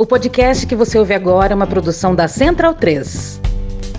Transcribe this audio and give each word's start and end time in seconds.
O 0.00 0.06
podcast 0.06 0.64
que 0.64 0.76
você 0.76 0.96
ouve 0.96 1.12
agora 1.12 1.52
é 1.52 1.56
uma 1.56 1.66
produção 1.66 2.14
da 2.14 2.28
Central 2.28 2.72
3. 2.72 3.40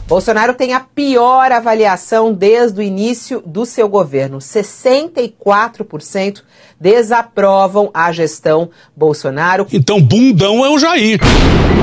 Bolsonaro 0.07 0.53
tem 0.53 0.73
a 0.73 0.79
pior 0.79 1.51
avaliação 1.51 2.33
desde 2.33 2.79
o 2.79 2.81
início 2.81 3.44
do 3.46 3.65
seu 3.65 3.89
governo. 3.89 4.38
64% 4.38 6.41
desaprovam 6.79 7.91
a 7.93 8.13
gestão 8.13 8.70
Bolsonaro. 8.96 9.67
Então, 9.73 10.01
bundão 10.01 10.65
é 10.65 10.70
o 10.70 10.79
Jair. 10.79 11.20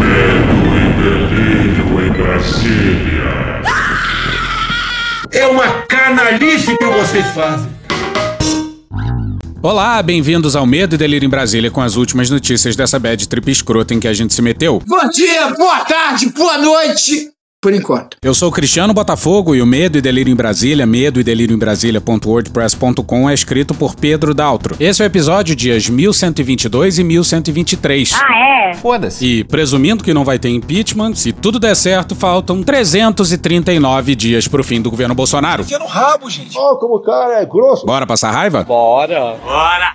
Medo 0.00 0.66
e 0.74 0.88
delírio 1.02 2.06
em 2.06 2.12
Brasília. 2.12 3.60
É 5.30 5.46
uma 5.46 5.82
canalice 5.82 6.74
que 6.74 6.86
vocês 6.86 7.26
fazem. 7.32 7.70
Olá, 9.66 10.00
bem-vindos 10.00 10.54
ao 10.54 10.64
Medo 10.64 10.94
e 10.94 10.98
Delírio 10.98 11.26
em 11.26 11.28
Brasília 11.28 11.72
com 11.72 11.80
as 11.80 11.96
últimas 11.96 12.30
notícias 12.30 12.76
dessa 12.76 13.00
bad 13.00 13.28
trip 13.28 13.50
escrota 13.50 13.92
em 13.92 13.98
que 13.98 14.06
a 14.06 14.14
gente 14.14 14.32
se 14.32 14.40
meteu. 14.40 14.80
Bom 14.86 15.08
dia, 15.08 15.52
boa 15.54 15.84
tarde, 15.84 16.28
boa 16.28 16.56
noite. 16.56 17.35
Por 17.60 17.72
enquanto. 17.72 18.16
Eu 18.22 18.34
sou 18.34 18.48
o 18.50 18.52
Cristiano 18.52 18.92
Botafogo 18.92 19.54
e 19.54 19.62
o 19.62 19.66
Medo 19.66 19.96
e 19.98 20.00
Delírio 20.00 20.30
em 20.30 20.36
Brasília, 20.36 20.86
medo 20.86 21.18
e 21.18 21.24
delírio 21.24 21.54
em 21.54 21.58
Brasília.wordpress.com 21.58 23.28
é 23.28 23.34
escrito 23.34 23.74
por 23.74 23.96
Pedro 23.96 24.34
Daltro. 24.34 24.76
Esse 24.78 25.02
é 25.02 25.04
o 25.04 25.06
episódio 25.06 25.56
dias 25.56 25.88
1122 25.88 26.98
e 26.98 27.04
1123. 27.04 28.12
Ah, 28.14 28.70
é? 28.70 28.74
Foda-se. 28.74 29.24
E 29.24 29.44
presumindo 29.44 30.04
que 30.04 30.12
não 30.12 30.24
vai 30.24 30.38
ter 30.38 30.50
impeachment, 30.50 31.14
se 31.14 31.32
tudo 31.32 31.58
der 31.58 31.74
certo, 31.74 32.14
faltam 32.14 32.62
339 32.62 34.14
dias 34.14 34.46
pro 34.46 34.62
fim 34.62 34.80
do 34.80 34.90
governo 34.90 35.14
Bolsonaro. 35.14 35.62
Enfia 35.62 35.78
no 35.78 35.86
rabo, 35.86 36.28
gente. 36.28 36.56
Ó, 36.56 36.76
como 36.76 36.96
o 36.96 37.00
cara 37.02 37.40
é 37.40 37.46
grosso. 37.46 37.86
Bora 37.86 38.06
passar 38.06 38.32
raiva? 38.32 38.64
Bora! 38.64 39.36
Bora! 39.42 39.92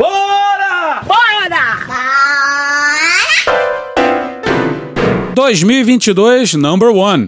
2022 5.34 6.56
Number 6.56 6.90
One. 6.90 7.28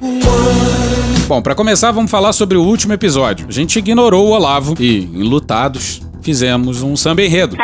Bom, 1.28 1.42
pra 1.42 1.56
começar, 1.56 1.92
vamos 1.92 2.12
falar 2.12 2.34
sobre 2.34 2.58
o 2.58 2.64
último 2.64 2.94
episódio. 2.94 3.48
A 3.48 3.52
gente 3.52 3.80
ignorou 3.80 4.28
o 4.28 4.32
Olavo 4.32 4.76
e, 4.80 5.04
enlutados, 5.14 6.02
fizemos 6.22 6.84
um 6.84 6.96
samba 6.96 7.24
enredo. 7.24 7.56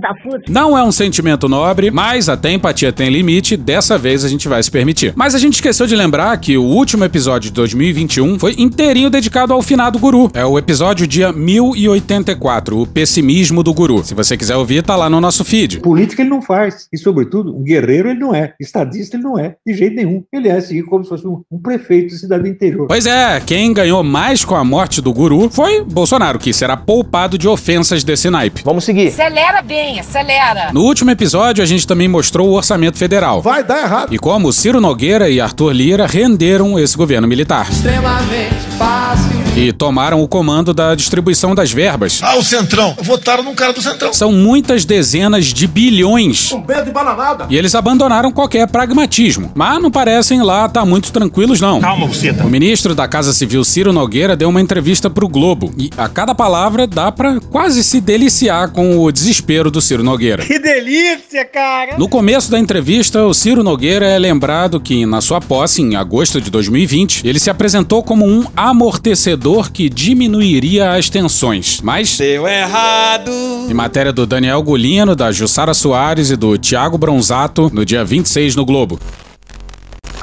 Da 0.00 0.14
puta! 0.14 0.44
Não 0.48 0.76
é 0.76 0.82
um 0.82 0.90
sentimento 0.92 1.48
nobre, 1.48 1.90
mas 1.90 2.28
até 2.28 2.50
empatia 2.52 2.92
tem 2.92 3.10
limite, 3.10 3.56
dessa 3.56 3.98
vez 3.98 4.24
a 4.24 4.28
gente 4.28 4.48
vai 4.48 4.62
se 4.62 4.70
permitir. 4.70 5.12
Mas 5.14 5.34
a 5.34 5.38
gente 5.38 5.54
esqueceu 5.54 5.86
de 5.86 5.94
lembrar 5.94 6.36
que 6.38 6.56
o 6.56 6.62
último 6.62 7.04
episódio 7.04 7.50
de 7.50 7.54
2021 7.54 8.38
foi 8.38 8.54
inteirinho 8.58 9.10
dedicado 9.10 9.52
ao 9.52 9.62
finado 9.62 9.98
guru. 9.98 10.30
É 10.34 10.44
o 10.44 10.58
episódio 10.58 11.06
dia 11.06 11.32
1084, 11.32 12.80
o 12.80 12.86
pessimismo 12.86 13.62
do 13.62 13.74
guru. 13.74 14.02
Se 14.04 14.14
você 14.14 14.36
quiser 14.36 14.56
ouvir, 14.56 14.82
tá 14.82 14.96
lá 14.96 15.10
no 15.10 15.20
nosso 15.20 15.44
feed. 15.44 15.80
Política 15.80 16.22
ele 16.22 16.30
não 16.30 16.40
faz. 16.40 16.88
E, 16.92 16.98
sobretudo, 16.98 17.56
um 17.56 17.62
guerreiro 17.62 18.10
ele 18.10 18.20
não 18.20 18.34
é. 18.34 18.54
Estadista 18.60 19.16
ele 19.16 19.24
não 19.24 19.38
é. 19.38 19.56
De 19.66 19.74
jeito 19.74 19.96
nenhum. 19.96 20.24
Ele 20.32 20.48
é 20.48 20.56
assim, 20.56 20.82
como 20.82 21.04
se 21.04 21.10
fosse 21.10 21.26
um, 21.26 21.42
um 21.50 21.58
prefeito 21.58 22.08
de 22.08 22.18
cidade 22.18 22.44
do 22.44 22.48
interior. 22.48 22.86
Pois 22.86 23.06
é, 23.06 23.40
quem 23.40 23.72
ganhou 23.72 24.02
mais 24.02 24.44
com 24.44 24.54
a 24.54 24.64
morte 24.64 25.00
do 25.00 25.12
guru 25.12 25.50
foi 25.50 25.82
Bolsonaro, 25.82 26.38
que 26.38 26.52
será 26.52 26.76
poupado 26.76 27.36
de 27.36 27.48
ofensas 27.48 28.04
desse 28.04 28.30
naipe. 28.30 28.62
Vamos 28.64 28.84
seguir. 28.84 29.08
Acelera 29.08 29.62
bem, 29.62 29.89
acelera! 29.98 30.70
No 30.72 30.82
último 30.82 31.10
episódio, 31.10 31.62
a 31.62 31.66
gente 31.66 31.86
também 31.86 32.06
mostrou 32.08 32.48
o 32.48 32.52
orçamento 32.52 32.96
federal. 32.96 33.42
Vai 33.42 33.64
dar 33.64 33.82
errado. 33.82 34.14
E 34.14 34.18
como 34.18 34.52
Ciro 34.52 34.80
Nogueira 34.80 35.28
e 35.28 35.40
Arthur 35.40 35.72
Lira 35.72 36.06
renderam 36.06 36.78
esse 36.78 36.96
governo 36.96 37.26
militar. 37.26 37.68
Extremamente 37.70 38.54
fácil. 38.78 39.40
E 39.56 39.72
tomaram 39.72 40.22
o 40.22 40.28
comando 40.28 40.72
da 40.72 40.94
distribuição 40.94 41.54
das 41.54 41.72
verbas. 41.72 42.20
Ah, 42.22 42.36
o 42.36 42.42
Centrão. 42.42 42.94
Votaram 43.02 43.42
num 43.42 43.54
cara 43.54 43.72
do 43.72 43.82
Centrão. 43.82 44.12
São 44.12 44.30
muitas 44.30 44.84
dezenas 44.84 45.46
de 45.46 45.66
bilhões. 45.66 46.52
Um 46.52 46.62
belo 46.62 46.84
de 46.84 46.92
bananada. 46.92 47.46
E 47.50 47.56
eles 47.56 47.74
abandonaram 47.74 48.30
qualquer 48.30 48.68
pragmatismo. 48.68 49.50
Mas 49.54 49.82
não 49.82 49.90
parecem 49.90 50.40
lá 50.42 50.66
estar 50.66 50.84
muito 50.84 51.12
tranquilos, 51.12 51.60
não. 51.60 51.80
Calma, 51.80 52.06
buceta. 52.06 52.44
O 52.44 52.48
ministro 52.48 52.94
da 52.94 53.08
Casa 53.08 53.32
Civil, 53.32 53.64
Ciro 53.64 53.92
Nogueira, 53.92 54.36
deu 54.36 54.48
uma 54.48 54.60
entrevista 54.60 55.10
pro 55.10 55.28
Globo. 55.28 55.74
E 55.76 55.90
a 55.96 56.08
cada 56.08 56.34
palavra 56.34 56.86
dá 56.86 57.10
pra 57.10 57.40
quase 57.50 57.82
se 57.82 58.00
deliciar 58.00 58.70
com 58.70 58.98
o 58.98 59.10
desespero 59.10 59.69
do 59.70 59.80
Ciro 59.80 60.02
Nogueira. 60.02 60.44
Que 60.44 60.58
delícia, 60.58 61.44
cara! 61.44 61.96
No 61.98 62.08
começo 62.08 62.50
da 62.50 62.58
entrevista, 62.58 63.24
o 63.24 63.32
Ciro 63.34 63.62
Nogueira 63.62 64.06
é 64.06 64.18
lembrado 64.18 64.80
que, 64.80 65.06
na 65.06 65.20
sua 65.20 65.40
posse, 65.40 65.82
em 65.82 65.96
agosto 65.96 66.40
de 66.40 66.50
2020, 66.50 67.26
ele 67.26 67.38
se 67.38 67.50
apresentou 67.50 68.02
como 68.02 68.26
um 68.26 68.44
amortecedor 68.56 69.70
que 69.70 69.88
diminuiria 69.88 70.92
as 70.92 71.08
tensões. 71.08 71.80
Mas, 71.82 72.16
Deu 72.18 72.46
errado! 72.46 73.30
em 73.68 73.74
matéria 73.74 74.12
do 74.12 74.26
Daniel 74.26 74.62
Golino, 74.62 75.14
da 75.14 75.30
Jussara 75.30 75.74
Soares 75.74 76.30
e 76.30 76.36
do 76.36 76.58
Tiago 76.58 76.98
Bronzato, 76.98 77.70
no 77.72 77.84
dia 77.84 78.04
26 78.04 78.56
no 78.56 78.64
Globo. 78.64 78.98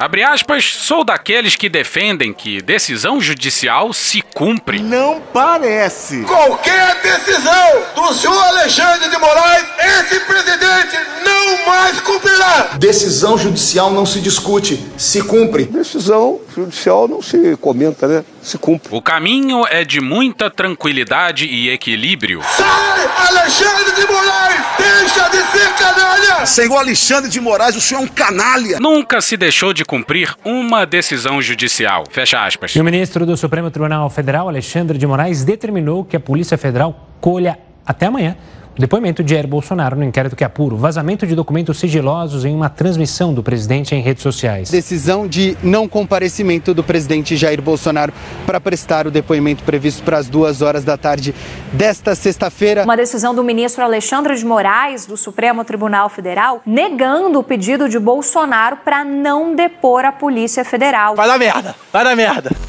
Abre 0.00 0.22
aspas, 0.22 0.76
sou 0.76 1.02
daqueles 1.02 1.56
que 1.56 1.68
defendem 1.68 2.32
que 2.32 2.62
decisão 2.62 3.20
judicial 3.20 3.92
se 3.92 4.22
cumpre. 4.22 4.78
Não 4.78 5.20
parece! 5.32 6.22
Qualquer 6.22 7.02
decisão 7.02 7.82
do 7.96 8.14
senhor 8.14 8.40
Alexandre 8.44 9.08
de 9.08 9.18
Moraes, 9.18 9.66
esse 9.80 10.20
presidente 10.20 10.96
não 11.24 11.66
mais 11.66 12.00
cumprirá. 12.00 12.76
Decisão 12.78 13.36
judicial 13.36 13.90
não 13.90 14.06
se 14.06 14.20
discute, 14.20 14.80
se 14.96 15.20
cumpre. 15.20 15.64
Decisão 15.64 16.40
judicial 16.54 17.08
não 17.08 17.20
se 17.20 17.56
comenta, 17.56 18.06
né? 18.06 18.24
Se 18.40 18.56
cumpre. 18.56 18.94
O 18.94 19.02
caminho 19.02 19.66
é 19.66 19.84
de 19.84 20.00
muita 20.00 20.48
tranquilidade 20.48 21.44
e 21.44 21.70
equilíbrio. 21.70 22.40
Sai, 22.56 23.10
Alexandre 23.30 23.92
de 23.96 24.06
Moraes! 24.06 24.60
Deixa 24.78 25.28
de 25.28 25.42
ser 25.50 25.68
canalha! 25.74 26.46
Senhor 26.46 26.76
Alexandre 26.76 27.28
de 27.28 27.40
Moraes, 27.40 27.74
o 27.74 27.80
senhor 27.80 28.00
é 28.00 28.04
um 28.04 28.06
canalha. 28.06 28.78
Nunca 28.78 29.20
se 29.20 29.36
deixou 29.36 29.72
de 29.72 29.84
cumprir 29.88 30.36
uma 30.44 30.84
decisão 30.84 31.40
judicial. 31.40 32.04
Fecha 32.10 32.44
aspas. 32.44 32.76
E 32.76 32.80
o 32.80 32.84
ministro 32.84 33.24
do 33.24 33.34
Supremo 33.38 33.70
Tribunal 33.70 34.10
Federal, 34.10 34.46
Alexandre 34.46 34.98
de 34.98 35.06
Moraes, 35.06 35.46
determinou 35.46 36.04
que 36.04 36.14
a 36.14 36.20
Polícia 36.20 36.58
Federal 36.58 37.08
colha 37.22 37.58
até 37.86 38.04
amanhã 38.04 38.36
depoimento 38.78 39.22
de 39.22 39.34
Jair 39.34 39.46
Bolsonaro 39.46 39.96
no 39.96 40.04
inquérito 40.04 40.36
que 40.36 40.44
apura 40.44 40.74
o 40.74 40.78
vazamento 40.78 41.26
de 41.26 41.34
documentos 41.34 41.78
sigilosos 41.78 42.44
em 42.44 42.54
uma 42.54 42.68
transmissão 42.68 43.34
do 43.34 43.42
presidente 43.42 43.94
em 43.94 44.00
redes 44.00 44.22
sociais. 44.22 44.70
Decisão 44.70 45.26
de 45.26 45.56
não 45.62 45.88
comparecimento 45.88 46.72
do 46.72 46.84
presidente 46.84 47.36
Jair 47.36 47.60
Bolsonaro 47.60 48.12
para 48.46 48.60
prestar 48.60 49.06
o 49.06 49.10
depoimento 49.10 49.64
previsto 49.64 50.02
para 50.02 50.18
as 50.18 50.28
duas 50.28 50.62
horas 50.62 50.84
da 50.84 50.96
tarde 50.96 51.34
desta 51.72 52.14
sexta-feira. 52.14 52.84
Uma 52.84 52.96
decisão 52.96 53.34
do 53.34 53.42
ministro 53.42 53.82
Alexandre 53.82 54.36
de 54.36 54.44
Moraes, 54.44 55.06
do 55.06 55.16
Supremo 55.16 55.64
Tribunal 55.64 56.08
Federal, 56.08 56.62
negando 56.64 57.38
o 57.38 57.42
pedido 57.42 57.88
de 57.88 57.98
Bolsonaro 57.98 58.78
para 58.84 59.04
não 59.04 59.54
depor 59.54 60.04
a 60.04 60.12
Polícia 60.12 60.64
Federal. 60.64 61.16
Vai 61.16 61.26
dar 61.26 61.38
merda! 61.38 61.74
Vai 61.92 62.04
dar 62.04 62.16
merda! 62.16 62.67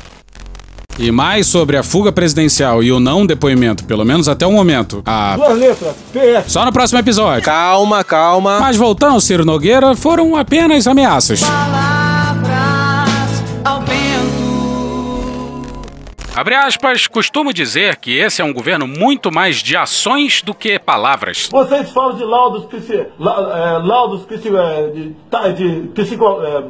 E 0.99 1.11
mais 1.13 1.47
sobre 1.47 1.77
a 1.77 1.83
fuga 1.83 2.11
presidencial 2.11 2.83
e 2.83 2.91
o 2.91 2.99
não 2.99 3.25
depoimento, 3.25 3.85
pelo 3.85 4.03
menos 4.03 4.27
até 4.27 4.45
o 4.45 4.51
momento. 4.51 5.01
A... 5.05 5.37
Duas 5.37 5.57
letras. 5.57 5.95
PS. 6.11 6.51
Só 6.51 6.65
no 6.65 6.73
próximo 6.73 6.99
episódio. 6.99 7.41
Calma, 7.41 8.03
calma. 8.03 8.59
Mas 8.59 8.75
voltando 8.75 9.13
ao 9.13 9.21
Ciro 9.21 9.45
Nogueira, 9.45 9.95
foram 9.95 10.35
apenas 10.35 10.87
ameaças. 10.87 11.41
Abre 16.39 16.55
aspas, 16.55 17.05
costumo 17.05 17.51
dizer 17.51 17.97
que 17.97 18.17
esse 18.17 18.41
é 18.41 18.45
um 18.45 18.53
governo 18.53 18.87
muito 18.87 19.29
mais 19.29 19.57
de 19.57 19.75
ações 19.75 20.41
do 20.41 20.53
que 20.53 20.79
palavras. 20.79 21.49
Vocês 21.51 21.91
falam 21.91 22.15
de 22.15 22.23
laudos, 22.23 22.63
psi, 22.63 23.07
la, 23.19 23.33
é, 23.57 23.85
laudos 23.85 24.25
psi, 24.25 24.47
é, 24.55 24.87
de, 24.87 25.15
tá, 25.29 25.49
de 25.49 25.89
psico, 25.93 26.41
é, 26.41 26.63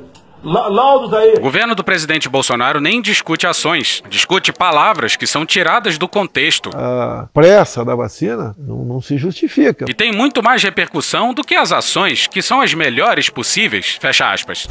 laudos 0.44 1.14
aí. 1.14 1.34
O 1.34 1.42
governo 1.42 1.76
do 1.76 1.84
presidente 1.84 2.30
Bolsonaro 2.30 2.80
nem 2.80 3.02
discute 3.02 3.46
ações, 3.46 4.02
discute 4.10 4.52
palavras 4.52 5.16
que 5.16 5.28
são 5.28 5.46
tiradas 5.46 5.98
do 5.98 6.08
contexto. 6.08 6.70
A 6.74 7.28
pressa 7.34 7.84
da 7.84 7.96
vacina 7.96 8.56
não, 8.58 8.86
não 8.86 9.02
se 9.02 9.18
justifica. 9.18 9.86
E 9.88 9.94
tem 9.94 10.12
muito 10.12 10.42
mais 10.42 10.64
repercussão 10.64 11.34
do 11.34 11.44
que 11.44 11.56
as 11.56 11.72
ações, 11.72 12.28
que 12.28 12.42
são 12.42 12.62
as 12.62 12.74
melhores 12.74 13.30
possíveis. 13.30 13.98
Fecha 14.00 14.32
aspas. 14.32 14.68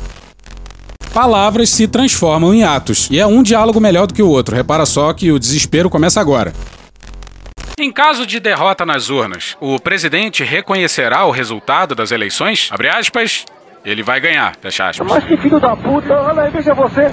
Palavras 1.12 1.70
se 1.70 1.88
transformam 1.88 2.54
em 2.54 2.62
atos, 2.62 3.08
e 3.10 3.18
é 3.18 3.26
um 3.26 3.42
diálogo 3.42 3.80
melhor 3.80 4.06
do 4.06 4.14
que 4.14 4.22
o 4.22 4.28
outro. 4.28 4.54
Repara 4.54 4.86
só 4.86 5.12
que 5.12 5.32
o 5.32 5.38
desespero 5.38 5.90
começa 5.90 6.20
agora. 6.20 6.52
Em 7.80 7.92
caso 7.92 8.26
de 8.26 8.40
derrota 8.40 8.84
nas 8.84 9.08
urnas, 9.08 9.56
o 9.60 9.78
presidente 9.78 10.42
reconhecerá 10.42 11.24
o 11.24 11.30
resultado 11.30 11.94
das 11.94 12.10
eleições? 12.10 12.68
Abre 12.72 12.88
aspas, 12.88 13.44
ele 13.84 14.02
vai 14.02 14.20
ganhar. 14.20 14.54
Fecha 14.60 14.88
aspas. 14.88 15.06
Mas 15.06 15.24
que 15.24 15.36
filho 15.36 15.60
da 15.60 15.76
puta, 15.76 16.14
olha 16.14 16.42
aí, 16.42 16.50
veja 16.50 16.74
você. 16.74 17.10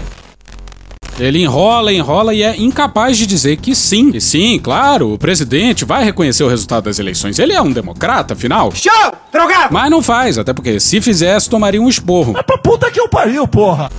Ele 1.17 1.41
enrola, 1.41 1.93
enrola 1.93 2.33
e 2.33 2.43
é 2.43 2.57
incapaz 2.57 3.17
de 3.17 3.25
dizer 3.25 3.55
que 3.55 3.73
sim. 3.73 4.11
E 4.13 4.19
sim, 4.19 4.59
claro, 4.59 5.13
o 5.13 5.17
presidente 5.17 5.85
vai 5.85 6.03
reconhecer 6.03 6.43
o 6.43 6.49
resultado 6.49 6.83
das 6.85 6.99
eleições. 6.99 7.39
Ele 7.39 7.53
é 7.53 7.61
um 7.61 7.71
democrata, 7.71 8.33
afinal. 8.33 8.69
Show! 8.73 9.13
Drogado! 9.31 9.73
Mas 9.73 9.89
não 9.89 10.01
faz, 10.01 10.37
até 10.37 10.51
porque 10.51 10.77
se 10.77 10.99
fizesse, 10.99 11.49
tomaria 11.49 11.81
um 11.81 11.87
esporro. 11.87 12.33
Pra 12.33 12.57
puta 12.57 12.91
que 12.91 12.99
eu 12.99 13.07
pariu, 13.07 13.47
porra! 13.47 13.89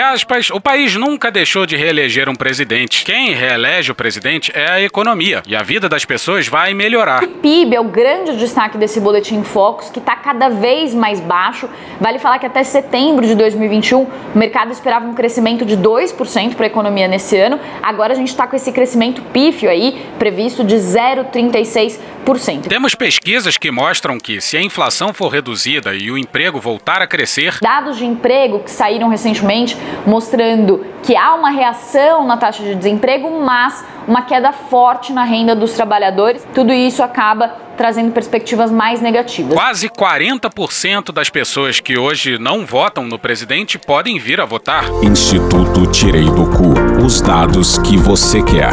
Aspas, 0.00 0.50
o 0.50 0.60
país 0.60 0.94
nunca 0.94 1.30
deixou 1.30 1.66
de 1.66 1.76
reeleger 1.76 2.28
um 2.28 2.34
presidente. 2.34 3.04
Quem 3.04 3.34
reelege 3.34 3.90
o 3.90 3.94
presidente 3.94 4.52
é 4.54 4.70
a 4.70 4.80
economia 4.80 5.42
e 5.46 5.56
a 5.56 5.62
vida 5.62 5.88
das 5.88 6.04
pessoas 6.04 6.46
vai 6.48 6.72
melhorar. 6.72 7.22
O 7.24 7.28
PIB 7.28 7.76
é 7.76 7.80
o 7.80 7.84
grande 7.84 8.36
destaque 8.36 8.78
desse 8.78 9.00
boletim 9.00 9.42
Focus, 9.42 9.90
que 9.90 9.98
está 9.98 10.16
cada 10.16 10.48
vez 10.48 10.94
mais 10.94 11.20
baixo. 11.20 11.68
Vale 12.00 12.18
falar 12.18 12.38
que 12.38 12.46
até 12.46 12.62
setembro 12.62 13.26
de 13.26 13.34
2021 13.34 14.02
o 14.02 14.38
mercado 14.38 14.70
esperava 14.72 15.06
um 15.06 15.14
crescimento 15.14 15.64
de 15.64 15.76
2% 15.76 16.54
para 16.54 16.66
a 16.66 16.68
economia 16.68 17.08
nesse 17.08 17.36
ano. 17.36 17.58
Agora 17.82 18.12
a 18.12 18.16
gente 18.16 18.28
está 18.28 18.46
com 18.46 18.56
esse 18.56 18.72
crescimento 18.72 19.22
pífio 19.32 19.68
aí, 19.68 20.06
previsto 20.18 20.64
de 20.64 20.76
0,36%. 20.76 22.68
Temos 22.68 22.94
pesquisas 22.94 23.56
que 23.56 23.70
mostram 23.70 24.18
que 24.18 24.40
se 24.40 24.56
a 24.56 24.62
inflação 24.62 25.12
for 25.12 25.28
reduzida 25.28 25.92
e 25.94 26.08
o 26.10 26.16
emprego 26.16 26.60
voltar 26.60 27.02
a 27.02 27.06
crescer, 27.06 27.58
Dados 27.60 27.98
de 27.98 28.04
emprego 28.04 28.60
que 28.60 28.70
saíram 28.70 29.08
recentemente 29.08 29.76
mostrando 30.06 30.84
que 31.02 31.16
há 31.16 31.34
uma 31.34 31.50
reação 31.50 32.26
na 32.26 32.36
taxa 32.36 32.62
de 32.62 32.74
desemprego, 32.74 33.40
mas 33.40 33.84
uma 34.06 34.22
queda 34.22 34.52
forte 34.52 35.12
na 35.12 35.24
renda 35.24 35.54
dos 35.54 35.72
trabalhadores. 35.72 36.46
Tudo 36.54 36.72
isso 36.72 37.02
acaba 37.02 37.48
trazendo 37.76 38.12
perspectivas 38.12 38.70
mais 38.70 39.00
negativas. 39.00 39.54
quase 39.54 39.88
40% 39.88 41.12
das 41.12 41.30
pessoas 41.30 41.80
que 41.80 41.98
hoje 41.98 42.38
não 42.38 42.64
votam 42.66 43.04
no 43.04 43.18
presidente 43.18 43.78
podem 43.78 44.18
vir 44.18 44.40
a 44.40 44.44
votar. 44.44 44.84
Instituto 45.02 45.86
Tirei 45.90 46.24
do 46.24 46.50
Cu. 46.50 47.04
Os 47.04 47.20
dados 47.20 47.78
que 47.78 47.96
você 47.96 48.42
quer. 48.42 48.72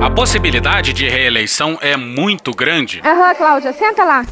A 0.00 0.10
possibilidade 0.10 0.92
de 0.92 1.08
reeleição 1.08 1.78
é 1.80 1.96
muito 1.96 2.50
grande. 2.52 3.00
Aham, 3.04 3.34
Cláudia, 3.34 3.72
senta 3.72 4.02
lá. 4.04 4.24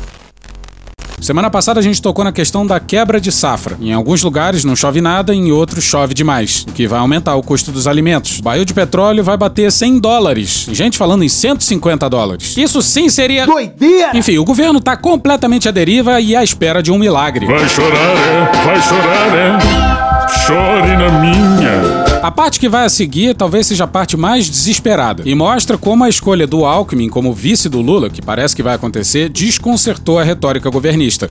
Semana 1.21 1.51
passada 1.51 1.79
a 1.79 1.83
gente 1.83 2.01
tocou 2.01 2.25
na 2.25 2.33
questão 2.33 2.67
da 2.67 2.81
quebra 2.81 3.21
de 3.21 3.31
safra. 3.31 3.77
Em 3.81 3.93
alguns 3.93 4.23
lugares 4.23 4.65
não 4.65 4.75
chove 4.75 5.01
nada, 5.01 5.35
em 5.35 5.53
outros 5.53 5.85
chove 5.85 6.15
demais, 6.15 6.65
o 6.69 6.73
que 6.73 6.87
vai 6.87 6.99
aumentar 6.99 7.37
o 7.37 7.43
custo 7.43 7.71
dos 7.71 7.87
alimentos. 7.87 8.39
O 8.39 8.43
barril 8.43 8.65
de 8.65 8.73
petróleo 8.73 9.23
vai 9.23 9.37
bater 9.37 9.71
100 9.71 9.99
dólares. 9.99 10.67
Gente 10.73 10.97
falando 10.97 11.23
em 11.23 11.29
150 11.29 12.09
dólares. 12.09 12.57
Isso 12.57 12.81
sim 12.81 13.09
seria. 13.09 13.45
Doideira! 13.47 14.17
Enfim, 14.17 14.39
o 14.39 14.45
governo 14.45 14.81
tá 14.81 14.97
completamente 14.97 15.69
à 15.69 15.71
deriva 15.71 16.21
e 16.21 16.35
à 16.35 16.43
espera 16.43 16.83
de 16.83 16.91
um 16.91 16.99
milagre. 16.99 17.47
Vai 17.47 17.69
chorar, 17.69 18.17
é? 18.17 18.65
Vai 18.65 18.83
chorar, 18.83 19.37
é? 19.37 20.39
Chore 20.47 20.97
na 20.97 21.21
minha. 21.21 22.10
A 22.23 22.31
parte 22.31 22.61
que 22.61 22.69
vai 22.69 22.85
a 22.85 22.89
seguir 22.91 23.35
talvez 23.35 23.67
seja 23.67 23.85
a 23.85 23.87
parte 23.87 24.15
mais 24.15 24.49
desesperada 24.49 25.23
e 25.25 25.35
mostra 25.35 25.79
como 25.79 26.05
a 26.05 26.09
escolha 26.09 26.47
do 26.47 26.67
Alckmin 26.67 27.09
como 27.09 27.33
vice 27.33 27.67
do 27.67 27.81
Lula, 27.81 28.11
que 28.11 28.21
parece 28.21 28.55
que 28.55 28.63
vai 28.63 28.75
acontecer, 28.75 29.31
desconcertou 29.31 30.19
a 30.19 30.23
retórica 30.23 30.69
governista. 30.69 31.31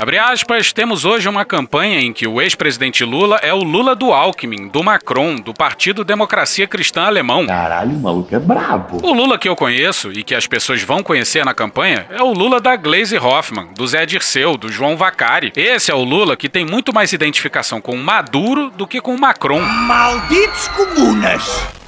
Abre 0.00 0.16
aspas, 0.16 0.72
temos 0.72 1.04
hoje 1.04 1.28
uma 1.28 1.44
campanha 1.44 2.00
em 2.00 2.12
que 2.12 2.24
o 2.24 2.40
ex-presidente 2.40 3.04
Lula 3.04 3.40
é 3.42 3.52
o 3.52 3.64
Lula 3.64 3.96
do 3.96 4.12
Alckmin, 4.12 4.68
do 4.68 4.80
Macron, 4.80 5.34
do 5.34 5.52
Partido 5.52 6.04
Democracia 6.04 6.68
Cristã 6.68 7.02
Alemão. 7.02 7.46
Caralho, 7.48 7.96
o 7.96 8.00
maluco 8.00 8.32
é 8.32 8.38
brabo. 8.38 9.04
O 9.04 9.12
Lula 9.12 9.36
que 9.36 9.48
eu 9.48 9.56
conheço 9.56 10.12
e 10.12 10.22
que 10.22 10.36
as 10.36 10.46
pessoas 10.46 10.82
vão 10.82 11.02
conhecer 11.02 11.44
na 11.44 11.52
campanha 11.52 12.06
é 12.10 12.22
o 12.22 12.32
Lula 12.32 12.60
da 12.60 12.76
Glaze 12.76 13.18
Hoffman, 13.18 13.70
do 13.74 13.84
Zé 13.88 14.06
Dirceu, 14.06 14.56
do 14.56 14.70
João 14.70 14.96
Vacari. 14.96 15.52
Esse 15.56 15.90
é 15.90 15.94
o 15.94 16.04
Lula 16.04 16.36
que 16.36 16.48
tem 16.48 16.64
muito 16.64 16.94
mais 16.94 17.12
identificação 17.12 17.80
com 17.80 17.96
Maduro 17.96 18.70
do 18.70 18.86
que 18.86 19.00
com 19.00 19.16
Macron. 19.16 19.60
Malditos 19.60 20.68
comunas! 20.68 21.87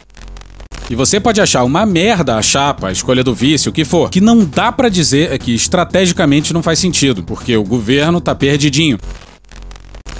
E 0.90 0.94
você 0.96 1.20
pode 1.20 1.40
achar 1.40 1.62
uma 1.62 1.87
merda 1.87 2.37
a 2.37 2.42
chapa, 2.42 2.88
a 2.88 2.92
escolha 2.92 3.22
do 3.22 3.32
vice, 3.32 3.69
o 3.69 3.72
que 3.72 3.84
for, 3.84 4.10
que 4.10 4.20
não 4.20 4.44
dá 4.44 4.72
pra 4.72 4.88
dizer 4.88 5.32
é 5.32 5.38
que 5.38 5.54
estrategicamente 5.54 6.52
não 6.52 6.64
faz 6.64 6.81
sentido, 6.81 7.22
porque 7.22 7.56
o 7.56 7.62
governo 7.62 8.20
tá 8.20 8.34
perdidinho. 8.34 8.98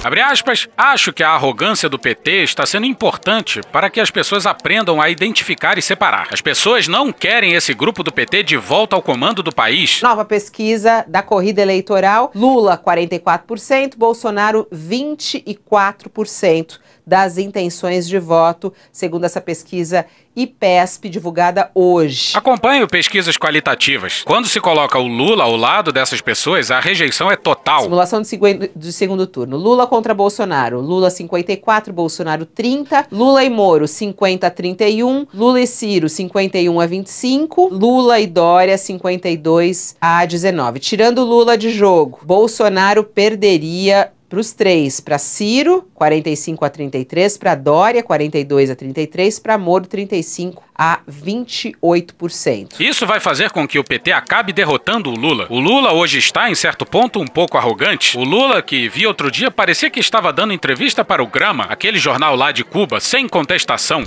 Abre 0.03 0.21
aspas, 0.21 0.67
acho 0.79 1.13
que 1.13 1.23
a 1.23 1.31
arrogância 1.31 1.89
do 1.89 1.99
PT 1.99 2.45
está 2.45 2.65
sendo 2.65 2.87
importante 2.87 3.61
para 3.73 3.91
que 3.91 4.01
as 4.01 4.11
pessoas 4.11 4.47
aprendam 4.47 4.99
a 4.99 5.11
identificar 5.11 5.77
e 5.77 5.83
separar. 5.83 6.29
As 6.33 6.41
pessoas 6.41 6.89
não 6.89 7.13
querem 7.13 7.53
esse 7.53 7.75
grupo 7.75 8.03
do 8.03 8.13
PT 8.13 8.45
de 8.45 8.57
volta 8.57 8.97
ao 8.97 9.03
comando 9.03 9.43
do 9.43 9.53
país. 9.53 10.01
Nova 10.03 10.25
pesquisa 10.25 11.05
da 11.07 11.21
corrida 11.21 11.61
eleitoral: 11.61 12.31
Lula 12.35 12.79
44%, 12.79 13.99
Bolsonaro 13.99 14.67
24% 14.73 16.79
das 17.07 17.37
intenções 17.37 18.09
de 18.09 18.19
voto, 18.19 18.73
segundo 18.91 19.25
essa 19.25 19.41
pesquisa 19.41 20.07
IPESP 20.35 21.09
divulgada 21.09 21.71
hoje. 21.75 22.33
Acompanhe 22.35 22.87
pesquisas 22.87 23.37
qualitativas. 23.37 24.23
Quando 24.25 24.49
se 24.49 24.61
coloca 24.61 24.99
o 24.99 25.07
Lula 25.07 25.45
ao 25.45 25.57
lado 25.57 25.93
dessas 25.93 26.21
pessoas, 26.21 26.71
a 26.71 26.81
rejeição 26.81 27.31
é 27.31 27.37
total. 27.37 27.83
Simulação 27.83 28.23
de 28.23 28.93
segundo 28.93 29.27
turno. 29.27 29.57
Lula 29.57 29.87
contra 29.87 30.15
Bolsonaro. 30.15 30.81
Lula 30.81 31.11
54, 31.11 31.93
Bolsonaro 31.93 32.47
30. 32.47 33.09
Lula 33.11 33.45
e 33.45 33.51
Moro 33.51 33.89
50 33.89 34.47
a 34.47 34.51
31. 34.51 35.27
Lula 35.35 35.61
e 35.61 35.67
Ciro 35.67 36.09
51 36.09 36.81
a 36.81 36.87
25. 36.87 37.69
Lula 37.73 38.21
e 38.21 38.27
Dória 38.27 38.79
52 38.79 39.97
a 40.01 40.25
19. 40.25 40.79
Tirando 40.79 41.25
Lula 41.25 41.59
de 41.59 41.71
jogo, 41.71 42.21
Bolsonaro 42.25 43.05
perderia 43.05 44.13
para 44.31 44.39
os 44.39 44.53
três, 44.53 45.01
para 45.01 45.19
Ciro, 45.19 45.85
45 45.93 46.65
a 46.65 46.71
33, 46.71 47.37
para 47.37 47.57
Dória, 47.57 48.01
42 48.01 48.71
a 48.71 48.77
33, 48.77 49.41
para 49.41 49.59
Moro, 49.59 49.89
35 49.89 50.63
a 50.73 51.01
28%. 51.11 52.79
Isso 52.79 53.05
vai 53.09 53.19
fazer 53.19 53.51
com 53.51 53.67
que 53.67 53.77
o 53.77 53.83
PT 53.83 54.13
acabe 54.13 54.53
derrotando 54.53 55.11
o 55.11 55.17
Lula. 55.17 55.49
O 55.51 55.59
Lula 55.59 55.93
hoje 55.93 56.19
está, 56.19 56.49
em 56.49 56.55
certo 56.55 56.87
ponto, 56.87 57.21
um 57.21 57.27
pouco 57.27 57.59
arrogante. 57.59 58.17
O 58.17 58.23
Lula, 58.23 58.63
que 58.63 58.89
vi 58.89 59.05
outro 59.05 59.33
dia, 59.33 59.51
parecia 59.51 59.91
que 59.91 59.99
estava 59.99 60.33
dando 60.33 60.53
entrevista 60.53 61.05
para 61.05 61.25
o 61.25 61.27
Grama, 61.27 61.65
aquele 61.65 61.99
jornal 61.99 62.37
lá 62.37 62.53
de 62.53 62.63
Cuba, 62.63 63.01
sem 63.01 63.29
contestação. 63.29 64.05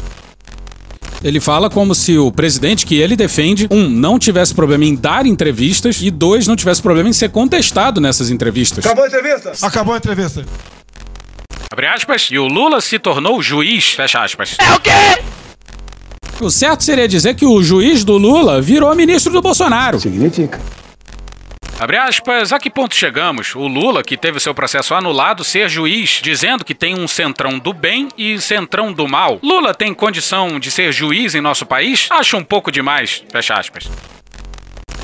Ele 1.24 1.40
fala 1.40 1.70
como 1.70 1.96
se 1.96 2.18
o 2.18 2.32
presidente 2.32 2.86
que 2.86 2.96
ele 2.96 3.16
defende, 3.16 3.68
um, 3.72 3.88
não 3.88 4.20
tivesse 4.20 4.54
problema 4.54 4.84
em 4.84 4.94
dar 4.94 5.26
entrevistas 5.26 6.02
e 6.02 6.12
dois, 6.12 6.48
não 6.48 6.56
tivesse 6.56 6.82
problema 6.82 7.08
em 7.08 7.14
ser 7.14 7.30
contestado 7.30 8.02
nessas 8.02 8.30
entrevistas. 8.30 8.86
Acabou 8.86 9.06
a 9.06 9.08
entrevista? 9.08 9.54
Acabou 9.62 9.94
a 9.94 9.98
entrevista. 9.98 10.46
Abre 11.72 11.88
aspas. 11.88 12.28
E 12.30 12.38
o 12.38 12.46
Lula 12.46 12.82
se 12.82 13.00
tornou 13.00 13.42
juiz, 13.42 13.92
fecha 13.92 14.22
aspas. 14.22 14.58
É 14.60 14.74
o 14.76 14.80
quê? 14.80 14.92
O 16.42 16.50
certo 16.50 16.84
seria 16.84 17.08
dizer 17.08 17.36
que 17.36 17.46
o 17.46 17.64
juiz 17.64 18.04
do 18.04 18.18
Lula 18.18 18.62
virou 18.62 18.94
ministro 18.94 19.32
do 19.32 19.42
Bolsonaro. 19.42 20.00
Significa. 20.00 20.60
Abre 21.84 21.98
aspas, 21.98 22.54
a 22.54 22.60
que 22.60 22.70
ponto 22.70 22.96
chegamos? 22.96 23.54
O 23.56 23.68
Lula, 23.68 24.04
que 24.04 24.16
teve 24.16 24.40
seu 24.40 24.56
processo 24.56 24.96
anulado, 24.96 25.44
ser 25.44 25.68
juiz, 25.68 26.22
dizendo 26.24 26.64
que 26.64 26.74
tem 26.74 26.98
um 26.98 27.10
centrão 27.10 27.60
do 27.60 27.74
bem 27.74 28.08
e 28.18 28.40
centrão 28.40 28.94
do 28.94 29.06
mal. 29.06 29.38
Lula 29.44 29.74
tem 29.76 29.94
condição 29.94 30.62
de 30.62 30.72
ser 30.72 30.94
juiz 30.94 31.36
em 31.36 31.42
nosso 31.42 31.66
país? 31.66 32.08
Acho 32.10 32.38
um 32.38 32.44
pouco 32.44 32.72
demais. 32.72 33.26
Fecha 33.30 33.56
aspas. 33.56 33.90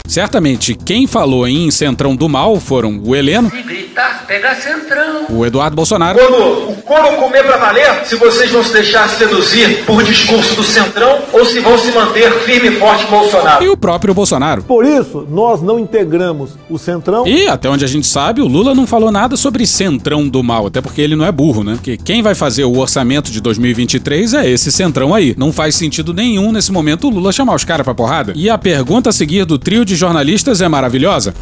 Certamente, 0.09 0.73
quem 0.73 1.05
falou 1.05 1.47
em 1.47 1.69
centrão 1.69 2.15
do 2.15 2.27
mal 2.27 2.59
foram 2.59 2.99
o 3.05 3.15
Heleno, 3.15 3.47
Se 3.51 3.61
gritar, 3.61 4.25
pega 4.27 4.55
centrão. 4.55 5.25
o 5.29 5.45
Eduardo 5.45 5.75
Bolsonaro 5.75 6.17
Quando 6.17 6.71
o 6.71 6.75
couro 6.81 7.15
comer 7.17 7.43
pra 7.43 7.57
valer, 7.57 8.05
se 8.05 8.15
vocês 8.15 8.49
vão 8.51 8.63
se 8.63 8.73
deixar 8.73 9.07
seduzir 9.07 9.85
por 9.85 10.03
discurso 10.03 10.55
do 10.55 10.63
Centrão 10.63 11.19
ou 11.31 11.45
se 11.45 11.59
vão 11.59 11.77
se 11.77 11.91
manter 11.91 12.31
firme 12.39 12.69
e 12.69 12.79
forte 12.79 13.05
Bolsonaro. 13.05 13.63
e 13.63 13.69
o 13.69 13.77
próprio 13.77 14.11
Bolsonaro. 14.15 14.63
Por 14.63 14.83
isso, 14.83 15.27
nós 15.29 15.61
não 15.61 15.77
integramos 15.77 16.51
o 16.67 16.79
Centrão. 16.79 17.27
E, 17.27 17.47
até 17.47 17.69
onde 17.69 17.85
a 17.85 17.87
gente 17.87 18.07
sabe, 18.07 18.41
o 18.41 18.47
Lula 18.47 18.73
não 18.73 18.87
falou 18.87 19.11
nada 19.11 19.37
sobre 19.37 19.67
centrão 19.67 20.27
do 20.27 20.41
mal, 20.41 20.65
até 20.65 20.81
porque 20.81 21.01
ele 21.01 21.15
não 21.15 21.23
é 21.25 21.31
burro, 21.31 21.63
né? 21.63 21.73
Porque 21.75 21.97
quem 21.97 22.23
vai 22.23 22.33
fazer 22.33 22.63
o 22.63 22.79
orçamento 22.79 23.31
de 23.31 23.39
2023 23.41 24.33
é 24.33 24.49
esse 24.49 24.71
centrão 24.71 25.13
aí. 25.13 25.35
Não 25.37 25.53
faz 25.53 25.75
sentido 25.75 26.15
nenhum 26.15 26.51
nesse 26.51 26.71
momento 26.71 27.05
o 27.05 27.11
Lula 27.11 27.31
chamar 27.31 27.53
os 27.53 27.63
caras 27.63 27.83
pra 27.83 27.93
porrada. 27.93 28.33
E 28.35 28.49
a 28.49 28.57
pergunta 28.57 29.11
a 29.11 29.13
seguir 29.13 29.45
do 29.45 29.59
trio 29.59 29.85
de 29.85 29.98
jornalistas 29.99 30.61
é 30.61 30.67
maravilhosa. 30.67 31.33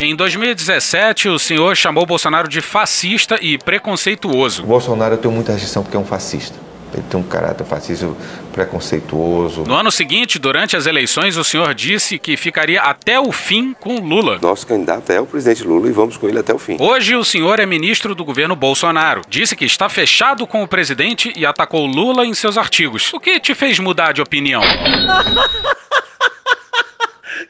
Em 0.00 0.16
2017, 0.16 1.28
o 1.28 1.38
senhor 1.38 1.76
chamou 1.76 2.04
Bolsonaro 2.04 2.48
de 2.48 2.60
fascista 2.60 3.38
e 3.40 3.56
preconceituoso. 3.56 4.64
O 4.64 4.66
Bolsonaro 4.66 5.14
eu 5.14 5.18
tenho 5.18 5.32
muita 5.32 5.52
rejeição 5.52 5.84
porque 5.84 5.96
é 5.96 6.00
um 6.00 6.04
fascista. 6.04 6.58
Ele 6.92 7.04
tem 7.08 7.18
um 7.18 7.22
caráter 7.22 7.64
fascista 7.64 8.08
preconceituoso. 8.52 9.64
No 9.64 9.74
ano 9.74 9.90
seguinte, 9.90 10.38
durante 10.38 10.76
as 10.76 10.86
eleições, 10.86 11.36
o 11.36 11.44
senhor 11.44 11.74
disse 11.74 12.18
que 12.18 12.36
ficaria 12.36 12.80
até 12.80 13.18
o 13.20 13.30
fim 13.32 13.72
com 13.72 13.98
Lula. 13.98 14.38
Nosso 14.40 14.66
candidato 14.66 15.10
é 15.10 15.20
o 15.20 15.26
presidente 15.26 15.64
Lula 15.64 15.88
e 15.88 15.92
vamos 15.92 16.16
com 16.16 16.28
ele 16.28 16.38
até 16.38 16.52
o 16.52 16.58
fim. 16.58 16.76
Hoje, 16.80 17.16
o 17.16 17.24
senhor 17.24 17.58
é 17.60 17.66
ministro 17.66 18.14
do 18.14 18.24
governo 18.24 18.54
Bolsonaro. 18.54 19.22
Disse 19.28 19.56
que 19.56 19.64
está 19.64 19.88
fechado 19.88 20.46
com 20.46 20.62
o 20.62 20.68
presidente 20.68 21.32
e 21.36 21.44
atacou 21.44 21.86
Lula 21.86 22.24
em 22.24 22.34
seus 22.34 22.56
artigos. 22.56 23.12
O 23.12 23.20
que 23.20 23.38
te 23.38 23.54
fez 23.54 23.78
mudar 23.78 24.12
de 24.12 24.22
opinião? 24.22 24.62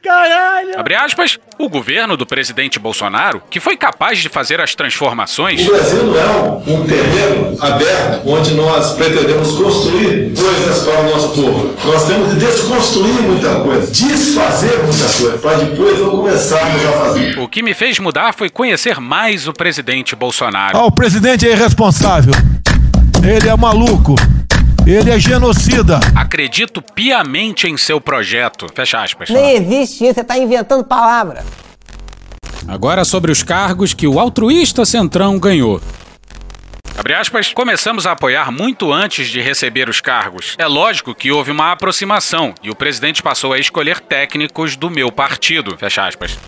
Caralho! 0.04 0.78
Abre 0.78 0.94
aspas, 0.94 1.38
o 1.58 1.66
governo 1.66 2.14
do 2.14 2.26
presidente 2.26 2.78
Bolsonaro, 2.78 3.42
que 3.48 3.58
foi 3.58 3.74
capaz 3.74 4.18
de 4.18 4.28
fazer 4.28 4.60
as 4.60 4.74
transformações. 4.74 5.66
O 5.66 5.70
Brasil 5.70 6.04
não 6.04 6.18
é 6.18 6.26
um, 6.66 6.86
terreno 6.86 7.56
aberto 7.58 8.28
onde 8.28 8.52
nós 8.52 8.92
pretendemos 8.92 9.52
construir 9.52 10.34
coisas 10.34 10.84
para 10.84 11.00
o 11.00 11.10
nosso 11.10 11.28
povo. 11.34 11.74
Nós 11.86 12.06
temos 12.06 12.34
de 12.34 12.40
desconstruir 12.40 13.22
muita 13.22 13.60
coisa, 13.60 13.90
desfazer 13.90 14.78
muita 14.82 15.10
coisa, 15.18 15.38
para 15.38 15.56
depois 15.56 15.98
não 15.98 16.10
começarmos 16.10 16.84
a 16.84 16.92
fazer. 16.92 17.38
O 17.38 17.48
que 17.48 17.62
me 17.62 17.72
fez 17.72 17.98
mudar 17.98 18.34
foi 18.34 18.50
conhecer 18.50 19.00
mais 19.00 19.48
o 19.48 19.54
presidente 19.54 20.14
Bolsonaro. 20.14 20.76
Ah, 20.76 20.84
o 20.84 20.92
presidente 20.92 21.48
é 21.48 21.52
irresponsável. 21.52 22.34
Ele 23.26 23.48
é 23.48 23.56
maluco. 23.56 24.16
Ele 24.86 25.10
é 25.10 25.18
genocida. 25.18 25.98
Acredito 26.14 26.82
piamente 26.82 27.66
em 27.66 27.74
seu 27.74 27.98
projeto. 27.98 28.66
Fecha 28.74 29.02
aspas. 29.02 29.30
Nem 29.30 29.56
existe 29.56 30.04
isso, 30.04 30.14
você 30.14 30.24
tá 30.24 30.36
inventando 30.36 30.84
palavra. 30.84 31.42
Agora 32.68 33.02
sobre 33.02 33.32
os 33.32 33.42
cargos 33.42 33.94
que 33.94 34.06
o 34.06 34.20
altruísta 34.20 34.84
Centrão 34.84 35.38
ganhou. 35.38 35.80
Abre 36.98 37.14
aspas, 37.14 37.50
começamos 37.50 38.06
a 38.06 38.12
apoiar 38.12 38.52
muito 38.52 38.92
antes 38.92 39.28
de 39.28 39.40
receber 39.40 39.88
os 39.88 40.02
cargos. 40.02 40.54
É 40.58 40.66
lógico 40.66 41.14
que 41.14 41.32
houve 41.32 41.50
uma 41.50 41.72
aproximação 41.72 42.54
e 42.62 42.68
o 42.68 42.74
presidente 42.74 43.22
passou 43.22 43.54
a 43.54 43.58
escolher 43.58 44.00
técnicos 44.00 44.76
do 44.76 44.90
meu 44.90 45.10
partido. 45.10 45.78
Fecha 45.78 46.06
aspas. 46.06 46.38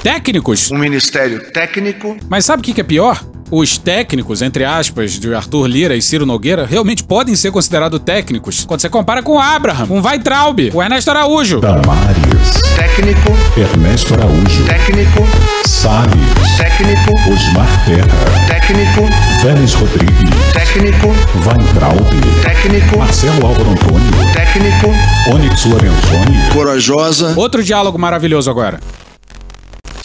Técnicos? 0.00 0.70
Um 0.70 0.78
ministério 0.78 1.50
técnico. 1.52 2.16
Mas 2.28 2.44
sabe 2.44 2.60
o 2.60 2.64
que 2.64 2.80
é 2.80 2.84
pior? 2.84 3.20
Os 3.54 3.76
técnicos, 3.76 4.40
entre 4.40 4.64
aspas, 4.64 5.12
de 5.20 5.34
Arthur 5.34 5.66
Lira 5.66 5.94
e 5.94 6.00
Ciro 6.00 6.24
Nogueira, 6.24 6.64
realmente 6.64 7.04
podem 7.04 7.36
ser 7.36 7.50
considerados 7.50 8.00
técnicos 8.00 8.64
quando 8.64 8.80
você 8.80 8.88
compara 8.88 9.22
com 9.22 9.38
Abraham, 9.38 9.86
com 9.88 10.00
Weitraub, 10.00 10.70
com 10.70 10.82
Ernesto 10.82 11.10
Araújo. 11.10 11.60
Damares. 11.60 12.62
Técnico. 12.74 13.36
Ernesto 13.54 14.14
Araújo. 14.14 14.64
Técnico. 14.64 15.28
Salles. 15.66 16.56
Técnico. 16.56 17.12
Osmar 17.30 17.84
Terra. 17.84 18.48
Técnico. 18.48 19.06
Vélez 19.42 19.74
Rodrigues. 19.74 20.30
Técnico. 20.54 21.08
Weintraub. 21.46 22.00
Técnico. 22.40 22.98
Marcelo 22.98 23.46
Álvaro 23.46 23.70
Antônio. 23.70 24.32
Técnico. 24.32 24.94
Onyx 25.30 25.66
Lorenzoni. 25.66 26.38
Corajosa. 26.54 27.34
Outro 27.36 27.62
diálogo 27.62 27.98
maravilhoso 27.98 28.50
agora. 28.50 28.80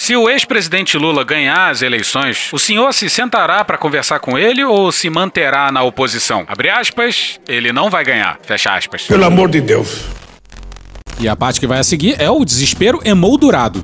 Se 0.08 0.16
o 0.16 0.30
ex-presidente 0.30 0.98
Lula 0.98 1.22
ganhar 1.26 1.70
as 1.70 1.82
eleições, 1.82 2.48
o 2.54 2.58
senhor 2.58 2.94
se 2.94 3.10
sentará 3.10 3.66
para 3.66 3.78
conversar 3.78 4.20
com 4.22 4.40
ele 4.40 4.64
ou 4.64 4.90
se 4.90 5.10
manterá 5.10 5.70
na 5.70 5.84
oposição? 5.84 6.46
Abre 6.48 6.70
aspas, 6.70 7.42
ele 7.46 7.74
não 7.74 7.90
vai 7.90 8.06
ganhar. 8.06 8.40
Fecha 8.42 8.74
aspas. 8.74 9.02
Pelo 9.02 9.26
amor 9.26 9.50
de 9.50 9.60
Deus. 9.60 10.06
E 11.20 11.28
a 11.28 11.36
parte 11.36 11.60
que 11.60 11.68
vai 11.68 11.80
a 11.80 11.84
seguir 11.84 12.16
é 12.22 12.30
o 12.30 12.46
desespero 12.46 13.02
emoldurado. 13.04 13.84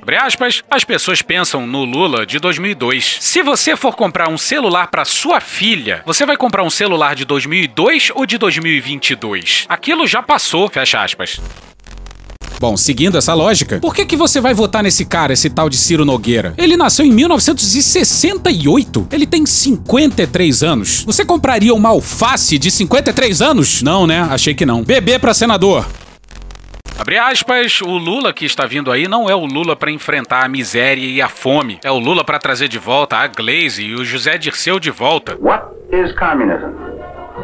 Abre 0.00 0.16
aspas, 0.16 0.64
as 0.70 0.84
pessoas 0.84 1.20
pensam 1.20 1.66
no 1.66 1.84
Lula 1.84 2.24
de 2.24 2.38
2002. 2.38 3.18
Se 3.20 3.42
você 3.42 3.76
for 3.76 3.94
comprar 3.94 4.30
um 4.30 4.38
celular 4.38 4.86
para 4.86 5.04
sua 5.04 5.38
filha, 5.38 6.02
você 6.06 6.24
vai 6.24 6.38
comprar 6.38 6.62
um 6.62 6.70
celular 6.70 7.14
de 7.14 7.26
2002 7.26 8.12
ou 8.14 8.24
de 8.24 8.38
2022? 8.38 9.66
Aquilo 9.68 10.06
já 10.06 10.22
passou, 10.22 10.66
fecha 10.70 11.04
aspas. 11.04 11.38
Bom, 12.60 12.76
seguindo 12.76 13.16
essa 13.16 13.34
lógica, 13.34 13.78
por 13.78 13.94
que, 13.94 14.04
que 14.04 14.16
você 14.16 14.40
vai 14.40 14.52
votar 14.52 14.82
nesse 14.82 15.04
cara, 15.04 15.32
esse 15.32 15.48
tal 15.48 15.70
de 15.70 15.76
Ciro 15.76 16.04
Nogueira? 16.04 16.54
Ele 16.58 16.76
nasceu 16.76 17.04
em 17.04 17.12
1968. 17.12 19.08
Ele 19.12 19.26
tem 19.26 19.46
53 19.46 20.62
anos. 20.64 21.04
Você 21.04 21.24
compraria 21.24 21.72
uma 21.72 21.90
alface 21.90 22.58
de 22.58 22.68
53 22.70 23.40
anos? 23.42 23.80
Não, 23.82 24.08
né? 24.08 24.26
Achei 24.28 24.54
que 24.54 24.66
não. 24.66 24.82
Bebê 24.82 25.20
pra 25.20 25.32
senador. 25.32 25.86
Abre 26.98 27.16
aspas, 27.16 27.80
o 27.80 27.96
Lula 27.96 28.32
que 28.32 28.44
está 28.44 28.66
vindo 28.66 28.90
aí 28.90 29.06
não 29.06 29.30
é 29.30 29.34
o 29.34 29.46
Lula 29.46 29.76
para 29.76 29.92
enfrentar 29.92 30.44
a 30.44 30.48
miséria 30.48 31.06
e 31.06 31.22
a 31.22 31.28
fome. 31.28 31.78
É 31.84 31.92
o 31.92 31.98
Lula 31.98 32.24
para 32.24 32.40
trazer 32.40 32.66
de 32.66 32.78
volta 32.78 33.18
a 33.18 33.28
Glaze 33.28 33.84
e 33.84 33.94
o 33.94 34.04
José 34.04 34.36
Dirceu 34.36 34.80
de 34.80 34.90
volta. 34.90 35.38
What 35.40 35.64
is 35.92 36.12
communism? 36.18 36.97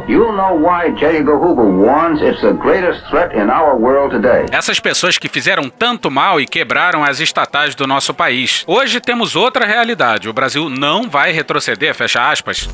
You'll 0.07 0.33
know 0.33 0.53
why 0.55 0.91
J. 0.91 1.17
Edgar 1.17 1.35
Hoover 1.35 1.65
warns 1.65 2.21
it's 2.21 2.39
the 2.41 2.53
greatest 2.53 3.03
threat 3.09 3.33
in 3.33 3.49
our 3.49 3.75
world 3.75 4.13
today. 4.13 4.45
Essas 4.51 4.79
pessoas 4.79 5.17
que 5.17 5.27
fizeram 5.27 5.67
tanto 5.67 6.11
mal 6.11 6.39
e 6.39 6.45
quebraram 6.45 7.03
as 7.03 7.19
estatais 7.19 7.73
do 7.73 7.87
nosso 7.87 8.13
país. 8.13 8.63
Hoje 8.67 9.01
temos 9.01 9.35
outra 9.35 9.65
realidade. 9.65 10.29
O 10.29 10.33
Brasil 10.33 10.69
não 10.69 11.09
vai 11.09 11.31
retroceder, 11.31 11.95
fecha 11.95 12.29
aspas. 12.29 12.69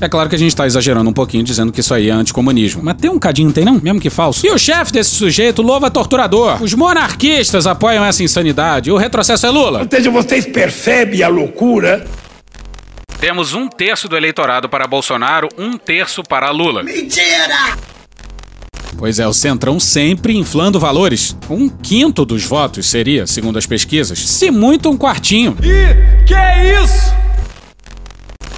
É 0.00 0.08
claro 0.08 0.28
que 0.28 0.36
a 0.36 0.38
gente 0.38 0.54
tá 0.54 0.64
exagerando 0.64 1.10
um 1.10 1.12
pouquinho 1.12 1.42
dizendo 1.42 1.72
que 1.72 1.80
isso 1.80 1.92
aí 1.92 2.08
é 2.08 2.12
anticomunismo. 2.12 2.82
Mas 2.84 2.94
tem 2.94 3.10
um 3.10 3.18
cadinho, 3.18 3.46
não 3.46 3.52
tem 3.52 3.64
não? 3.64 3.80
Mesmo 3.82 4.00
que 4.00 4.10
falso. 4.10 4.46
E 4.46 4.50
o 4.50 4.58
chefe 4.58 4.92
desse 4.92 5.10
sujeito 5.10 5.60
louva 5.60 5.90
torturador. 5.90 6.62
Os 6.62 6.74
monarquistas 6.74 7.66
apoiam 7.66 8.04
essa 8.04 8.22
insanidade. 8.22 8.92
O 8.92 8.96
retrocesso 8.96 9.44
é 9.44 9.50
Lula. 9.50 9.80
Ou 9.80 9.88
seja, 9.90 10.08
vocês 10.10 10.46
percebem 10.46 11.22
a 11.22 11.28
loucura? 11.28 12.04
Temos 13.22 13.54
um 13.54 13.68
terço 13.68 14.08
do 14.08 14.16
eleitorado 14.16 14.68
para 14.68 14.84
Bolsonaro, 14.84 15.48
um 15.56 15.78
terço 15.78 16.24
para 16.24 16.50
Lula. 16.50 16.82
Mentira! 16.82 17.78
Pois 18.98 19.20
é, 19.20 19.28
o 19.28 19.32
Centrão 19.32 19.78
sempre 19.78 20.36
inflando 20.36 20.80
valores. 20.80 21.36
Um 21.48 21.68
quinto 21.68 22.24
dos 22.24 22.42
votos 22.42 22.90
seria, 22.90 23.24
segundo 23.24 23.56
as 23.56 23.64
pesquisas, 23.64 24.18
se 24.18 24.50
muito 24.50 24.90
um 24.90 24.98
quartinho. 24.98 25.56
E 25.62 26.24
que 26.26 26.34
é 26.34 26.82
isso? 26.82 27.14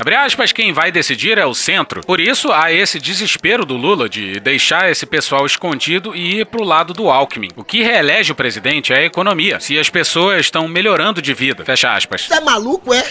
Abre 0.01 0.15
aspas, 0.15 0.51
quem 0.51 0.73
vai 0.73 0.91
decidir 0.91 1.37
é 1.37 1.45
o 1.45 1.53
centro. 1.53 2.01
Por 2.01 2.19
isso, 2.19 2.51
há 2.51 2.73
esse 2.73 2.99
desespero 2.99 3.67
do 3.67 3.77
Lula 3.77 4.09
de 4.09 4.41
deixar 4.41 4.91
esse 4.91 5.05
pessoal 5.05 5.45
escondido 5.45 6.17
e 6.17 6.41
ir 6.41 6.47
pro 6.47 6.65
lado 6.65 6.95
do 6.95 7.11
Alckmin. 7.11 7.51
O 7.55 7.63
que 7.63 7.83
reelege 7.83 8.33
o 8.33 8.35
presidente 8.35 8.95
é 8.95 9.01
a 9.01 9.05
economia. 9.05 9.61
Se 9.61 9.79
as 9.79 9.91
pessoas 9.91 10.41
estão 10.41 10.67
melhorando 10.67 11.21
de 11.21 11.35
vida. 11.35 11.67
Fecha 11.67 11.93
aspas. 11.93 12.23
Você 12.23 12.33
é 12.33 12.41
maluco, 12.41 12.95
é? 12.95 13.05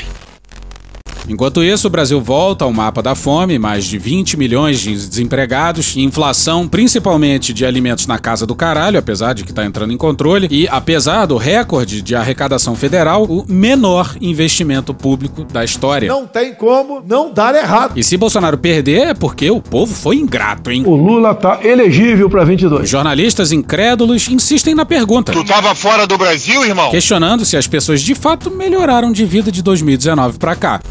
Enquanto 1.27 1.63
isso, 1.63 1.87
o 1.87 1.89
Brasil 1.89 2.19
volta 2.19 2.65
ao 2.65 2.73
mapa 2.73 3.01
da 3.01 3.15
fome, 3.15 3.57
mais 3.57 3.85
de 3.85 3.97
20 3.97 4.37
milhões 4.37 4.79
de 4.79 4.93
desempregados, 4.93 5.95
inflação 5.95 6.67
principalmente 6.67 7.53
de 7.53 7.65
alimentos 7.65 8.05
na 8.07 8.19
casa 8.19 8.45
do 8.45 8.53
caralho, 8.53 8.99
apesar 8.99 9.33
de 9.33 9.43
que 9.43 9.51
está 9.51 9.63
entrando 9.63 9.93
em 9.93 9.97
controle, 9.97 10.47
e 10.51 10.67
apesar 10.67 11.25
do 11.25 11.37
recorde 11.37 12.01
de 12.01 12.13
arrecadação 12.13 12.75
federal, 12.75 13.23
o 13.23 13.45
menor 13.47 14.15
investimento 14.19 14.93
público 14.93 15.45
da 15.45 15.63
história. 15.63 16.09
Não 16.09 16.27
tem 16.27 16.53
como 16.53 17.01
não 17.07 17.33
dar 17.33 17.55
errado. 17.55 17.97
E 17.97 18.03
se 18.03 18.17
Bolsonaro 18.17 18.57
perder, 18.57 19.07
é 19.07 19.13
porque 19.13 19.49
o 19.49 19.61
povo 19.61 19.93
foi 19.93 20.17
ingrato, 20.17 20.71
hein? 20.71 20.83
O 20.85 20.95
Lula 20.95 21.33
tá 21.33 21.59
elegível 21.63 22.29
para 22.29 22.43
22. 22.43 22.83
Os 22.83 22.89
jornalistas 22.89 23.51
incrédulos 23.51 24.27
insistem 24.27 24.75
na 24.75 24.85
pergunta. 24.85 25.31
Tu 25.31 25.43
tava 25.45 25.73
fora 25.73 26.05
do 26.05 26.17
Brasil, 26.17 26.65
irmão? 26.65 26.91
Questionando 26.91 27.45
se 27.45 27.55
as 27.55 27.67
pessoas 27.67 28.01
de 28.01 28.13
fato 28.13 28.51
melhoraram 28.51 29.11
de 29.11 29.25
vida 29.25 29.51
de 29.51 29.61
2019 29.61 30.37
para 30.37 30.55
cá. 30.55 30.81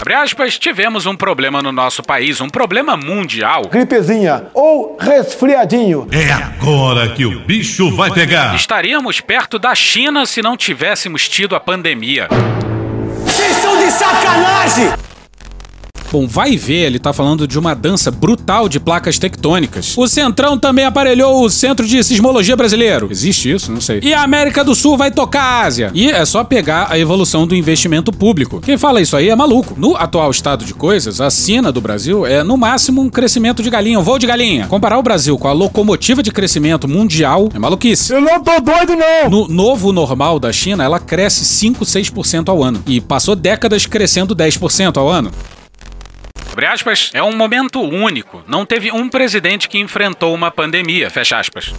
Abre 0.00 0.14
aspas, 0.14 0.58
tivemos 0.58 1.04
um 1.04 1.14
problema 1.14 1.60
no 1.60 1.70
nosso 1.70 2.02
país, 2.02 2.40
um 2.40 2.48
problema 2.48 2.96
mundial. 2.96 3.66
Gripezinha 3.70 4.46
ou 4.54 4.96
resfriadinho. 4.98 6.08
É 6.10 6.32
agora 6.32 7.10
que 7.10 7.26
o 7.26 7.40
bicho 7.40 7.94
vai 7.94 8.10
pegar. 8.10 8.54
Estaríamos 8.54 9.20
perto 9.20 9.58
da 9.58 9.74
China 9.74 10.24
se 10.24 10.40
não 10.40 10.56
tivéssemos 10.56 11.28
tido 11.28 11.54
a 11.54 11.60
pandemia. 11.60 12.28
Vocês 13.24 13.56
são 13.58 13.76
de 13.76 13.90
sacanagem! 13.90 14.90
Bom, 16.12 16.26
vai 16.26 16.56
ver, 16.56 16.86
ele 16.86 16.98
tá 16.98 17.12
falando 17.12 17.46
de 17.46 17.56
uma 17.56 17.72
dança 17.72 18.10
brutal 18.10 18.68
de 18.68 18.80
placas 18.80 19.16
tectônicas. 19.16 19.96
O 19.96 20.08
Centrão 20.08 20.58
também 20.58 20.84
aparelhou 20.84 21.44
o 21.44 21.48
Centro 21.48 21.86
de 21.86 22.02
Sismologia 22.02 22.56
Brasileiro. 22.56 23.06
Existe 23.08 23.52
isso? 23.52 23.70
Não 23.70 23.80
sei. 23.80 24.00
E 24.02 24.12
a 24.12 24.22
América 24.22 24.64
do 24.64 24.74
Sul 24.74 24.96
vai 24.96 25.12
tocar 25.12 25.42
a 25.42 25.60
Ásia. 25.62 25.92
E 25.94 26.10
é 26.10 26.24
só 26.24 26.42
pegar 26.42 26.88
a 26.90 26.98
evolução 26.98 27.46
do 27.46 27.54
investimento 27.54 28.10
público. 28.10 28.60
Quem 28.60 28.76
fala 28.76 29.00
isso 29.00 29.16
aí 29.16 29.28
é 29.28 29.36
maluco. 29.36 29.74
No 29.78 29.94
atual 29.94 30.32
estado 30.32 30.64
de 30.64 30.74
coisas, 30.74 31.20
a 31.20 31.30
sina 31.30 31.70
do 31.70 31.80
Brasil 31.80 32.26
é 32.26 32.42
no 32.42 32.56
máximo 32.56 33.00
um 33.00 33.08
crescimento 33.08 33.62
de 33.62 33.70
galinha, 33.70 34.00
um 34.00 34.02
voo 34.02 34.18
de 34.18 34.26
galinha. 34.26 34.66
Comparar 34.66 34.98
o 34.98 35.02
Brasil 35.04 35.38
com 35.38 35.46
a 35.46 35.52
locomotiva 35.52 36.24
de 36.24 36.32
crescimento 36.32 36.88
mundial 36.88 37.48
é 37.54 37.58
maluquice. 37.58 38.12
Eu 38.12 38.20
não 38.20 38.42
tô 38.42 38.58
doido, 38.60 38.96
não! 38.96 39.30
No 39.30 39.46
novo 39.46 39.92
normal 39.92 40.40
da 40.40 40.52
China, 40.52 40.82
ela 40.82 40.98
cresce 40.98 41.44
5, 41.44 41.84
6% 41.84 42.48
ao 42.48 42.64
ano. 42.64 42.82
E 42.84 43.00
passou 43.00 43.36
décadas 43.36 43.86
crescendo 43.86 44.34
10% 44.34 44.96
ao 44.96 45.08
ano. 45.08 45.30
Abre 46.60 46.74
aspas, 46.74 47.10
é 47.14 47.22
um 47.22 47.34
momento 47.34 47.80
único. 47.80 48.44
Não 48.46 48.66
teve 48.66 48.92
um 48.92 49.08
presidente 49.08 49.66
que 49.66 49.78
enfrentou 49.78 50.34
uma 50.34 50.50
pandemia. 50.50 51.08
Fecha 51.08 51.38
aspas. 51.38 51.72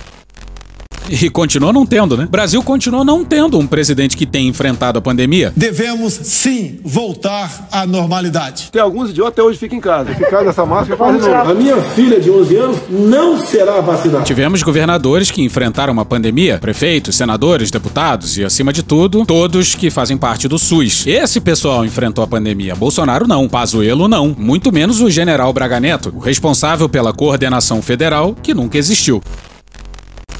E 1.12 1.30
continua 1.30 1.74
não 1.74 1.86
tendo, 1.86 2.16
né? 2.16 2.28
Brasil 2.32 2.64
continua 2.64 3.04
não 3.04 3.26
tendo 3.26 3.60
um 3.60 3.68
presidente 3.68 4.16
que 4.16 4.26
tenha 4.26 4.48
enfrentado 4.48 4.98
a 4.98 5.02
pandemia. 5.02 5.52
Devemos 5.56 6.14
sim 6.14 6.80
voltar 6.84 7.68
à 7.72 7.86
normalidade. 7.86 8.70
Tem 8.72 8.82
alguns 8.82 9.10
idiotas 9.10 9.34
até 9.34 9.44
hoje 9.44 9.58
ficam 9.58 9.78
em 9.78 9.82
casa. 9.82 10.14
Ficar 10.16 10.44
nessa 10.44 10.66
máscara 10.66 10.98
faz 10.98 11.22
de 11.22 11.30
novo. 11.30 11.52
A 11.52 11.54
minha 11.54 11.78
filha 11.82 12.20
de 12.20 12.30
11 12.30 12.56
anos 12.56 12.78
não 12.90 13.38
será 13.38 13.82
vacinada. 13.82 14.24
Tivemos 14.24 14.64
governadores 14.64 15.30
que 15.30 15.42
enfrentaram 15.42 15.92
uma 15.92 16.06
pandemia, 16.06 16.58
prefeitos, 16.60 17.16
senadores, 17.16 17.72
deputados 17.72 18.38
e, 18.38 18.44
acima 18.44 18.72
de 18.72 18.84
tudo, 18.84 19.26
todos 19.26 19.76
que 19.76 19.90
fazem 19.90 20.18
parte 20.18 20.48
do 20.48 20.58
SUS. 20.58 21.06
Esse 21.08 21.42
pessoal 21.42 21.86
enfrentou 21.86 22.24
a 22.24 22.28
pandemia. 22.28 22.76
Bolsonaro 22.76 23.28
não, 23.28 23.50
Pazuello 23.50 24.08
não, 24.08 24.36
muito 24.38 24.72
menos 24.72 25.02
o 25.02 25.10
general 25.10 25.52
Braga 25.52 25.80
Neto, 25.80 26.14
o 26.16 26.20
responsável 26.20 26.88
pela 26.88 27.14
coordenação 27.14 27.82
federal 27.82 28.36
que 28.42 28.54
nunca 28.54 28.78
existiu. 28.78 29.22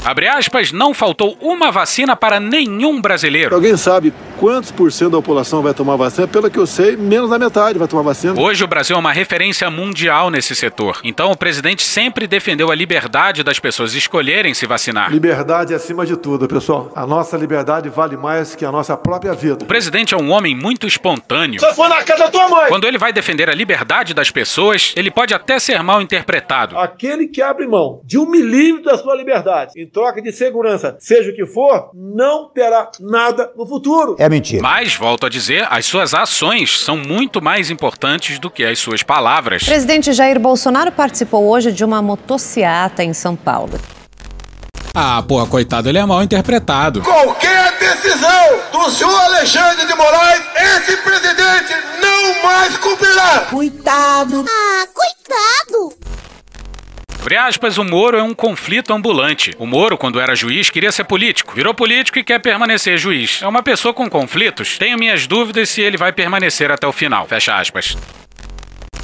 Abre 0.04 0.28
aspas, 0.28 0.72
não 0.72 0.96
faltou 0.96 1.38
uma 1.40 1.72
vacina 1.72 2.16
para 2.16 2.40
nenhum 2.40 3.00
brasileiro. 3.00 3.54
Alguém 3.54 3.78
sabe 3.78 4.12
quantos 4.40 4.72
por 4.72 4.92
cento 4.92 5.12
da 5.12 5.18
população 5.18 5.62
vai 5.62 5.76
tomar 5.76 5.96
vacina? 5.96 6.28
Pelo 6.28 6.50
que 6.50 6.58
eu 6.58 6.66
sei, 6.66 6.98
menos 6.98 7.30
da 7.30 7.38
metade 7.38 7.78
vai 7.78 7.88
tomar 7.88 8.02
vacina. 8.02 8.34
Hoje 8.40 8.64
o 8.64 8.68
Brasil 8.68 8.96
é 8.96 9.00
uma 9.00 9.12
referência 9.12 9.70
mundial 9.70 10.32
nesse 10.32 10.56
setor. 10.56 11.00
Então 11.04 11.32
o 11.32 11.38
presidente 11.38 11.84
sempre 11.84 12.26
defendeu 12.26 12.72
a 12.72 12.76
liberdade 12.76 13.44
das 13.44 13.60
pessoas 13.60 13.94
escolherem 13.94 14.56
se 14.56 14.66
vacinar. 14.66 15.12
Liberdade 15.12 15.76
acima 15.76 16.04
de 16.04 16.18
tudo, 16.18 16.48
pessoal. 16.48 16.92
A 16.96 17.06
nossa 17.06 17.38
liberdade 17.38 17.88
vale 17.88 18.18
mais 18.18 18.56
que 18.56 18.66
a 18.66 18.72
nossa 18.72 18.98
própria 18.98 19.34
vida. 19.34 19.64
O 19.64 19.68
presidente 19.68 20.16
é 20.16 20.18
um 20.18 20.32
homem 20.32 20.56
muito 20.56 20.88
espontâneo. 20.88 21.60
Só 21.60 21.76
for 21.76 21.88
na 21.88 22.02
casa 22.04 22.24
da 22.24 22.32
tua 22.32 22.50
mãe. 22.50 22.70
Quando 22.70 22.88
ele 22.88 22.98
vai 22.98 23.14
defender 23.14 23.52
a 23.52 23.54
liberdade 23.54 24.16
das 24.16 24.32
pessoas, 24.32 24.94
ele 24.98 25.12
pode 25.12 25.36
até 25.36 25.60
ser 25.60 25.84
mal 25.84 26.02
interpretado. 26.02 26.76
Aquele 26.76 27.28
que 27.28 27.40
abre 27.40 27.68
mão 27.68 28.02
de 28.04 28.18
um 28.18 28.28
milímetro 28.28 28.86
da 28.86 28.98
sua 28.98 29.16
liberdade 29.16 29.91
troca 29.92 30.22
de 30.22 30.32
segurança, 30.32 30.96
seja 31.00 31.32
o 31.32 31.36
que 31.36 31.46
for, 31.46 31.90
não 31.94 32.50
terá 32.50 32.90
nada 33.00 33.52
no 33.56 33.66
futuro. 33.66 34.16
É 34.18 34.30
mentira. 34.30 34.62
Mas, 34.62 34.96
volto 34.96 35.26
a 35.26 35.30
dizer, 35.30 35.68
as 35.70 35.86
suas 35.86 36.14
ações 36.14 36.80
são 36.80 36.98
muito 36.98 37.42
mais 37.42 37.70
importantes 37.70 38.40
do 38.40 38.50
que 38.50 38.64
as 38.64 38.80
suas 38.80 39.04
palavras. 39.04 39.64
O 39.64 39.66
presidente 39.66 40.14
Jair 40.14 40.40
Bolsonaro 40.40 40.92
participou 40.92 41.48
hoje 41.48 41.72
de 41.72 41.84
uma 41.84 42.02
motociata 42.02 43.04
em 43.04 43.14
São 43.14 43.36
Paulo. 43.36 43.80
Ah, 44.94 45.24
porra, 45.26 45.48
coitado, 45.48 45.88
ele 45.88 45.98
é 45.98 46.06
mal 46.06 46.22
interpretado. 46.22 47.02
Qualquer 47.02 47.78
decisão 47.80 48.60
do 48.74 48.90
senhor 48.90 49.22
Alexandre 49.22 49.86
de 49.86 49.96
Moraes, 49.96 50.42
esse 50.56 50.98
presidente 50.98 51.74
não 52.02 52.44
mais 52.44 52.78
cumprirá. 52.78 53.48
Coitado. 53.50 54.46
Ah, 54.48 54.86
coitado. 54.94 56.01
Abre 57.22 57.38
aspas, 57.38 57.78
o 57.78 57.84
Moro 57.84 58.18
é 58.18 58.24
um 58.24 58.34
conflito 58.34 58.92
ambulante. 58.92 59.54
O 59.60 59.68
Moro, 59.68 59.96
quando 59.96 60.20
era 60.20 60.36
juiz, 60.36 60.72
queria 60.72 60.92
ser 60.92 61.04
político. 61.04 61.54
Virou 61.54 61.72
político 61.72 62.18
e 62.18 62.24
quer 62.24 62.40
permanecer 62.40 62.98
juiz. 62.98 63.40
É 63.44 63.48
uma 63.48 63.62
pessoa 63.62 63.94
com 63.94 64.10
conflitos. 64.10 64.80
Tenho 64.80 64.98
minhas 64.98 65.28
dúvidas 65.28 65.70
se 65.70 65.82
ele 65.82 65.98
vai 65.98 66.12
permanecer 66.12 66.72
até 66.72 66.88
o 66.88 66.92
final. 66.92 67.28
Fecha 67.28 67.56
aspas. 67.56 67.96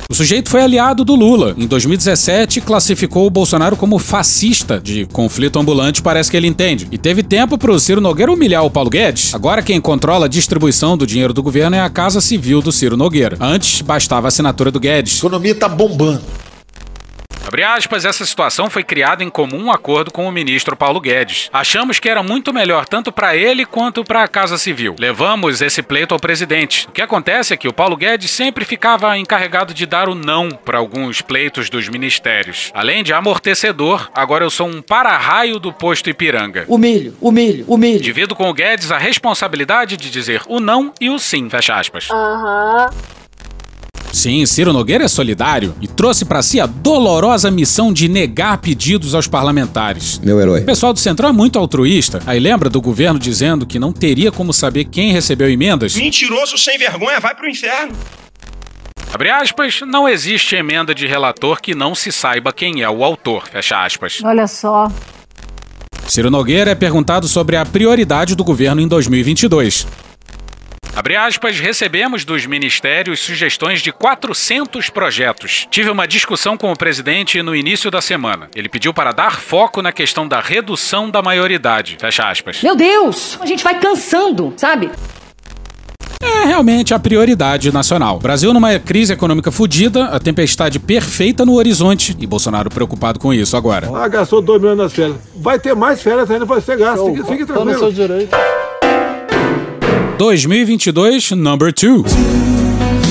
O 0.10 0.16
sujeito 0.16 0.50
foi 0.50 0.64
aliado 0.64 1.06
do 1.06 1.14
Lula. 1.14 1.54
Em 1.56 1.68
2017, 1.68 2.60
classificou 2.62 3.28
o 3.28 3.30
Bolsonaro 3.30 3.78
como 3.78 4.00
fascista 4.00 4.80
de 4.80 5.06
conflito 5.06 5.60
ambulante, 5.60 6.02
parece 6.02 6.32
que 6.32 6.38
ele 6.38 6.48
entende. 6.48 6.88
E 6.92 6.98
teve 6.98 7.22
tempo 7.22 7.56
para 7.56 7.72
o 7.72 7.80
Ciro 7.80 8.02
Nogueira 8.02 8.32
humilhar 8.32 8.66
o 8.66 8.72
Paulo 8.72 8.90
Guedes. 8.90 9.36
Agora 9.36 9.62
quem 9.62 9.80
controla 9.80 10.26
a 10.26 10.30
distribuição 10.30 10.98
do 10.98 11.06
dinheiro 11.06 11.34
do 11.34 11.44
governo 11.44 11.76
é 11.76 11.82
a 11.82 11.90
Casa 11.90 12.20
Civil 12.20 12.64
do 12.64 12.72
Ciro 12.72 12.98
Nogueira. 12.98 13.38
Antes, 13.40 13.82
bastava 13.82 14.26
a 14.26 14.30
assinatura 14.30 14.72
do 14.72 14.80
Guedes. 14.80 15.18
A 15.18 15.20
economia 15.20 15.54
tá 15.54 15.70
bombando. 15.70 16.47
Abre 17.48 17.64
aspas, 17.64 18.04
essa 18.04 18.26
situação 18.26 18.70
foi 18.70 18.84
criada 18.84 19.24
em 19.24 19.30
comum 19.30 19.72
acordo 19.72 20.12
com 20.12 20.28
o 20.28 20.32
ministro 20.34 20.76
Paulo 20.76 21.00
Guedes. 21.00 21.50
Achamos 21.54 21.98
que 21.98 22.10
era 22.10 22.22
muito 22.22 22.54
melhor 22.54 22.86
tanto 22.86 23.10
para 23.10 23.38
ele 23.38 23.66
quanto 23.66 24.04
para 24.04 24.22
a 24.22 24.28
Casa 24.28 24.58
Civil. 24.58 24.98
Levamos 25.00 25.62
esse 25.62 25.82
pleito 25.82 26.14
ao 26.14 26.20
presidente. 26.20 26.86
O 26.90 26.92
que 26.92 27.02
acontece 27.02 27.54
é 27.54 27.58
que 27.58 27.70
o 27.70 27.72
Paulo 27.72 27.96
Guedes 27.96 28.32
sempre 28.32 28.66
ficava 28.66 29.18
encarregado 29.18 29.74
de 29.74 29.86
dar 29.86 30.10
o 30.10 30.14
não 30.14 30.50
para 30.50 30.78
alguns 30.78 31.22
pleitos 31.22 31.70
dos 31.70 31.88
ministérios. 31.88 32.70
Além 32.74 33.02
de 33.02 33.14
amortecedor, 33.14 34.10
agora 34.14 34.44
eu 34.44 34.50
sou 34.50 34.68
um 34.68 34.82
para-raio 34.82 35.58
do 35.58 35.72
posto 35.72 36.10
Ipiranga. 36.10 36.66
Humilho, 36.68 37.16
humilho, 37.22 37.64
humilho. 37.66 38.02
Divido 38.02 38.36
com 38.36 38.50
o 38.50 38.54
Guedes 38.54 38.92
a 38.92 38.98
responsabilidade 38.98 39.96
de 39.96 40.10
dizer 40.10 40.42
o 40.50 40.60
não 40.60 40.92
e 41.00 41.10
o 41.10 41.18
sim, 41.18 41.50
fecha 41.50 41.76
aspas. 41.76 42.10
Aham. 42.12 42.90
Sim, 44.18 44.44
Ciro 44.48 44.74
Nogueira 44.74 45.04
é 45.04 45.08
solidário 45.08 45.76
e 45.80 45.88
trouxe 45.88 46.26
para 46.26 46.42
si 46.42 46.60
a 46.60 46.66
dolorosa 46.66 47.52
missão 47.52 47.94
de 47.94 48.10
negar 48.10 48.58
pedidos 48.58 49.14
aos 49.14 49.28
parlamentares. 49.28 50.20
Meu 50.24 50.42
herói. 50.42 50.62
O 50.62 50.66
pessoal 50.66 50.92
do 50.92 50.98
Centrão 50.98 51.30
é 51.30 51.32
muito 51.32 51.60
altruísta. 51.60 52.20
Aí 52.26 52.40
lembra 52.40 52.68
do 52.68 52.82
governo 52.82 53.20
dizendo 53.20 53.64
que 53.64 53.78
não 53.78 53.94
teria 53.94 54.32
como 54.32 54.52
saber 54.52 54.86
quem 54.86 55.12
recebeu 55.12 55.48
emendas? 55.48 55.96
Mentiroso 55.96 56.58
sem 56.58 56.80
vergonha, 56.80 57.20
vai 57.20 57.36
pro 57.36 57.48
inferno. 57.48 57.94
Abre 59.14 59.30
aspas, 59.30 59.82
não 59.86 60.10
existe 60.10 60.56
emenda 60.56 60.96
de 60.96 61.06
relator 61.06 61.62
que 61.62 61.76
não 61.76 61.94
se 61.94 62.12
saiba 62.12 62.52
quem 62.52 62.82
é 62.82 62.90
o 62.90 63.04
autor. 63.04 63.48
Fecha 63.48 63.86
aspas. 63.86 64.20
Olha 64.24 64.48
só. 64.48 64.92
Ciro 66.08 66.32
Nogueira 66.32 66.72
é 66.72 66.76
perguntado 66.76 67.28
sobre 67.28 67.56
a 67.56 67.64
prioridade 67.64 68.34
do 68.34 68.44
governo 68.44 68.82
em 68.82 68.88
2022. 68.88 69.86
Abre 70.98 71.16
aspas, 71.16 71.60
recebemos 71.60 72.26
dos 72.26 72.48
ministérios 72.48 73.20
sugestões 73.20 73.82
de 73.84 73.92
400 73.92 74.90
projetos. 74.90 75.68
Tive 75.70 75.92
uma 75.92 76.08
discussão 76.08 76.58
com 76.58 76.72
o 76.72 76.76
presidente 76.76 77.40
no 77.44 77.56
início 77.56 77.92
da 77.92 78.02
semana. 78.02 78.50
Ele 78.56 78.68
pediu 78.68 78.92
para 78.92 79.12
dar 79.12 79.40
foco 79.40 79.80
na 79.84 79.92
questão 79.92 80.28
da 80.28 80.42
redução 80.42 81.08
da 81.08 81.22
maioridade. 81.22 81.98
Fecha 82.02 82.28
aspas. 82.28 82.64
Meu 82.64 82.76
Deus, 82.76 83.38
a 83.40 83.46
gente 83.46 83.64
vai 83.64 83.80
cansando, 83.80 84.56
sabe? 84.58 84.90
É 86.20 86.46
realmente 86.48 86.96
a 86.96 87.00
prioridade 87.00 87.72
nacional. 87.72 88.18
Brasil 88.18 88.52
numa 88.52 88.80
crise 88.80 89.14
econômica 89.14 89.52
fodida, 89.52 90.06
a 90.06 90.20
tempestade 90.20 90.80
perfeita 90.80 91.46
no 91.46 91.54
horizonte 91.54 92.18
e 92.20 92.26
Bolsonaro 92.26 92.72
preocupado 92.72 93.20
com 93.20 93.32
isso 93.32 93.56
agora. 93.56 93.88
Ah, 93.94 94.08
gastou 94.08 94.42
2 94.42 94.60
milhões 94.60 94.78
nas 94.80 94.94
férias. 94.94 95.18
Vai 95.36 95.60
ter 95.60 95.76
mais 95.76 96.02
férias 96.02 96.30
ainda, 96.32 96.44
vai 96.46 96.60
ser 96.60 96.76
gasto. 96.76 97.06
Fique, 97.06 97.24
fique 97.28 97.46
Tá 97.46 97.54
no 97.54 97.66
tranquilo. 97.66 97.80
seu 97.80 97.92
direito. 97.92 98.36
2022, 100.18 101.32
number 101.32 101.74
2. 101.74 102.04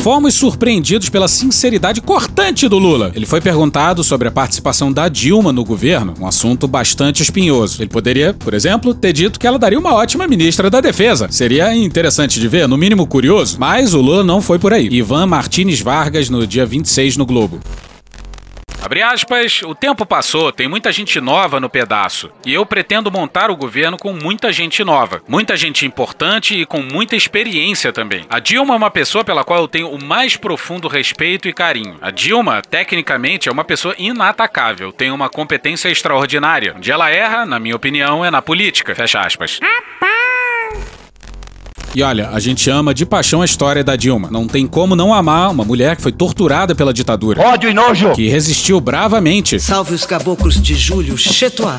Fomos 0.03 0.35
surpreendidos 0.35 1.09
pela 1.09 1.27
sinceridade 1.27 2.01
cortante 2.01 2.69
do 2.69 2.79
Lula. 2.79 3.11
Ele 3.15 3.27
foi 3.27 3.41
perguntado 3.41 4.05
sobre 4.05 4.29
a 4.29 4.31
participação 4.31 4.93
da 4.93 5.09
Dilma 5.09 5.53
no 5.53 5.65
governo, 5.65 6.15
um 6.21 6.27
assunto 6.27 6.69
bastante 6.69 7.23
espinhoso. 7.23 7.83
Ele 7.83 7.89
poderia, 7.89 8.33
por 8.33 8.55
exemplo, 8.55 8.95
ter 8.95 9.13
dito 9.13 9.41
que 9.41 9.47
ela 9.49 9.59
daria 9.59 9.79
uma 9.79 9.95
ótima 9.95 10.29
ministra 10.29 10.71
da 10.71 10.81
Defesa. 10.81 11.27
Seria 11.29 11.75
interessante 11.75 12.39
de 12.39 12.47
ver, 12.47 12.69
no 12.69 12.77
mínimo 12.77 13.05
curioso. 13.05 13.57
Mas 13.59 13.95
o 13.95 14.01
Lula 14.01 14.23
não 14.23 14.41
foi 14.41 14.61
por 14.61 14.73
aí. 14.73 14.89
Ivan 14.93 15.27
Martins 15.27 15.81
Vargas 15.81 16.31
no 16.31 16.47
dia 16.47 16.65
26 16.65 17.17
no 17.17 17.27
Globo. 17.27 17.59
Abre 18.87 19.03
aspas, 19.03 19.63
o 19.63 19.75
tempo 19.75 20.07
passou, 20.07 20.53
tem 20.53 20.69
muita 20.69 20.93
gente 20.93 21.21
nova 21.21 21.59
no 21.59 21.69
pedaço. 21.69 22.31
E 22.45 22.55
eu 22.55 22.65
pretendo 22.65 23.11
montar 23.11 23.51
o 23.51 23.57
governo 23.57 23.97
com 23.97 24.13
muita 24.13 24.53
gente 24.53 24.85
nova. 24.85 25.21
Muita 25.27 25.57
gente 25.57 25.85
importante 25.85 26.61
e 26.61 26.65
com 26.65 26.81
muita 26.81 27.17
experiência 27.17 27.93
também. 27.93 28.25
A 28.31 28.39
Dilma 28.39 28.75
é 28.75 28.77
uma 28.77 28.89
pessoa 28.89 29.25
pela 29.25 29.43
qual 29.43 29.59
eu 29.59 29.67
tenho 29.67 29.91
o 29.91 30.01
mais 30.01 30.37
profundo 30.37 30.87
respeito 30.87 31.49
e 31.49 31.53
carinho. 31.53 31.99
A 32.01 32.13
Dilma, 32.13 32.63
tecnicamente, 32.63 33.49
é 33.49 33.53
uma 33.53 33.65
pessoa 33.65 33.93
inatacável, 33.99 34.93
tem 34.93 35.11
uma 35.11 35.29
competência 35.29 35.89
extraordinária. 35.89 36.75
Onde 36.77 36.93
ela 36.93 37.11
erra, 37.11 37.45
na 37.45 37.59
minha 37.59 37.75
opinião, 37.75 38.25
é 38.25 38.31
na 38.31 38.41
política. 38.41 38.95
Fecha 38.95 39.19
aspas. 39.19 39.59
E 41.97 42.03
olha, 42.03 42.29
a 42.29 42.39
gente 42.39 42.69
ama 42.69 42.93
de 42.93 43.07
paixão 43.07 43.41
a 43.41 43.47
história 43.47 43.83
da 43.83 43.97
Dilma. 43.97 44.29
Não 44.31 44.47
tem 44.47 44.67
como 44.67 44.95
não 44.95 45.15
amar 45.15 45.51
uma 45.51 45.65
mulher 45.65 45.97
que 45.97 46.03
foi 46.03 46.13
torturada 46.13 46.75
pela 46.75 46.93
ditadura. 46.93 47.41
Ódio 47.41 47.71
e 47.71 47.73
nojo. 47.73 48.13
Que 48.13 48.29
resistiu 48.29 48.79
bravamente. 48.83 49.59
Salve 49.59 49.95
os 49.95 50.05
caboclos 50.05 50.61
de 50.61 50.75
Júlio 50.75 51.17
Chetoir. 51.17 51.79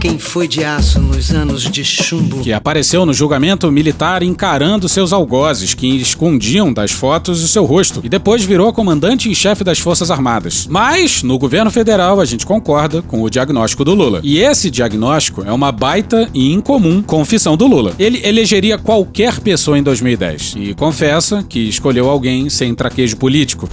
Quem 0.00 0.18
foi 0.18 0.48
de 0.48 0.64
aço 0.64 1.00
nos 1.00 1.30
anos 1.32 1.64
de 1.64 1.84
chumbo. 1.84 2.40
Que 2.40 2.50
apareceu 2.52 3.04
no 3.04 3.12
julgamento 3.12 3.70
militar 3.70 4.22
encarando 4.22 4.88
seus 4.88 5.12
algozes, 5.12 5.74
que 5.74 5.86
escondiam 5.96 6.72
das 6.72 6.90
fotos 6.90 7.42
o 7.42 7.46
seu 7.46 7.66
rosto. 7.66 8.00
E 8.02 8.08
depois 8.08 8.42
virou 8.42 8.72
comandante 8.72 9.28
em 9.28 9.34
chefe 9.34 9.62
das 9.62 9.78
Forças 9.78 10.10
Armadas. 10.10 10.66
Mas, 10.66 11.22
no 11.22 11.38
governo 11.38 11.70
federal, 11.70 12.20
a 12.20 12.24
gente 12.24 12.46
concorda 12.46 13.02
com 13.02 13.22
o 13.22 13.28
diagnóstico 13.28 13.84
do 13.84 13.92
Lula. 13.94 14.20
E 14.22 14.38
esse 14.40 14.70
diagnóstico 14.70 15.44
é 15.44 15.52
uma 15.52 15.70
baita 15.70 16.26
e 16.32 16.52
incomum 16.52 17.02
confissão 17.02 17.54
do 17.54 17.66
Lula. 17.66 17.94
Ele 17.98 18.26
elegeria 18.26 18.78
qualquer 18.78 19.41
pessoa 19.42 19.78
em 19.78 19.82
2010 19.82 20.54
e 20.56 20.74
confessa 20.74 21.42
que 21.42 21.68
escolheu 21.68 22.08
alguém 22.08 22.48
sem 22.48 22.74
traquejo 22.74 23.16
político. 23.16 23.68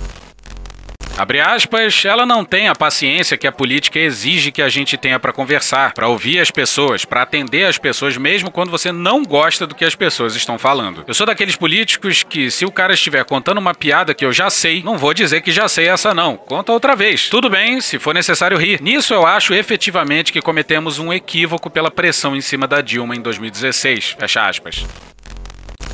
Abre 1.19 1.41
aspas, 1.41 2.05
ela 2.05 2.25
não 2.25 2.45
tem 2.45 2.69
a 2.69 2.73
paciência 2.73 3.35
que 3.35 3.45
a 3.45 3.51
política 3.51 3.99
exige 3.99 4.53
que 4.53 4.61
a 4.61 4.69
gente 4.69 4.95
tenha 4.95 5.19
para 5.19 5.33
conversar, 5.33 5.93
para 5.93 6.07
ouvir 6.07 6.39
as 6.39 6.49
pessoas, 6.49 7.03
para 7.03 7.23
atender 7.23 7.65
as 7.65 7.77
pessoas, 7.77 8.15
mesmo 8.15 8.49
quando 8.49 8.71
você 8.71 8.89
não 8.89 9.25
gosta 9.25 9.67
do 9.67 9.75
que 9.75 9.83
as 9.83 9.95
pessoas 9.95 10.33
estão 10.33 10.57
falando. 10.57 11.03
Eu 11.05 11.13
sou 11.13 11.27
daqueles 11.27 11.57
políticos 11.57 12.23
que, 12.23 12.49
se 12.49 12.63
o 12.63 12.71
cara 12.71 12.93
estiver 12.93 13.25
contando 13.25 13.57
uma 13.57 13.75
piada 13.75 14.13
que 14.13 14.23
eu 14.23 14.31
já 14.31 14.49
sei, 14.49 14.81
não 14.81 14.97
vou 14.97 15.13
dizer 15.13 15.41
que 15.41 15.51
já 15.51 15.67
sei 15.67 15.89
essa 15.89 16.13
não. 16.13 16.37
Conta 16.37 16.71
outra 16.71 16.95
vez. 16.95 17.27
Tudo 17.27 17.49
bem, 17.49 17.81
se 17.81 17.99
for 17.99 18.13
necessário 18.13 18.57
rir. 18.57 18.81
Nisso 18.81 19.13
eu 19.13 19.27
acho 19.27 19.53
efetivamente 19.53 20.31
que 20.31 20.41
cometemos 20.41 20.99
um 20.99 21.11
equívoco 21.11 21.69
pela 21.69 21.91
pressão 21.91 22.33
em 22.33 22.39
cima 22.39 22.65
da 22.65 22.79
Dilma 22.79 23.13
em 23.13 23.21
2016. 23.21 24.15
Fecha 24.17 24.47
aspas. 24.47 24.85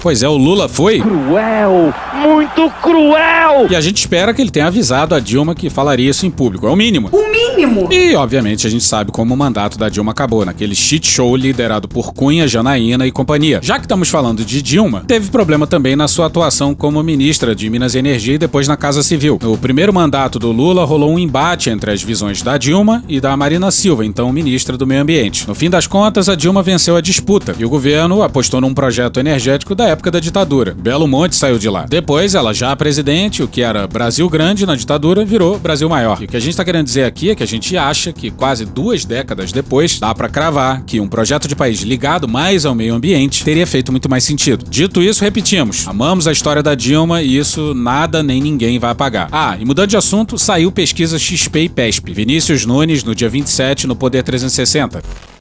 Pois 0.05 0.21
é, 0.21 0.29
o 0.29 0.37
Lula 0.37 0.69
foi. 0.69 0.99
Cruel! 0.99 1.91
Muito 2.13 2.71
cruel! 2.79 3.65
E 3.71 3.75
a 3.75 3.81
gente 3.81 3.97
espera 3.97 4.35
que 4.35 4.39
ele 4.39 4.51
tenha 4.51 4.67
avisado 4.67 5.15
a 5.15 5.19
Dilma 5.19 5.55
que 5.55 5.67
falaria 5.67 6.07
isso 6.07 6.27
em 6.27 6.29
público. 6.29 6.67
É 6.67 6.69
o 6.69 6.75
mínimo. 6.75 7.09
O 7.11 7.31
mínimo! 7.31 7.91
E, 7.91 8.13
obviamente, 8.13 8.67
a 8.67 8.69
gente 8.69 8.83
sabe 8.83 9.11
como 9.11 9.33
o 9.33 9.37
mandato 9.37 9.79
da 9.79 9.89
Dilma 9.89 10.11
acabou, 10.11 10.45
naquele 10.45 10.75
shit 10.75 11.07
show 11.07 11.35
liderado 11.35 11.87
por 11.87 12.13
Cunha, 12.13 12.47
Janaína 12.47 13.07
e 13.07 13.11
companhia. 13.11 13.59
Já 13.63 13.79
que 13.79 13.85
estamos 13.85 14.07
falando 14.07 14.45
de 14.45 14.61
Dilma, 14.61 15.03
teve 15.07 15.31
problema 15.31 15.65
também 15.65 15.95
na 15.95 16.07
sua 16.07 16.27
atuação 16.27 16.75
como 16.75 17.01
ministra 17.01 17.55
de 17.55 17.67
Minas 17.67 17.95
e 17.95 17.97
Energia 17.97 18.35
e 18.35 18.37
depois 18.37 18.67
na 18.67 18.77
Casa 18.77 19.01
Civil. 19.01 19.39
No 19.41 19.57
primeiro 19.57 19.91
mandato 19.91 20.37
do 20.37 20.51
Lula 20.51 20.85
rolou 20.85 21.11
um 21.11 21.17
embate 21.17 21.71
entre 21.71 21.89
as 21.89 22.03
visões 22.03 22.43
da 22.43 22.59
Dilma 22.59 23.03
e 23.09 23.19
da 23.19 23.35
Marina 23.35 23.71
Silva, 23.71 24.05
então 24.05 24.31
ministra 24.31 24.77
do 24.77 24.85
Meio 24.85 25.01
Ambiente. 25.01 25.47
No 25.47 25.55
fim 25.55 25.67
das 25.67 25.87
contas, 25.87 26.29
a 26.29 26.35
Dilma 26.35 26.61
venceu 26.61 26.95
a 26.95 27.01
disputa 27.01 27.55
e 27.57 27.65
o 27.65 27.69
governo 27.69 28.21
apostou 28.21 28.61
num 28.61 28.71
projeto 28.71 29.19
energético 29.19 29.73
da 29.73 29.85
época 29.85 29.94
da 30.11 30.19
ditadura. 30.19 30.73
Belo 30.73 31.07
Monte 31.07 31.35
saiu 31.35 31.57
de 31.57 31.69
lá. 31.69 31.85
Depois, 31.87 32.35
ela 32.35 32.53
já 32.53 32.75
presidente, 32.75 33.41
o 33.41 33.47
que 33.47 33.61
era 33.61 33.87
Brasil 33.87 34.29
Grande 34.29 34.65
na 34.65 34.75
ditadura, 34.75 35.25
virou 35.25 35.57
Brasil 35.59 35.89
Maior. 35.89 36.21
E 36.21 36.25
o 36.25 36.27
que 36.27 36.37
a 36.37 36.39
gente 36.39 36.51
está 36.51 36.63
querendo 36.63 36.85
dizer 36.85 37.03
aqui 37.03 37.29
é 37.29 37.35
que 37.35 37.43
a 37.43 37.47
gente 37.47 37.75
acha 37.77 38.13
que 38.13 38.31
quase 38.31 38.65
duas 38.65 39.05
décadas 39.05 39.51
depois, 39.51 39.99
dá 39.99 40.13
para 40.13 40.29
cravar 40.29 40.83
que 40.83 40.99
um 40.99 41.07
projeto 41.07 41.47
de 41.47 41.55
país 41.55 41.81
ligado 41.81 42.27
mais 42.27 42.65
ao 42.65 42.75
meio 42.75 42.93
ambiente 42.93 43.43
teria 43.43 43.65
feito 43.65 43.91
muito 43.91 44.09
mais 44.09 44.23
sentido. 44.23 44.65
Dito 44.69 45.01
isso, 45.01 45.23
repetimos: 45.23 45.87
amamos 45.87 46.27
a 46.27 46.31
história 46.31 46.61
da 46.61 46.75
Dilma 46.75 47.21
e 47.21 47.37
isso 47.37 47.73
nada 47.73 48.21
nem 48.21 48.41
ninguém 48.41 48.79
vai 48.79 48.91
apagar. 48.91 49.29
Ah, 49.31 49.57
e 49.59 49.65
mudando 49.65 49.89
de 49.89 49.97
assunto, 49.97 50.37
saiu 50.37 50.71
pesquisa 50.71 51.17
XP 51.17 51.61
e 51.61 51.69
PESP. 51.69 52.13
Vinícius 52.13 52.65
Nunes, 52.65 53.03
no 53.03 53.15
dia 53.15 53.29
27, 53.29 53.87
no 53.87 53.95
Poder 53.95 54.23
360. 54.23 55.34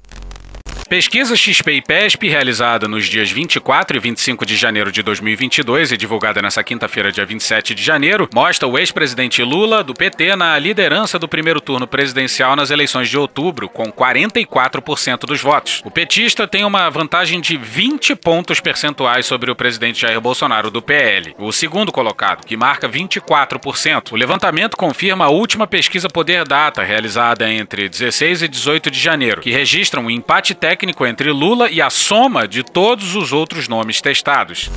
Pesquisa 0.94 1.34
XP 1.34 1.72
e 1.72 1.82
PESP, 1.82 2.28
realizada 2.28 2.86
nos 2.86 3.06
dias 3.06 3.28
24 3.28 3.96
e 3.96 4.00
25 4.00 4.46
de 4.46 4.54
janeiro 4.54 4.92
de 4.92 5.02
2022 5.02 5.90
e 5.90 5.96
divulgada 5.96 6.40
nessa 6.40 6.62
quinta-feira, 6.62 7.10
dia 7.10 7.26
27 7.26 7.74
de 7.74 7.82
janeiro, 7.82 8.28
mostra 8.32 8.68
o 8.68 8.78
ex-presidente 8.78 9.42
Lula, 9.42 9.82
do 9.82 9.92
PT, 9.92 10.36
na 10.36 10.56
liderança 10.56 11.18
do 11.18 11.26
primeiro 11.26 11.60
turno 11.60 11.84
presidencial 11.84 12.54
nas 12.54 12.70
eleições 12.70 13.08
de 13.08 13.18
outubro, 13.18 13.68
com 13.68 13.90
44% 13.90 15.26
dos 15.26 15.40
votos. 15.40 15.82
O 15.84 15.90
petista 15.90 16.46
tem 16.46 16.64
uma 16.64 16.88
vantagem 16.90 17.40
de 17.40 17.56
20 17.56 18.14
pontos 18.14 18.60
percentuais 18.60 19.26
sobre 19.26 19.50
o 19.50 19.56
presidente 19.56 20.02
Jair 20.02 20.20
Bolsonaro, 20.20 20.70
do 20.70 20.80
PL. 20.80 21.34
O 21.40 21.50
segundo 21.50 21.90
colocado, 21.90 22.46
que 22.46 22.56
marca 22.56 22.88
24%. 22.88 24.12
O 24.12 24.16
levantamento 24.16 24.76
confirma 24.76 25.24
a 25.24 25.30
última 25.30 25.66
pesquisa 25.66 26.08
Poder 26.08 26.46
Data, 26.46 26.84
realizada 26.84 27.50
entre 27.50 27.88
16 27.88 28.42
e 28.42 28.46
18 28.46 28.92
de 28.92 29.00
janeiro, 29.00 29.40
que 29.40 29.50
registra 29.50 29.98
um 29.98 30.08
empate 30.08 30.54
técnico 30.54 30.83
técnico 30.84 31.06
entre 31.06 31.32
Lula 31.32 31.70
e 31.70 31.80
a 31.80 31.88
soma 31.88 32.46
de 32.46 32.62
todos 32.62 33.14
os 33.14 33.32
outros 33.32 33.68
nomes 33.68 34.02
testados. 34.02 34.70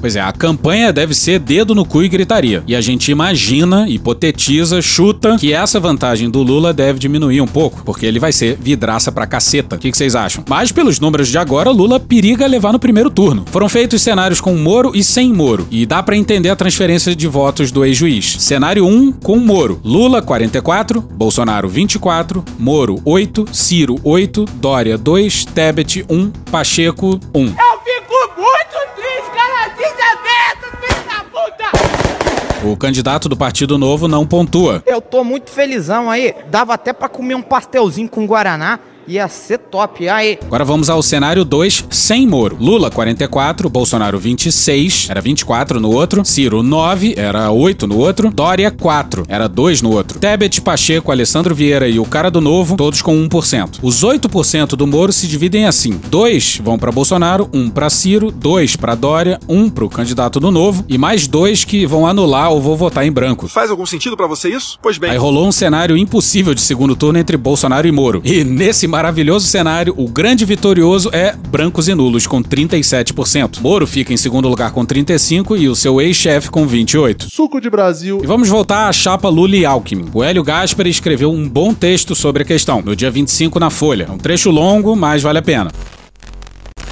Pois 0.00 0.16
é, 0.16 0.20
a 0.20 0.32
campanha 0.32 0.92
deve 0.92 1.14
ser 1.14 1.38
dedo 1.38 1.74
no 1.74 1.84
cu 1.84 2.02
e 2.02 2.08
gritaria. 2.08 2.62
E 2.66 2.74
a 2.74 2.80
gente 2.80 3.10
imagina, 3.10 3.88
hipotetiza, 3.88 4.82
chuta 4.82 5.36
que 5.38 5.52
essa 5.52 5.78
vantagem 5.78 6.28
do 6.28 6.42
Lula 6.42 6.72
deve 6.72 6.98
diminuir 6.98 7.40
um 7.40 7.46
pouco, 7.46 7.82
porque 7.84 8.04
ele 8.04 8.18
vai 8.18 8.32
ser 8.32 8.56
vidraça 8.60 9.12
pra 9.12 9.26
caceta. 9.26 9.76
O 9.76 9.78
que, 9.78 9.92
vocês 9.92 10.16
acham? 10.16 10.44
Mas 10.48 10.72
pelos 10.72 10.98
números 10.98 11.28
de 11.28 11.38
agora, 11.38 11.70
Lula 11.70 12.00
periga 12.00 12.46
levar 12.46 12.72
no 12.72 12.78
primeiro 12.80 13.10
turno. 13.10 13.44
Foram 13.50 13.68
feitos 13.68 14.02
cenários 14.02 14.40
com 14.40 14.54
Moro 14.56 14.90
e 14.94 15.04
sem 15.04 15.32
Moro, 15.32 15.66
e 15.70 15.86
dá 15.86 16.02
para 16.02 16.16
entender 16.16 16.48
a 16.48 16.56
transferência 16.56 17.14
de 17.14 17.26
votos 17.28 17.70
do 17.70 17.84
ex-juiz. 17.84 18.36
Cenário 18.40 18.84
1 18.86 19.12
com 19.12 19.36
Moro: 19.36 19.80
Lula 19.84 20.20
44, 20.20 21.00
Bolsonaro 21.00 21.68
24, 21.68 22.44
Moro 22.58 23.00
8, 23.04 23.46
Ciro 23.52 23.96
8, 24.02 24.44
Dória 24.54 24.98
2, 24.98 25.44
Tebet 25.46 26.04
1, 26.08 26.30
Pacheco 26.50 27.20
1. 27.34 27.40
Eu 27.40 27.46
fico 27.46 28.40
muito 28.40 28.78
triste, 28.96 29.30
cara! 29.34 29.68
Desaberto, 29.76 30.76
filho 30.80 31.04
da 31.06 31.24
puta! 31.24 32.51
O 32.64 32.76
candidato 32.76 33.28
do 33.28 33.36
Partido 33.36 33.76
Novo 33.76 34.06
não 34.06 34.24
pontua. 34.24 34.84
Eu 34.86 35.00
tô 35.00 35.24
muito 35.24 35.50
felizão 35.50 36.08
aí. 36.08 36.32
Dava 36.48 36.74
até 36.74 36.92
pra 36.92 37.08
comer 37.08 37.34
um 37.34 37.42
pastelzinho 37.42 38.08
com 38.08 38.24
Guaraná. 38.24 38.78
Ia 39.06 39.28
ser 39.28 39.58
top, 39.58 40.08
aí. 40.08 40.38
Agora 40.44 40.64
vamos 40.64 40.88
ao 40.88 41.02
cenário 41.02 41.44
2, 41.44 41.86
sem 41.90 42.26
Moro. 42.26 42.56
Lula 42.60 42.90
44, 42.90 43.68
Bolsonaro 43.68 44.18
26, 44.18 45.08
era 45.10 45.20
24 45.20 45.80
no 45.80 45.90
outro. 45.90 46.24
Ciro 46.24 46.62
9, 46.62 47.14
era 47.16 47.50
8 47.50 47.86
no 47.86 47.98
outro. 47.98 48.30
Dória 48.30 48.70
4, 48.70 49.24
era 49.28 49.48
2 49.48 49.82
no 49.82 49.90
outro. 49.90 50.18
Tebet, 50.18 50.60
Pacheco, 50.60 51.10
Alessandro 51.10 51.54
Vieira 51.54 51.88
e 51.88 51.98
o 51.98 52.04
cara 52.04 52.30
do 52.30 52.40
Novo, 52.40 52.76
todos 52.76 53.02
com 53.02 53.16
1%. 53.28 53.78
Os 53.82 54.04
8% 54.04 54.76
do 54.76 54.86
Moro 54.86 55.12
se 55.12 55.26
dividem 55.26 55.66
assim: 55.66 56.00
2 56.08 56.60
vão 56.62 56.78
para 56.78 56.92
Bolsonaro, 56.92 57.48
1 57.52 57.70
para 57.70 57.90
Ciro, 57.90 58.30
2 58.30 58.76
para 58.76 58.94
Dória, 58.94 59.40
1 59.48 59.70
pro 59.70 59.88
candidato 59.88 60.38
do 60.38 60.50
Novo 60.50 60.84
e 60.88 60.98
mais 60.98 61.26
dois 61.26 61.64
que 61.64 61.86
vão 61.86 62.06
anular 62.06 62.50
ou 62.50 62.60
vou 62.60 62.76
votar 62.76 63.06
em 63.06 63.12
branco. 63.12 63.48
Faz 63.48 63.70
algum 63.70 63.86
sentido 63.86 64.16
para 64.16 64.26
você 64.26 64.48
isso? 64.48 64.78
Pois 64.82 64.98
bem. 64.98 65.10
Aí 65.10 65.16
rolou 65.16 65.46
um 65.46 65.52
cenário 65.52 65.96
impossível 65.96 66.54
de 66.54 66.60
segundo 66.60 66.94
turno 66.94 67.18
entre 67.18 67.36
Bolsonaro 67.36 67.86
e 67.86 67.92
Moro. 67.92 68.20
E 68.24 68.44
nesse 68.44 68.86
maravilhoso 68.92 69.46
cenário, 69.46 69.94
o 69.96 70.06
grande 70.06 70.44
vitorioso 70.44 71.08
é 71.14 71.34
brancos 71.48 71.88
e 71.88 71.94
nulos, 71.94 72.26
com 72.26 72.42
37%. 72.42 73.62
Moro 73.62 73.86
fica 73.86 74.12
em 74.12 74.18
segundo 74.18 74.46
lugar 74.50 74.70
com 74.70 74.84
35% 74.84 75.58
e 75.58 75.66
o 75.66 75.74
seu 75.74 75.98
ex-chefe 75.98 76.50
com 76.50 76.68
28%. 76.68 77.26
Suco 77.30 77.58
de 77.58 77.70
Brasil. 77.70 78.20
E 78.22 78.26
vamos 78.26 78.50
voltar 78.50 78.88
à 78.88 78.92
chapa 78.92 79.30
Lula 79.30 79.56
e 79.56 79.64
Alckmin. 79.64 80.10
O 80.12 80.22
Hélio 80.22 80.44
Gaspar 80.44 80.86
escreveu 80.86 81.32
um 81.32 81.48
bom 81.48 81.72
texto 81.72 82.14
sobre 82.14 82.42
a 82.42 82.44
questão, 82.44 82.82
no 82.82 82.94
dia 82.94 83.10
25 83.10 83.58
na 83.58 83.70
Folha. 83.70 84.08
É 84.10 84.12
um 84.12 84.18
trecho 84.18 84.50
longo, 84.50 84.94
mas 84.94 85.22
vale 85.22 85.38
a 85.38 85.42
pena 85.42 85.72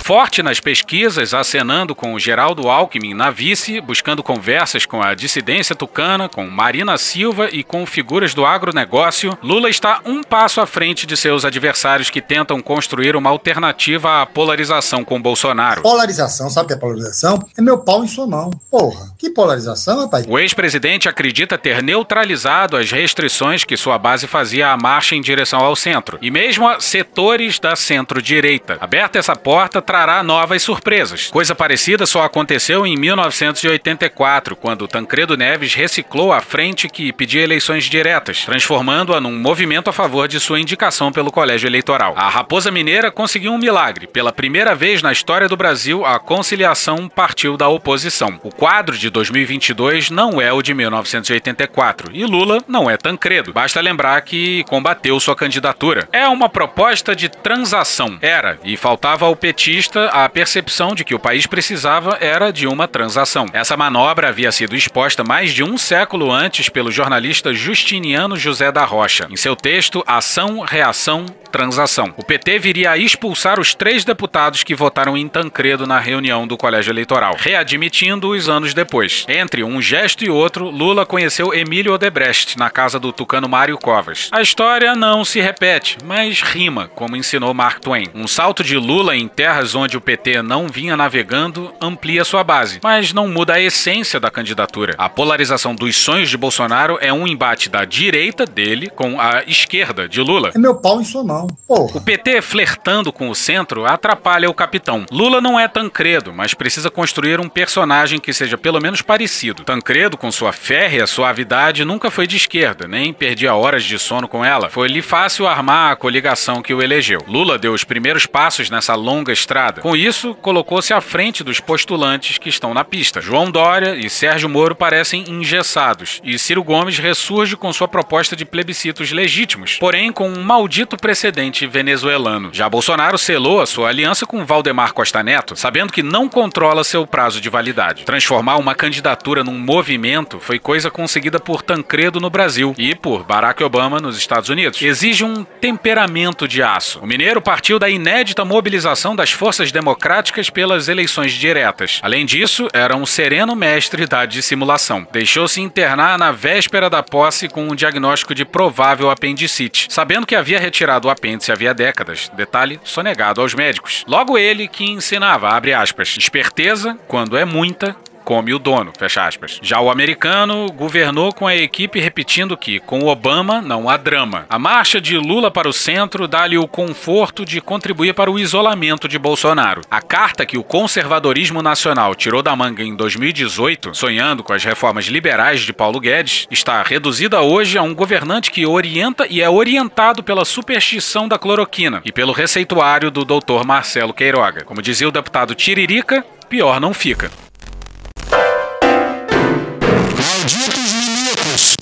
forte 0.01 0.43
nas 0.43 0.59
pesquisas, 0.59 1.33
acenando 1.35 1.95
com 1.95 2.15
o 2.15 2.19
Geraldo 2.19 2.69
Alckmin 2.69 3.15
na 3.15 3.31
vice, 3.31 3.81
buscando 3.81 4.23
conversas 4.23 4.85
com 4.85 5.03
a 5.03 5.15
dissidência 5.15 5.77
tucana, 5.77 6.29
com 6.29 6.47
Marina 6.47 6.99
Silva 6.99 7.49
e 7.53 7.63
com 7.63 7.87
figuras 7.87 8.35
do 8.35 8.45
agronegócio, 8.45 9.39
Lula 9.43 9.69
está 9.69 10.01
um 10.05 10.23
passo 10.23 10.61
à 10.61 10.67
frente 10.67 11.07
de 11.07 11.17
seus 11.17 11.45
adversários 11.45 12.11
que 12.11 12.21
tentam 12.21 12.61
construir 12.61 13.15
uma 13.15 13.31
alternativa 13.31 14.23
à 14.23 14.27
polarização 14.27 15.05
com 15.05 15.21
Bolsonaro. 15.21 15.83
Polarização, 15.83 16.51
sabe 16.51 16.65
o 16.65 16.69
que 16.69 16.75
é 16.75 16.77
polarização? 16.77 17.39
É 17.57 17.63
meu 17.63 17.79
pau 17.79 18.03
em 18.03 18.09
sua 18.09 18.27
mão. 18.27 18.51
Porra, 18.71 19.15
que 19.19 19.31
polarização, 19.31 20.01
rapaz? 20.01 20.27
O 20.29 20.39
ex-presidente 20.39 21.09
acredita 21.09 21.59
ter 21.59 21.83
neutralizado 21.83 22.77
as 22.77 22.91
restrições 22.91 23.65
que 23.65 23.77
sua 23.77 23.99
base 23.99 24.27
fazia 24.27 24.71
à 24.71 24.77
marcha 24.77 25.15
em 25.15 25.21
direção 25.21 25.61
ao 25.61 25.77
centro, 25.77 26.19
e 26.21 26.31
mesmo 26.31 26.67
a 26.67 26.81
setores 26.81 27.59
da 27.59 27.77
centro-direita. 27.77 28.79
Aberta 28.81 29.19
essa 29.19 29.37
porta, 29.37 29.83
trará 30.01 30.23
novas 30.23 30.63
surpresas. 30.63 31.27
Coisa 31.27 31.55
parecida 31.55 32.07
só 32.07 32.23
aconteceu 32.23 32.87
em 32.87 32.97
1984, 32.97 34.57
quando 34.57 34.89
Tancredo 34.89 35.37
Neves 35.37 35.75
reciclou 35.75 36.33
a 36.33 36.41
frente 36.41 36.89
que 36.89 37.13
pedia 37.13 37.43
eleições 37.43 37.85
diretas, 37.85 38.47
transformando-a 38.47 39.21
num 39.21 39.39
movimento 39.39 39.91
a 39.91 39.93
favor 39.93 40.27
de 40.27 40.41
sua 40.41 40.59
indicação 40.59 41.13
pelo 41.13 41.31
colégio 41.31 41.67
eleitoral. 41.67 42.15
A 42.17 42.31
Raposa 42.31 42.71
Mineira 42.71 43.11
conseguiu 43.11 43.53
um 43.53 43.59
milagre. 43.59 44.07
Pela 44.07 44.33
primeira 44.33 44.75
vez 44.75 45.03
na 45.03 45.13
história 45.13 45.47
do 45.47 45.57
Brasil, 45.57 46.07
a 46.07 46.19
conciliação 46.19 47.07
partiu 47.07 47.59
da 47.59 47.69
oposição. 47.69 48.41
O 48.43 48.49
quadro 48.49 48.97
de 48.97 49.11
2022 49.11 50.09
não 50.09 50.41
é 50.41 50.51
o 50.51 50.63
de 50.63 50.73
1984 50.73 52.11
e 52.15 52.25
Lula 52.25 52.65
não 52.67 52.89
é 52.89 52.97
Tancredo. 52.97 53.53
Basta 53.53 53.83
lembrar 53.83 54.19
que 54.23 54.65
combateu 54.65 55.21
sua 55.21 55.37
candidatura. 55.37 56.09
É 56.11 56.27
uma 56.27 56.49
proposta 56.49 57.15
de 57.15 57.29
transação. 57.29 58.17
Era, 58.23 58.59
e 58.65 58.79
faltava 58.79 59.27
ao 59.27 59.37
petista 59.81 60.07
a 60.09 60.29
percepção 60.29 60.95
de 60.95 61.05
que 61.05 61.15
o 61.15 61.19
país 61.19 61.47
precisava 61.47 62.19
era 62.21 62.51
de 62.51 62.67
uma 62.67 62.87
transação. 62.87 63.47
Essa 63.53 63.79
manobra 63.79 64.29
havia 64.29 64.53
sido 64.53 64.77
exposta 64.77 65.25
mais 65.25 65.55
de 65.55 65.65
um 65.65 65.79
século 65.79 66.31
antes 66.31 66.69
pelo 66.69 66.91
jornalista 66.91 67.55
Justiniano 67.55 68.37
José 68.37 68.71
da 68.71 68.85
Rocha, 68.85 69.27
em 69.31 69.37
seu 69.37 69.57
texto 69.57 70.05
Ação, 70.07 70.61
Reação, 70.61 71.25
Transação. 71.51 72.15
O 72.17 72.25
PT 72.25 72.59
viria 72.61 72.93
a 72.93 72.99
expulsar 72.99 73.59
os 73.59 73.75
três 73.75 74.05
deputados 74.05 74.63
que 74.63 74.75
votaram 74.75 75.17
em 75.17 75.27
Tancredo 75.27 75.85
na 75.85 75.99
reunião 75.99 76.47
do 76.47 76.57
Colégio 76.57 76.93
Eleitoral, 76.93 77.35
readmitindo-os 77.37 78.49
anos 78.49 78.73
depois. 78.73 79.25
Entre 79.29 79.65
um 79.65 79.83
gesto 79.83 80.25
e 80.25 80.31
outro, 80.31 80.71
Lula 80.71 81.05
conheceu 81.05 81.53
Emílio 81.53 81.93
Odebrecht 81.93 82.57
na 82.57 82.71
casa 82.71 83.01
do 83.01 83.13
tucano 83.13 83.49
Mário 83.49 83.77
Covas. 83.79 84.29
A 84.31 84.41
história 84.41 84.95
não 84.95 85.25
se 85.25 85.41
repete, 85.41 85.99
mas 86.05 86.41
rima, 86.41 86.89
como 86.95 87.17
ensinou 87.17 87.53
Mark 87.53 87.81
Twain. 87.81 88.07
Um 88.15 88.29
salto 88.29 88.63
de 88.63 88.77
Lula 88.77 89.17
em 89.17 89.27
terras 89.27 89.70
onde 89.75 89.97
o 89.97 90.01
PT 90.01 90.43
não 90.43 90.69
vinha 90.69 90.97
navegando 90.97 91.73
amplia 91.81 92.25
sua 92.25 92.43
base, 92.43 92.81
mas 92.83 93.13
não 93.13 93.29
muda 93.29 93.55
a 93.55 93.61
essência 93.61 94.19
da 94.19 94.31
candidatura. 94.31 94.95
A 94.99 95.09
polarização 95.09 95.75
dos 95.75 95.97
sonhos 95.97 96.29
de 96.29 96.37
Bolsonaro 96.37 96.99
é 97.01 97.13
um 97.13 97.27
embate 97.27 97.69
da 97.69 97.85
direita 97.85 98.45
dele 98.45 98.91
com 98.91 99.21
a 99.21 99.43
esquerda 99.47 100.09
de 100.09 100.21
Lula. 100.21 100.51
É 100.55 100.59
meu 100.59 100.75
pau 100.75 101.01
em 101.01 101.05
sua 101.05 101.23
mão. 101.23 101.47
Porra. 101.67 101.99
O 101.99 102.01
PT 102.01 102.43
flertando 102.43 103.13
com 103.13 103.31
o 103.31 103.35
centro 103.35 103.87
atrapalha 103.87 104.51
o 104.51 104.55
capitão. 104.55 105.07
Lula 105.11 105.41
não 105.41 105.59
é 105.59 105.69
Tancredo, 105.69 106.33
mas 106.33 106.55
precisa 106.55 106.91
construir 106.91 107.39
um 107.39 107.49
personagem 107.49 108.19
que 108.19 108.33
seja 108.33 108.59
pelo 108.59 108.81
menos 108.81 109.03
parecido. 109.03 109.65
Tancredo, 109.65 110.17
com 110.17 110.33
sua 110.33 110.53
férrea 110.53 111.07
suavidade, 111.07 111.85
nunca 111.85 112.11
foi 112.11 112.27
de 112.27 112.37
esquerda, 112.37 112.89
nem 112.89 113.13
perdia 113.13 113.55
horas 113.55 113.85
de 113.85 113.99
sono 113.99 114.27
com 114.27 114.45
ela. 114.45 114.69
Foi-lhe 114.69 115.03
fácil 115.03 115.47
armar 115.47 115.93
a 115.93 115.97
coligação 115.97 116.63
que 116.63 116.75
o 116.75 116.83
elegeu. 116.83 117.21
Lula 117.29 117.59
deu 117.59 117.73
os 117.73 117.85
primeiros 117.85 118.27
passos 118.27 118.69
nessa 118.69 118.95
longa 118.95 119.33
estrada 119.33 119.60
estrada. 119.61 119.83
Com 119.83 119.95
isso, 119.95 120.35
colocou-se 120.35 120.93
à 120.93 121.01
frente 121.01 121.45
dos 121.45 121.61
postulantes 121.61 122.39
que 122.39 122.49
estão 122.49 122.73
na 122.73 122.85
pista. 122.85 123.21
João 123.21 123.51
Dória 123.51 123.95
e 123.95 124.09
Sérgio 124.09 124.49
Moro 124.49 124.75
parecem 124.75 125.25
engessados, 125.29 126.21
e 126.25 126.39
Ciro 126.39 126.65
Gomes 126.65 126.99
ressurge 126.99 127.57
com 127.57 127.73
sua 127.73 127.87
proposta 127.89 128.35
de 128.35 128.45
plebiscitos 128.45 129.13
legítimos, 129.13 129.77
porém 129.79 130.13
com 130.13 130.29
um 130.29 130.43
maldito 130.43 130.97
precedente 130.97 131.67
venezuelano. 131.67 132.51
Já 132.53 132.69
Bolsonaro 132.69 133.19
selou 133.19 133.61
a 133.61 133.67
sua 133.67 133.89
aliança 133.89 134.27
com 134.27 134.45
Valdemar 134.45 134.93
Costa 134.93 135.23
Neto, 135.23 135.57
sabendo 135.57 135.93
que 135.93 136.03
não 136.03 136.29
controla 136.29 136.85
seu 136.85 137.07
prazo 137.07 137.41
de 137.41 137.51
validade. 137.51 138.05
Transformar 138.05 138.57
uma 138.57 138.75
candidatura 138.75 139.45
num 139.45 139.59
movimento 139.59 140.41
foi 140.41 140.59
coisa 140.59 140.91
conseguida 140.91 141.39
por 141.39 141.63
Tancredo 141.63 142.21
no 142.21 142.31
Brasil 142.31 142.75
e 142.79 142.95
por 142.95 143.25
Barack 143.25 143.63
Obama 143.63 144.01
nos 144.01 144.17
Estados 144.17 144.49
Unidos. 144.49 144.81
Exige 144.81 145.25
um 145.25 145.45
temperamento 145.45 146.49
de 146.49 146.63
aço. 146.63 147.01
O 147.01 147.07
mineiro 147.07 147.41
partiu 147.41 147.79
da 147.79 147.89
inédita 147.89 148.45
mobilização 148.45 149.15
das 149.15 149.33
forças 149.33 149.50
democráticas 149.73 150.49
pelas 150.49 150.89
eleições 150.89 151.33
diretas. 151.33 151.99
Além 152.03 152.25
disso, 152.25 152.69
era 152.73 152.95
um 152.97 153.05
sereno 153.05 153.57
mestre 153.57 154.07
da 154.07 154.25
dissimulação. 154.25 155.07
Deixou-se 155.13 155.61
internar 155.61 156.19
na 156.19 156.31
véspera 156.31 156.89
da 156.89 157.03
posse 157.03 157.49
com 157.49 157.69
um 157.69 157.75
diagnóstico 157.75 158.35
de 158.35 158.45
provável 158.45 159.11
apendicite, 159.11 159.89
sabendo 159.91 160.27
que 160.27 160.37
havia 160.37 160.61
retirado 160.61 161.09
o 161.09 161.11
apêndice 161.11 161.51
havia 161.51 161.75
décadas. 161.75 162.31
Detalhe 162.37 162.81
sonegado 162.85 163.41
aos 163.41 163.55
médicos. 163.55 164.05
Logo 164.07 164.39
ele 164.39 164.69
que 164.69 164.85
ensinava, 164.85 165.49
abre 165.51 165.75
aspas, 165.75 166.17
esperteza, 166.17 166.97
quando 167.09 167.37
é 167.37 167.45
muita, 167.45 167.97
come 168.31 168.55
o 168.55 168.61
dono, 168.61 168.93
fecha 168.97 169.27
aspas. 169.27 169.59
Já 169.61 169.81
o 169.81 169.91
americano 169.91 170.71
governou 170.71 171.33
com 171.33 171.49
a 171.49 171.57
equipe 171.57 171.99
repetindo 171.99 172.57
que, 172.57 172.79
com 172.79 173.05
Obama, 173.05 173.61
não 173.61 173.91
há 173.91 173.97
drama. 173.97 174.47
A 174.49 174.57
marcha 174.57 175.01
de 175.01 175.19
Lula 175.19 175.51
para 175.51 175.69
o 175.69 175.73
centro 175.73 176.29
dá-lhe 176.29 176.57
o 176.57 176.69
conforto 176.69 177.45
de 177.45 177.61
contribuir 177.61 178.15
para 178.15 178.31
o 178.31 178.39
isolamento 178.39 179.09
de 179.09 179.19
Bolsonaro. 179.19 179.81
A 179.91 180.01
carta 180.01 180.47
que 180.47 180.57
o 180.57 180.63
conservadorismo 180.63 181.61
nacional 181.61 182.15
tirou 182.15 182.41
da 182.41 182.55
manga 182.55 182.85
em 182.85 182.95
2018, 182.95 183.97
sonhando 183.97 184.45
com 184.45 184.53
as 184.53 184.63
reformas 184.63 185.07
liberais 185.07 185.63
de 185.63 185.73
Paulo 185.73 185.99
Guedes, 185.99 186.47
está 186.53 186.85
reduzida 186.85 187.41
hoje 187.41 187.79
a 187.79 187.83
um 187.83 187.93
governante 187.93 188.53
que 188.53 188.65
orienta 188.65 189.27
e 189.29 189.43
é 189.43 189.51
orientado 189.51 190.23
pela 190.23 190.45
superstição 190.45 191.27
da 191.27 191.37
cloroquina 191.37 192.01
e 192.05 192.13
pelo 192.13 192.31
receituário 192.31 193.11
do 193.11 193.25
Dr. 193.25 193.65
Marcelo 193.67 194.15
Queiroga. 194.15 194.63
Como 194.63 194.81
dizia 194.81 195.09
o 195.09 195.13
deputado 195.13 195.53
Tiririca, 195.53 196.25
pior 196.49 196.81
não 196.81 196.95
fica. 196.95 197.29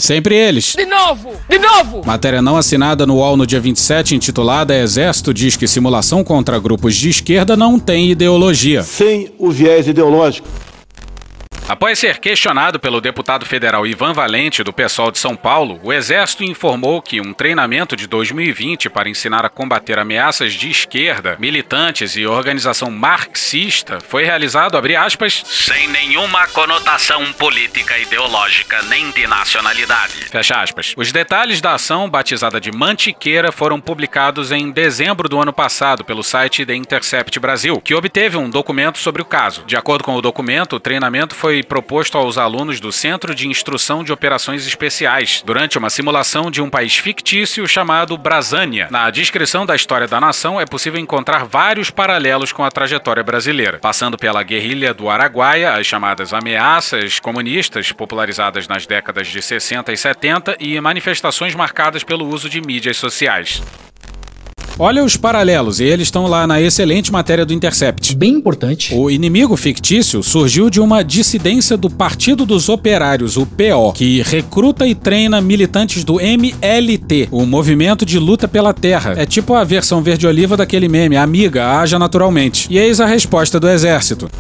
Sempre 0.08 0.34
eles. 0.34 0.74
De 0.74 0.86
novo! 0.86 1.32
De 1.50 1.58
novo! 1.58 2.00
Matéria 2.02 2.40
não 2.40 2.56
assinada 2.56 3.04
no 3.04 3.16
UOL 3.16 3.36
no 3.36 3.46
dia 3.46 3.60
27, 3.60 4.14
intitulada 4.14 4.74
Exército 4.74 5.34
diz 5.34 5.54
que 5.54 5.68
simulação 5.68 6.24
contra 6.24 6.58
grupos 6.58 6.96
de 6.96 7.10
esquerda 7.10 7.58
não 7.58 7.78
tem 7.78 8.10
ideologia. 8.10 8.82
Sem 8.82 9.30
o 9.38 9.50
viés 9.50 9.86
ideológico. 9.86 10.48
Após 11.68 11.98
ser 11.98 12.18
questionado 12.18 12.80
pelo 12.80 12.98
deputado 12.98 13.44
federal 13.44 13.86
Ivan 13.86 14.14
Valente, 14.14 14.64
do 14.64 14.72
PSOL 14.72 15.10
de 15.10 15.18
São 15.18 15.36
Paulo, 15.36 15.78
o 15.82 15.92
Exército 15.92 16.42
informou 16.42 17.02
que 17.02 17.20
um 17.20 17.34
treinamento 17.34 17.94
de 17.94 18.06
2020 18.06 18.88
para 18.88 19.10
ensinar 19.10 19.44
a 19.44 19.50
combater 19.50 19.98
ameaças 19.98 20.54
de 20.54 20.70
esquerda, 20.70 21.36
militantes 21.38 22.16
e 22.16 22.26
organização 22.26 22.90
marxista 22.90 23.98
foi 24.00 24.24
realizado, 24.24 24.78
aspas, 24.98 25.44
sem 25.44 25.88
nenhuma 25.88 26.46
conotação 26.46 27.30
política, 27.34 27.98
ideológica 27.98 28.80
nem 28.84 29.10
de 29.10 29.26
nacionalidade. 29.26 30.14
Fecha 30.30 30.62
aspas. 30.62 30.94
Os 30.96 31.12
detalhes 31.12 31.60
da 31.60 31.74
ação, 31.74 32.08
batizada 32.08 32.58
de 32.58 32.72
Mantiqueira, 32.72 33.52
foram 33.52 33.78
publicados 33.78 34.52
em 34.52 34.70
dezembro 34.70 35.28
do 35.28 35.38
ano 35.38 35.52
passado 35.52 36.02
pelo 36.02 36.22
site 36.22 36.64
The 36.64 36.74
Intercept 36.74 37.38
Brasil, 37.38 37.78
que 37.78 37.94
obteve 37.94 38.38
um 38.38 38.48
documento 38.48 38.96
sobre 38.96 39.20
o 39.20 39.26
caso. 39.26 39.64
De 39.66 39.76
acordo 39.76 40.02
com 40.02 40.14
o 40.14 40.22
documento, 40.22 40.76
o 40.76 40.80
treinamento 40.80 41.34
foi 41.34 41.57
proposto 41.62 42.16
aos 42.16 42.38
alunos 42.38 42.80
do 42.80 42.92
Centro 42.92 43.34
de 43.34 43.48
Instrução 43.48 44.04
de 44.04 44.12
Operações 44.12 44.66
Especiais, 44.66 45.42
durante 45.44 45.78
uma 45.78 45.90
simulação 45.90 46.50
de 46.50 46.60
um 46.60 46.70
país 46.70 46.96
fictício 46.96 47.66
chamado 47.66 48.16
Brasânia. 48.16 48.88
Na 48.90 49.10
descrição 49.10 49.64
da 49.64 49.76
história 49.76 50.06
da 50.06 50.20
nação 50.20 50.60
é 50.60 50.66
possível 50.66 51.00
encontrar 51.00 51.44
vários 51.44 51.90
paralelos 51.90 52.52
com 52.52 52.64
a 52.64 52.70
trajetória 52.70 53.22
brasileira, 53.22 53.78
passando 53.78 54.18
pela 54.18 54.42
guerrilha 54.42 54.92
do 54.92 55.08
Araguaia, 55.08 55.72
as 55.72 55.86
chamadas 55.86 56.32
ameaças 56.32 57.18
comunistas 57.18 57.92
popularizadas 57.92 58.68
nas 58.68 58.86
décadas 58.86 59.28
de 59.28 59.40
60 59.40 59.92
e 59.92 59.96
70 59.96 60.56
e 60.60 60.80
manifestações 60.80 61.54
marcadas 61.54 62.04
pelo 62.04 62.26
uso 62.26 62.48
de 62.48 62.60
mídias 62.60 62.96
sociais. 62.96 63.62
Olha 64.80 65.02
os 65.02 65.16
paralelos, 65.16 65.80
e 65.80 65.84
eles 65.84 66.06
estão 66.06 66.28
lá 66.28 66.46
na 66.46 66.60
excelente 66.60 67.10
matéria 67.10 67.44
do 67.44 67.52
Intercept. 67.52 68.14
Bem 68.14 68.34
importante. 68.34 68.94
O 68.94 69.10
inimigo 69.10 69.56
fictício 69.56 70.22
surgiu 70.22 70.70
de 70.70 70.80
uma 70.80 71.02
dissidência 71.02 71.76
do 71.76 71.90
Partido 71.90 72.46
dos 72.46 72.68
Operários, 72.68 73.36
o 73.36 73.44
PO, 73.44 73.92
que 73.92 74.22
recruta 74.22 74.86
e 74.86 74.94
treina 74.94 75.40
militantes 75.40 76.04
do 76.04 76.20
MLT, 76.20 77.26
o 77.32 77.44
Movimento 77.44 78.06
de 78.06 78.20
Luta 78.20 78.46
pela 78.46 78.72
Terra. 78.72 79.14
É 79.16 79.26
tipo 79.26 79.54
a 79.54 79.64
versão 79.64 80.00
verde-oliva 80.00 80.56
daquele 80.56 80.86
meme, 80.86 81.16
amiga, 81.16 81.80
haja 81.80 81.98
naturalmente. 81.98 82.68
E 82.70 82.78
eis 82.78 83.00
a 83.00 83.06
resposta 83.06 83.58
do 83.58 83.68
Exército. 83.68 84.30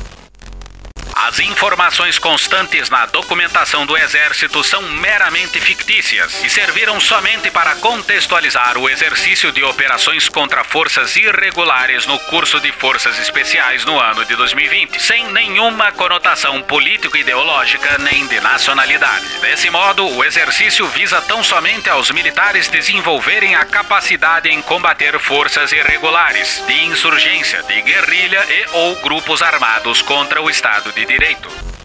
As 1.28 1.40
informações 1.40 2.18
constantes 2.18 2.88
na 2.88 3.04
documentação 3.04 3.84
do 3.84 3.98
Exército 3.98 4.64
são 4.64 4.80
meramente 4.80 5.60
fictícias 5.60 6.42
e 6.42 6.48
serviram 6.48 6.98
somente 6.98 7.50
para 7.50 7.74
contextualizar 7.74 8.78
o 8.78 8.88
exercício 8.88 9.52
de 9.52 9.62
operações 9.62 10.26
contra 10.26 10.64
forças 10.64 11.14
irregulares 11.16 12.06
no 12.06 12.18
curso 12.18 12.58
de 12.60 12.72
Forças 12.72 13.18
Especiais 13.18 13.84
no 13.84 14.00
ano 14.00 14.24
de 14.24 14.34
2020, 14.36 15.02
sem 15.02 15.30
nenhuma 15.30 15.92
conotação 15.92 16.62
político-ideológica 16.62 17.98
nem 17.98 18.26
de 18.26 18.40
nacionalidade. 18.40 19.26
Desse 19.42 19.68
modo, 19.68 20.08
o 20.08 20.24
exercício 20.24 20.88
visa 20.88 21.20
tão 21.20 21.44
somente 21.44 21.90
aos 21.90 22.10
militares 22.10 22.68
desenvolverem 22.68 23.54
a 23.54 23.66
capacidade 23.66 24.48
em 24.48 24.62
combater 24.62 25.18
forças 25.18 25.72
irregulares, 25.72 26.64
de 26.66 26.84
insurgência, 26.86 27.62
de 27.64 27.82
guerrilha 27.82 28.42
e 28.48 28.66
ou 28.72 28.96
grupos 29.02 29.42
armados 29.42 30.00
contra 30.00 30.40
o 30.40 30.48
Estado 30.48 30.90
de 30.90 31.04
Direito 31.04 31.17
direito. 31.18 31.77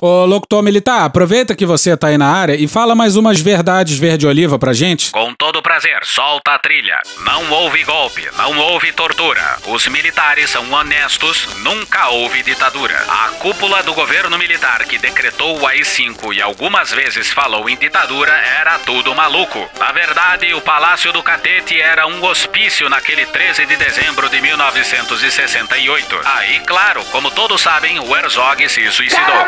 Ô, 0.00 0.26
locutor 0.26 0.62
militar, 0.62 1.04
aproveita 1.04 1.54
que 1.54 1.64
você 1.64 1.96
tá 1.96 2.08
aí 2.08 2.18
na 2.18 2.30
área 2.30 2.54
e 2.54 2.68
fala 2.68 2.94
mais 2.94 3.16
umas 3.16 3.40
verdades 3.40 3.98
verde-oliva 3.98 4.58
pra 4.58 4.74
gente. 4.74 5.10
Com 5.10 5.32
todo 5.34 5.62
prazer, 5.62 6.00
solta 6.04 6.52
a 6.52 6.58
trilha. 6.58 7.00
Não 7.20 7.50
houve 7.50 7.82
golpe, 7.82 8.28
não 8.36 8.58
houve 8.58 8.92
tortura. 8.92 9.56
Os 9.66 9.86
militares 9.88 10.50
são 10.50 10.70
honestos, 10.70 11.48
nunca 11.62 12.08
houve 12.10 12.42
ditadura. 12.42 12.94
A 13.08 13.28
cúpula 13.38 13.82
do 13.82 13.94
governo 13.94 14.36
militar 14.36 14.84
que 14.84 14.98
decretou 14.98 15.58
o 15.58 15.66
AI-5 15.66 16.34
e 16.34 16.42
algumas 16.42 16.92
vezes 16.92 17.30
falou 17.32 17.68
em 17.68 17.76
ditadura 17.76 18.32
era 18.32 18.78
tudo 18.80 19.14
maluco. 19.14 19.66
Na 19.78 19.92
verdade, 19.92 20.52
o 20.52 20.60
Palácio 20.60 21.12
do 21.12 21.22
Catete 21.22 21.80
era 21.80 22.06
um 22.06 22.22
hospício 22.22 22.88
naquele 22.90 23.24
13 23.24 23.64
de 23.64 23.76
dezembro 23.76 24.28
de 24.28 24.40
1968. 24.42 26.20
Aí, 26.24 26.60
claro, 26.66 27.02
como 27.06 27.30
todos 27.30 27.62
sabem, 27.62 27.98
o 27.98 28.14
Herzog 28.14 28.68
se 28.68 28.90
suicidou. 28.90 29.46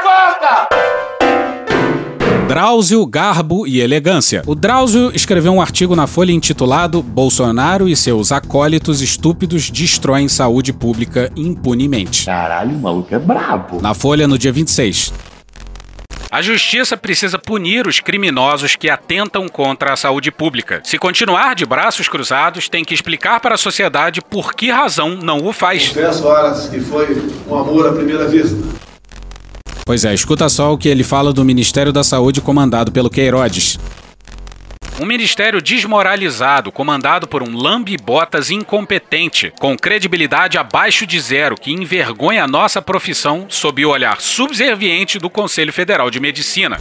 Drauzio, 2.48 3.04
Garbo 3.06 3.66
e 3.66 3.80
Elegância. 3.80 4.42
O 4.46 4.54
Drauzio 4.54 5.10
escreveu 5.14 5.52
um 5.52 5.60
artigo 5.60 5.94
na 5.94 6.06
Folha 6.06 6.32
intitulado 6.32 7.02
Bolsonaro 7.02 7.86
e 7.88 7.94
seus 7.94 8.32
acólitos 8.32 9.02
estúpidos 9.02 9.70
destroem 9.70 10.28
saúde 10.28 10.72
pública 10.72 11.30
impunemente. 11.36 12.24
Caralho, 12.24 12.74
o 12.74 12.80
maluco 12.80 13.14
é 13.14 13.18
brabo. 13.18 13.82
Na 13.82 13.92
Folha, 13.92 14.26
no 14.26 14.38
dia 14.38 14.50
26. 14.50 15.12
A 16.30 16.42
justiça 16.42 16.96
precisa 16.96 17.38
punir 17.38 17.86
os 17.86 18.00
criminosos 18.00 18.76
que 18.76 18.90
atentam 18.90 19.48
contra 19.48 19.92
a 19.92 19.96
saúde 19.96 20.30
pública. 20.30 20.80
Se 20.84 20.98
continuar 20.98 21.54
de 21.54 21.64
braços 21.64 22.08
cruzados, 22.08 22.68
tem 22.68 22.84
que 22.84 22.92
explicar 22.92 23.40
para 23.40 23.54
a 23.54 23.58
sociedade 23.58 24.20
por 24.20 24.54
que 24.54 24.70
razão 24.70 25.16
não 25.16 25.46
o 25.46 25.52
faz. 25.52 25.88
Confesso 25.88 26.26
horas 26.26 26.68
que 26.68 26.80
foi 26.80 27.30
um 27.48 27.54
amor 27.54 27.88
à 27.88 27.92
primeira 27.92 28.26
vista. 28.26 28.56
Pois 29.88 30.04
é, 30.04 30.12
escuta 30.12 30.50
só 30.50 30.74
o 30.74 30.76
que 30.76 30.86
ele 30.86 31.02
fala 31.02 31.32
do 31.32 31.42
Ministério 31.42 31.90
da 31.94 32.04
Saúde 32.04 32.42
comandado 32.42 32.92
pelo 32.92 33.08
Queirodes. 33.08 33.78
Um 35.00 35.06
ministério 35.06 35.62
desmoralizado, 35.62 36.70
comandado 36.70 37.26
por 37.26 37.42
um 37.42 37.56
lambe-botas 37.56 38.50
incompetente, 38.50 39.50
com 39.58 39.78
credibilidade 39.78 40.58
abaixo 40.58 41.06
de 41.06 41.18
zero, 41.18 41.56
que 41.56 41.72
envergonha 41.72 42.44
a 42.44 42.46
nossa 42.46 42.82
profissão 42.82 43.46
sob 43.48 43.82
o 43.86 43.88
olhar 43.88 44.20
subserviente 44.20 45.18
do 45.18 45.30
Conselho 45.30 45.72
Federal 45.72 46.10
de 46.10 46.20
Medicina. 46.20 46.78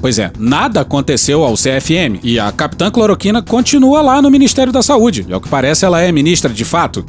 Pois 0.00 0.18
é, 0.18 0.32
nada 0.36 0.80
aconteceu 0.80 1.44
ao 1.44 1.54
CFM 1.54 2.18
e 2.20 2.36
a 2.36 2.50
capitã 2.50 2.90
Cloroquina 2.90 3.40
continua 3.42 4.02
lá 4.02 4.20
no 4.20 4.28
Ministério 4.28 4.72
da 4.72 4.82
Saúde. 4.82 5.24
E 5.28 5.32
ao 5.32 5.40
que 5.40 5.48
parece, 5.48 5.84
ela 5.84 6.02
é 6.02 6.10
ministra 6.10 6.52
de 6.52 6.64
fato. 6.64 7.06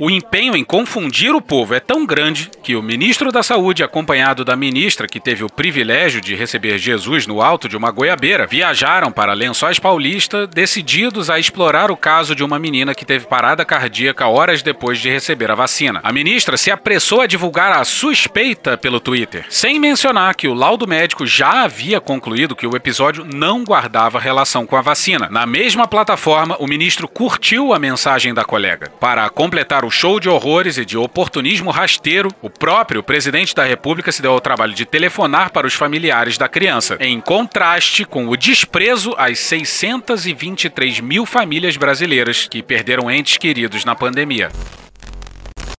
O 0.00 0.08
empenho 0.08 0.54
em 0.54 0.62
confundir 0.62 1.34
o 1.34 1.42
povo 1.42 1.74
é 1.74 1.80
tão 1.80 2.06
grande 2.06 2.48
que 2.62 2.76
o 2.76 2.82
ministro 2.82 3.32
da 3.32 3.42
Saúde, 3.42 3.82
acompanhado 3.82 4.44
da 4.44 4.54
ministra 4.54 5.08
que 5.08 5.18
teve 5.18 5.42
o 5.42 5.50
privilégio 5.50 6.20
de 6.20 6.36
receber 6.36 6.78
Jesus 6.78 7.26
no 7.26 7.42
alto 7.42 7.68
de 7.68 7.76
uma 7.76 7.90
goiabeira, 7.90 8.46
viajaram 8.46 9.10
para 9.10 9.32
Lençóis 9.32 9.80
Paulista 9.80 10.46
decididos 10.46 11.28
a 11.28 11.40
explorar 11.40 11.90
o 11.90 11.96
caso 11.96 12.32
de 12.36 12.44
uma 12.44 12.60
menina 12.60 12.94
que 12.94 13.04
teve 13.04 13.26
parada 13.26 13.64
cardíaca 13.64 14.28
horas 14.28 14.62
depois 14.62 15.00
de 15.00 15.10
receber 15.10 15.50
a 15.50 15.56
vacina. 15.56 15.98
A 16.04 16.12
ministra 16.12 16.56
se 16.56 16.70
apressou 16.70 17.20
a 17.20 17.26
divulgar 17.26 17.72
a 17.72 17.84
suspeita 17.84 18.78
pelo 18.78 19.00
Twitter, 19.00 19.46
sem 19.50 19.80
mencionar 19.80 20.36
que 20.36 20.46
o 20.46 20.54
laudo 20.54 20.86
médico 20.86 21.26
já 21.26 21.64
havia 21.64 22.00
concluído 22.00 22.54
que 22.54 22.68
o 22.68 22.76
episódio 22.76 23.24
não 23.24 23.64
guardava 23.64 24.20
relação 24.20 24.64
com 24.64 24.76
a 24.76 24.80
vacina. 24.80 25.28
Na 25.28 25.44
mesma 25.44 25.88
plataforma, 25.88 26.56
o 26.60 26.68
ministro 26.68 27.08
curtiu 27.08 27.74
a 27.74 27.80
mensagem 27.80 28.32
da 28.32 28.44
colega. 28.44 28.92
Para 29.00 29.28
completar 29.28 29.84
o 29.84 29.87
show 29.90 30.18
de 30.18 30.28
horrores 30.28 30.78
e 30.78 30.84
de 30.84 30.96
oportunismo 30.96 31.70
rasteiro, 31.70 32.30
o 32.42 32.50
próprio 32.50 33.02
presidente 33.02 33.54
da 33.54 33.64
República 33.64 34.10
se 34.10 34.22
deu 34.22 34.32
ao 34.32 34.40
trabalho 34.40 34.74
de 34.74 34.84
telefonar 34.84 35.50
para 35.50 35.66
os 35.66 35.74
familiares 35.74 36.38
da 36.38 36.48
criança, 36.48 36.96
em 37.00 37.20
contraste 37.20 38.04
com 38.04 38.28
o 38.28 38.36
desprezo 38.36 39.14
às 39.16 39.38
623 39.38 41.00
mil 41.00 41.24
famílias 41.24 41.76
brasileiras 41.76 42.48
que 42.48 42.62
perderam 42.62 43.10
entes 43.10 43.36
queridos 43.36 43.84
na 43.84 43.94
pandemia. 43.94 44.50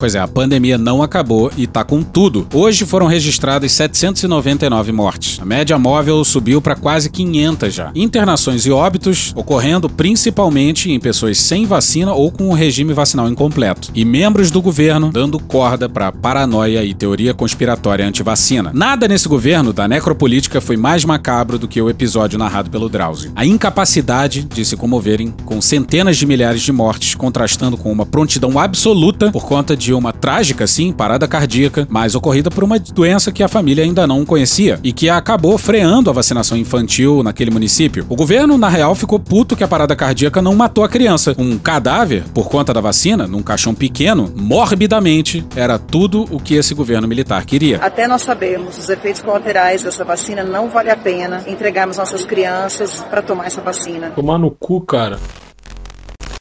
Pois 0.02 0.16
é, 0.16 0.20
a 0.20 0.28
pandemia 0.30 0.78
não 0.78 1.04
acabou 1.04 1.52
e 1.58 1.68
tá 1.68 1.84
com 1.84 2.02
tudo. 2.02 2.48
Hoje 2.54 2.86
foram 2.86 3.06
registradas 3.06 3.74
799 3.74 4.94
mortes. 4.94 5.38
A 5.42 5.46
média 5.46 5.78
móvel 5.78 6.24
subiu 6.24 6.62
para 6.62 6.74
quase 6.74 7.10
500 7.10 7.74
já. 7.74 7.92
Internações 7.94 8.66
e 8.66 8.72
óbitos 8.72 9.34
ocorrendo 9.36 9.90
principalmente 9.90 10.90
em 10.90 10.98
pessoas 11.02 11.38
sem 11.38 11.66
vacina 11.66 12.14
ou 12.14 12.32
com 12.32 12.48
o 12.48 12.54
regime 12.54 12.94
vacinal 12.94 13.28
incompleto. 13.28 13.92
E 13.94 14.06
membros 14.06 14.50
do 14.52 14.62
governo 14.62 15.12
dando 15.12 15.38
corda 15.38 15.90
para 15.90 16.14
paranoia 16.14 16.82
e 16.86 16.94
teoria 16.94 17.34
conspiratória 17.34 18.08
anti-vacina. 18.08 18.72
Nada 18.74 19.06
nesse 19.06 19.28
governo 19.28 19.74
da 19.74 19.86
necropolítica 19.86 20.62
foi 20.62 20.78
mais 20.78 21.04
macabro 21.04 21.60
do 21.60 21.68
que 21.68 21.82
o 21.82 21.90
episódio 21.90 22.40
narrado 22.40 22.70
pelo 22.70 22.88
Drauzio. 22.88 23.34
A 23.36 23.46
incapacidade 23.46 24.44
de 24.44 24.64
se 24.64 24.78
comoverem 24.78 25.34
com 25.44 25.60
centenas 25.60 26.16
de 26.16 26.26
milhares 26.26 26.62
de 26.62 26.72
mortes, 26.72 27.16
contrastando 27.16 27.76
com 27.76 27.92
uma 27.92 28.06
prontidão 28.06 28.58
absoluta 28.58 29.30
por 29.30 29.44
conta 29.44 29.76
de 29.76 29.89
de 29.90 29.94
uma 29.94 30.14
trágica, 30.14 30.68
sim, 30.68 30.94
parada 30.94 31.28
cardíaca, 31.28 31.88
mas 31.90 32.14
ocorrida 32.14 32.52
por 32.52 32.64
uma 32.64 32.78
doença 32.78 33.32
que 33.32 33.42
a 33.42 33.48
família 33.48 33.84
ainda 33.84 34.06
não 34.06 34.24
conhecia 34.24 34.80
e 34.84 34.94
que 34.94 35.10
acabou 35.10 35.58
freando 35.58 36.12
a 36.12 36.14
vacinação 36.14 36.56
infantil 36.56 37.24
naquele 37.24 37.50
município. 37.50 38.06
O 38.08 38.16
governo, 38.16 38.56
na 38.56 38.70
real, 38.70 38.94
ficou 38.94 39.20
puto 39.20 39.56
que 39.56 39.64
a 39.64 39.68
parada 39.68 39.96
cardíaca 39.96 40.44
não 40.44 40.54
matou 40.54 40.84
a 40.84 40.90
criança. 40.90 41.34
Um 41.40 41.58
cadáver, 41.58 42.24
por 42.36 42.48
conta 42.50 42.72
da 42.72 42.80
vacina, 42.80 43.26
num 43.26 43.42
caixão 43.42 43.74
pequeno, 43.74 44.32
morbidamente, 44.36 45.44
era 45.56 45.80
tudo 45.80 46.28
o 46.30 46.40
que 46.40 46.54
esse 46.54 46.76
governo 46.76 47.08
militar 47.08 47.44
queria. 47.44 47.80
Até 47.82 48.08
nós 48.08 48.22
sabemos 48.22 48.78
os 48.78 48.90
efeitos 48.90 49.24
colaterais 49.24 49.82
dessa 49.82 50.06
vacina, 50.06 50.44
não 50.44 50.70
vale 50.70 50.92
a 50.92 50.98
pena 50.98 51.44
entregarmos 51.48 51.98
nossas 51.98 52.24
crianças 52.26 53.04
para 53.10 53.24
tomar 53.24 53.48
essa 53.48 53.62
vacina. 53.62 54.12
Tomar 54.12 54.38
no 54.38 54.52
cu, 54.52 54.82
cara. 54.82 55.18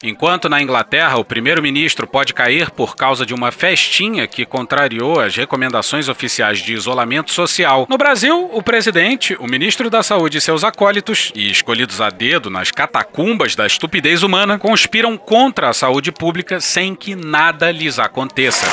Enquanto 0.01 0.47
na 0.47 0.61
Inglaterra 0.61 1.17
o 1.17 1.25
primeiro-ministro 1.25 2.07
pode 2.07 2.33
cair 2.33 2.71
por 2.71 2.95
causa 2.95 3.25
de 3.25 3.33
uma 3.33 3.51
festinha 3.51 4.25
que 4.27 4.45
contrariou 4.45 5.19
as 5.19 5.35
recomendações 5.35 6.07
oficiais 6.07 6.59
de 6.59 6.73
isolamento 6.73 7.33
social, 7.33 7.85
no 7.89 7.97
Brasil, 7.97 8.49
o 8.53 8.63
presidente, 8.63 9.35
o 9.41 9.45
ministro 9.45 9.89
da 9.89 10.01
Saúde 10.01 10.37
e 10.37 10.41
seus 10.41 10.63
acólitos, 10.63 11.33
e 11.35 11.51
escolhidos 11.51 11.99
a 11.99 12.09
dedo 12.09 12.49
nas 12.49 12.71
catacumbas 12.71 13.57
da 13.57 13.67
estupidez 13.67 14.23
humana, 14.23 14.57
conspiram 14.57 15.17
contra 15.17 15.67
a 15.67 15.73
saúde 15.73 16.13
pública 16.13 16.61
sem 16.61 16.95
que 16.95 17.13
nada 17.13 17.69
lhes 17.69 17.99
aconteça. 17.99 18.67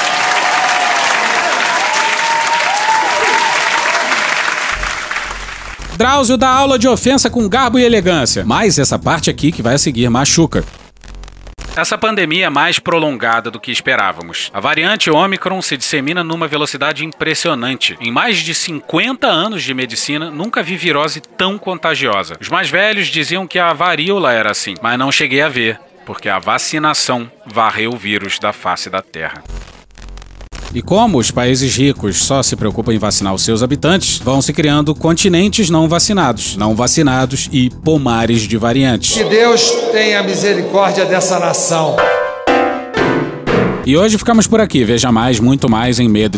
Drauzio 5.97 6.37
dá 6.37 6.51
aula 6.51 6.79
de 6.79 6.87
ofensa 6.87 7.29
com 7.29 7.49
garbo 7.49 7.81
e 7.81 7.85
elegância, 7.85 8.45
mas 8.47 8.79
essa 8.79 8.97
parte 8.97 9.29
aqui 9.29 9.51
que 9.51 9.62
vai 9.62 9.75
a 9.75 9.79
seguir 9.79 10.09
machuca. 10.09 10.65
Essa 11.77 11.99
pandemia 11.99 12.47
é 12.47 12.49
mais 12.49 12.79
prolongada 12.79 13.51
do 13.51 13.61
que 13.61 13.71
esperávamos. 13.71 14.51
A 14.55 14.61
variante 14.61 15.11
Omicron 15.11 15.61
se 15.61 15.77
dissemina 15.77 16.25
numa 16.25 16.49
velocidade 16.49 17.05
impressionante. 17.05 17.99
Em 18.01 18.11
mais 18.11 18.39
de 18.39 18.55
50 18.55 19.27
anos 19.27 19.62
de 19.62 19.75
medicina, 19.75 20.31
nunca 20.31 20.62
vi 20.62 20.75
virose 20.75 21.21
tão 21.21 21.59
contagiosa. 21.59 22.39
Os 22.41 22.49
mais 22.49 22.71
velhos 22.71 23.09
diziam 23.09 23.47
que 23.47 23.59
a 23.59 23.75
varíola 23.75 24.33
era 24.33 24.51
assim, 24.51 24.73
mas 24.81 24.99
não 24.99 25.12
cheguei 25.12 25.43
a 25.43 25.51
ver, 25.51 25.79
porque 26.07 26.31
a 26.31 26.39
vacinação 26.39 27.31
varreu 27.45 27.93
o 27.93 27.99
vírus 27.99 28.39
da 28.39 28.55
face 28.55 28.89
da 28.89 29.03
Terra. 29.03 29.45
E 30.77 30.83
como 30.83 31.17
os 31.17 31.31
países 31.31 31.75
ricos 31.75 32.19
só 32.23 32.43
se 32.43 32.55
preocupam 32.55 32.93
em 32.93 32.99
vacinar 32.99 33.33
os 33.33 33.41
seus 33.41 33.62
habitantes, 33.62 34.19
vão 34.19 34.43
se 34.43 34.53
criando 34.53 34.95
continentes 34.95 35.71
não 35.71 35.89
vacinados, 35.89 36.55
não 36.55 36.77
vacinados 36.77 37.49
e 37.51 37.71
pomares 37.71 38.43
de 38.43 38.59
variantes. 38.59 39.15
Que 39.17 39.25
Deus 39.25 39.71
tenha 39.91 40.23
misericórdia 40.23 41.07
dessa 41.07 41.39
nação. 41.39 41.97
E 43.87 43.96
hoje 43.96 44.18
ficamos 44.18 44.49
por 44.49 44.61
aqui. 44.61 44.83
Veja 44.83 45.12
mais, 45.12 45.38
muito 45.38 45.70
mais 45.70 46.01
em 46.01 46.09
medo 46.09 46.37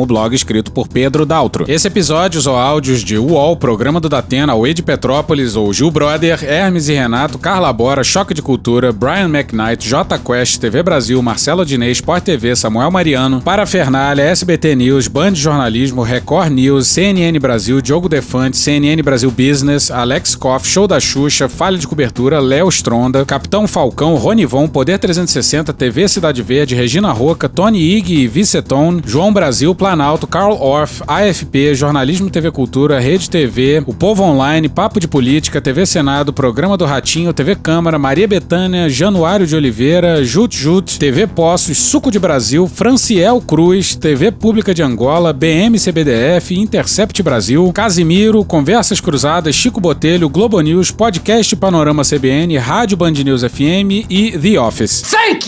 o 0.00 0.06
blog 0.06 0.34
escrito 0.34 0.72
por 0.72 0.88
Pedro 0.88 1.26
Daltro. 1.26 1.66
Esse 1.68 1.88
episódios 1.88 2.46
ou 2.46 2.56
áudios 2.56 3.04
de 3.04 3.18
UOL, 3.18 3.54
Programa 3.54 4.00
do 4.00 4.08
Datena, 4.08 4.56
Wade 4.56 4.72
de 4.72 4.82
Petrópolis 4.82 5.56
ou 5.56 5.70
Gil 5.70 5.90
Brother, 5.90 6.42
Hermes 6.42 6.88
e 6.88 6.94
Renato, 6.94 7.38
Carla 7.38 7.70
Bora, 7.70 8.02
Choque 8.02 8.32
de 8.32 8.40
Cultura, 8.40 8.92
Brian 8.92 9.28
McKnight, 9.28 9.86
J 9.86 10.18
Quest, 10.18 10.58
TV 10.58 10.82
Brasil, 10.82 11.20
Marcelo 11.20 11.66
Dinês, 11.66 11.98
Sport 11.98 12.24
TV, 12.24 12.56
Samuel 12.56 12.90
Mariano, 12.90 13.42
Parafernália, 13.42 14.22
SBT 14.22 14.74
News, 14.74 15.06
Band 15.06 15.34
Jornalismo, 15.34 16.00
Record 16.00 16.50
News, 16.50 16.86
CNN 16.86 17.38
Brasil, 17.38 17.82
Diogo 17.82 18.08
Defante, 18.08 18.56
CNN 18.56 19.02
Brasil 19.02 19.30
Business, 19.30 19.90
Alex 19.90 20.34
Koff, 20.34 20.66
Show 20.66 20.88
da 20.88 20.98
Xuxa, 20.98 21.46
Falha 21.46 21.76
de 21.76 21.86
Cobertura, 21.86 22.40
Léo 22.40 22.70
Stronda, 22.70 23.26
Capitão 23.26 23.66
Falcão, 23.66 24.14
Ronivon, 24.14 24.66
Poder 24.66 24.98
360, 24.98 25.57
TV 25.64 26.08
Cidade 26.08 26.42
Verde, 26.42 26.74
Regina 26.74 27.12
Roca, 27.12 27.48
Tony 27.48 27.96
Ig 27.96 28.14
e 28.14 28.26
Viceton, 28.26 29.00
João 29.04 29.32
Brasil, 29.32 29.74
Planalto, 29.74 30.26
Carl 30.26 30.60
Orff, 30.60 31.02
AFP, 31.06 31.74
Jornalismo 31.74 32.30
TV 32.30 32.50
Cultura, 32.50 32.98
Rede 32.98 33.28
TV, 33.28 33.82
O 33.86 33.94
Povo 33.94 34.22
Online, 34.22 34.68
Papo 34.68 35.00
de 35.00 35.08
Política, 35.08 35.60
TV 35.60 35.84
Senado, 35.86 36.32
Programa 36.32 36.76
do 36.76 36.84
Ratinho, 36.84 37.32
TV 37.32 37.54
Câmara, 37.54 37.98
Maria 37.98 38.28
Betânia, 38.28 38.88
Januário 38.88 39.46
de 39.46 39.56
Oliveira, 39.56 40.24
Jut 40.24 40.56
Jut, 40.56 40.98
TV 40.98 41.26
Poços, 41.26 41.78
Suco 41.78 42.10
de 42.10 42.18
Brasil, 42.18 42.66
Franciel 42.66 43.40
Cruz, 43.40 43.94
TV 43.94 44.30
Pública 44.30 44.74
de 44.74 44.82
Angola, 44.82 45.32
BMCBDF, 45.32 46.54
Intercept 46.54 47.22
Brasil, 47.22 47.70
Casimiro, 47.72 48.44
Conversas 48.44 49.00
Cruzadas, 49.00 49.54
Chico 49.54 49.80
Botelho, 49.80 50.28
Globo 50.28 50.60
News, 50.60 50.90
Podcast 50.90 51.54
Panorama 51.56 52.04
CBN, 52.04 52.56
Rádio 52.58 52.96
Band 52.96 53.12
News 53.12 53.42
FM 53.42 54.06
e 54.08 54.38
The 54.38 54.60
Office. 54.60 55.02
Thank 55.02 55.47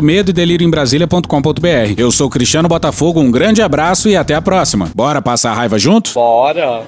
medo 0.01 0.31
e 0.31 0.33
delírio 0.33 0.65
em 0.65 0.69
Brasília.com.br. 0.69 1.93
Eu 1.97 2.11
sou 2.11 2.29
Cristiano 2.29 2.67
Botafogo, 2.67 3.19
um 3.19 3.31
grande 3.31 3.61
abraço 3.61 4.09
e 4.09 4.15
até 4.15 4.35
a 4.35 4.41
próxima. 4.41 4.89
Bora 4.95 5.21
passar 5.21 5.51
a 5.51 5.53
raiva 5.55 5.77
junto? 5.77 6.13
Bora! 6.13 6.83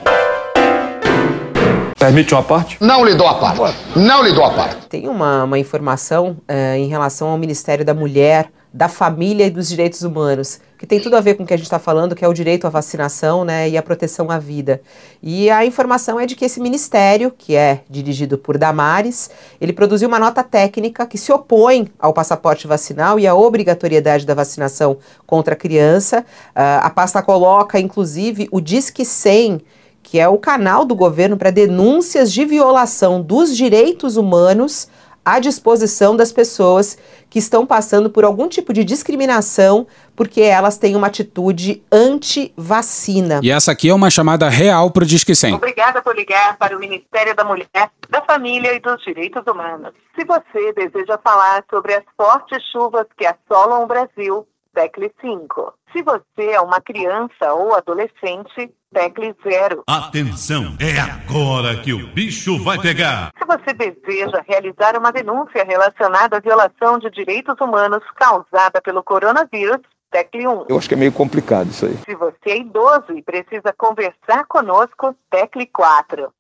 Permite 1.98 2.34
uma 2.34 2.44
parte? 2.44 2.78
Não 2.82 3.06
lhe 3.06 3.16
dou 3.16 3.28
a 3.28 3.36
parte. 3.36 3.78
Não 3.96 4.24
lhe 4.24 4.34
dou 4.34 4.44
a 4.44 4.50
parte. 4.52 4.88
Tem 4.90 5.08
uma, 5.08 5.46
uma 5.46 5.58
informação 5.58 6.36
uh, 6.50 6.76
em 6.76 6.88
relação 6.88 7.30
ao 7.30 7.38
Ministério 7.38 7.86
da 7.86 7.94
Mulher, 7.94 8.50
da 8.74 8.90
Família 8.90 9.46
e 9.46 9.50
dos 9.50 9.70
Direitos 9.70 10.02
Humanos 10.02 10.60
que 10.84 10.88
tem 10.88 11.00
tudo 11.00 11.16
a 11.16 11.22
ver 11.22 11.36
com 11.36 11.44
o 11.44 11.46
que 11.46 11.54
a 11.54 11.56
gente 11.56 11.68
está 11.68 11.80
falando, 11.80 12.14
que 12.14 12.26
é 12.26 12.28
o 12.28 12.34
direito 12.34 12.68
à 12.68 12.70
vacinação 12.70 13.46
né, 13.46 13.70
e 13.70 13.78
a 13.78 13.82
proteção 13.82 14.30
à 14.30 14.38
vida. 14.38 14.82
E 15.22 15.50
a 15.50 15.66
informação 15.66 16.20
é 16.20 16.26
de 16.26 16.36
que 16.36 16.44
esse 16.44 16.60
ministério, 16.60 17.32
que 17.32 17.56
é 17.56 17.84
dirigido 17.90 18.38
por 18.38 18.58
Damares, 18.58 19.30
ele 19.62 19.72
produziu 19.72 20.10
uma 20.10 20.20
nota 20.20 20.44
técnica 20.44 21.08
que 21.08 21.18
se 21.18 21.32
opõe 21.32 21.88
ao 21.98 22.12
passaporte 22.12 22.68
vacinal 22.68 23.18
e 23.18 23.26
à 23.26 23.34
obrigatoriedade 23.34 24.26
da 24.26 24.34
vacinação 24.34 24.98
contra 25.26 25.54
a 25.54 25.58
criança. 25.58 26.20
Uh, 26.50 26.82
a 26.82 26.90
pasta 26.90 27.22
coloca, 27.22 27.80
inclusive, 27.80 28.50
o 28.52 28.60
Disque 28.60 29.06
100 29.06 29.62
que 30.04 30.20
é 30.20 30.28
o 30.28 30.38
canal 30.38 30.84
do 30.84 30.94
governo 30.94 31.38
para 31.38 31.50
denúncias 31.50 32.30
de 32.32 32.44
violação 32.44 33.22
dos 33.22 33.56
direitos 33.56 34.18
humanos 34.18 34.90
à 35.26 35.40
disposição 35.40 36.16
das 36.16 36.32
pessoas 36.32 36.98
que 37.30 37.40
estão 37.40 37.66
passando 37.66 38.10
por 38.10 38.24
algum 38.24 38.48
tipo 38.48 38.74
de 38.74 38.84
discriminação 38.84 39.88
porque 40.16 40.42
elas 40.42 40.78
têm 40.78 40.96
uma 40.96 41.08
atitude 41.08 41.84
anti-vacina. 41.92 43.40
E 43.42 43.52
essa 43.52 43.72
aqui 43.72 43.90
é 43.90 43.94
uma 43.94 44.10
chamada 44.10 44.48
real 44.50 44.92
pro 44.92 45.06
Disque 45.06 45.34
100. 45.34 45.56
Obrigada 45.56 46.02
por 46.02 46.16
ligar 46.16 46.58
para 46.58 46.76
o 46.76 46.80
Ministério 46.80 47.36
da 47.36 47.44
Mulher, 47.44 47.68
da 48.10 48.22
Família 48.22 48.74
e 48.76 48.80
dos 48.80 49.04
Direitos 49.04 49.44
Humanos. 49.48 49.94
Se 50.16 50.24
você 50.26 50.74
deseja 50.74 51.18
falar 51.24 51.64
sobre 51.70 51.96
as 51.96 52.04
fortes 52.16 52.62
chuvas 52.72 53.08
que 53.18 53.26
assolam 53.26 53.84
o 53.84 53.88
Brasil, 53.88 54.46
tecle 54.74 55.12
5. 55.22 55.74
Se 55.92 56.02
você 56.02 56.52
é 56.52 56.60
uma 56.60 56.82
criança 56.82 57.54
ou 57.54 57.76
adolescente, 57.76 58.74
tecle 58.94 59.36
0. 59.44 59.84
Atenção, 59.88 60.76
é 60.80 61.00
agora 61.00 61.78
que 61.82 61.94
o 61.94 62.08
bicho 62.08 62.62
vai 62.64 62.80
pegar. 62.80 63.32
Se 63.38 63.46
você 63.46 63.74
deseja 63.74 64.44
realizar 64.48 64.98
uma 64.98 65.12
denúncia 65.12 65.64
relacionada 65.64 66.38
à 66.38 66.40
violação 66.40 66.98
de 66.98 67.10
direitos 67.10 67.56
humanos 67.62 68.04
causada 68.16 68.82
pelo 68.82 69.04
coronavírus, 69.04 69.82
tecle 70.12 70.48
1. 70.48 70.66
Eu 70.70 70.78
acho 70.78 70.88
que 70.88 70.96
é 70.96 70.98
meio 70.98 71.12
complicado 71.12 71.70
isso 71.70 71.86
aí. 71.86 71.98
Se 72.06 72.16
você 72.16 72.50
é 72.50 72.58
idoso 72.58 73.14
e 73.16 73.22
precisa 73.22 73.74
conversar 73.78 74.46
conosco, 74.48 75.16
tecle 75.30 75.68
4. 75.68 76.32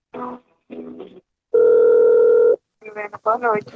Boa 3.24 3.38
noite. 3.40 3.74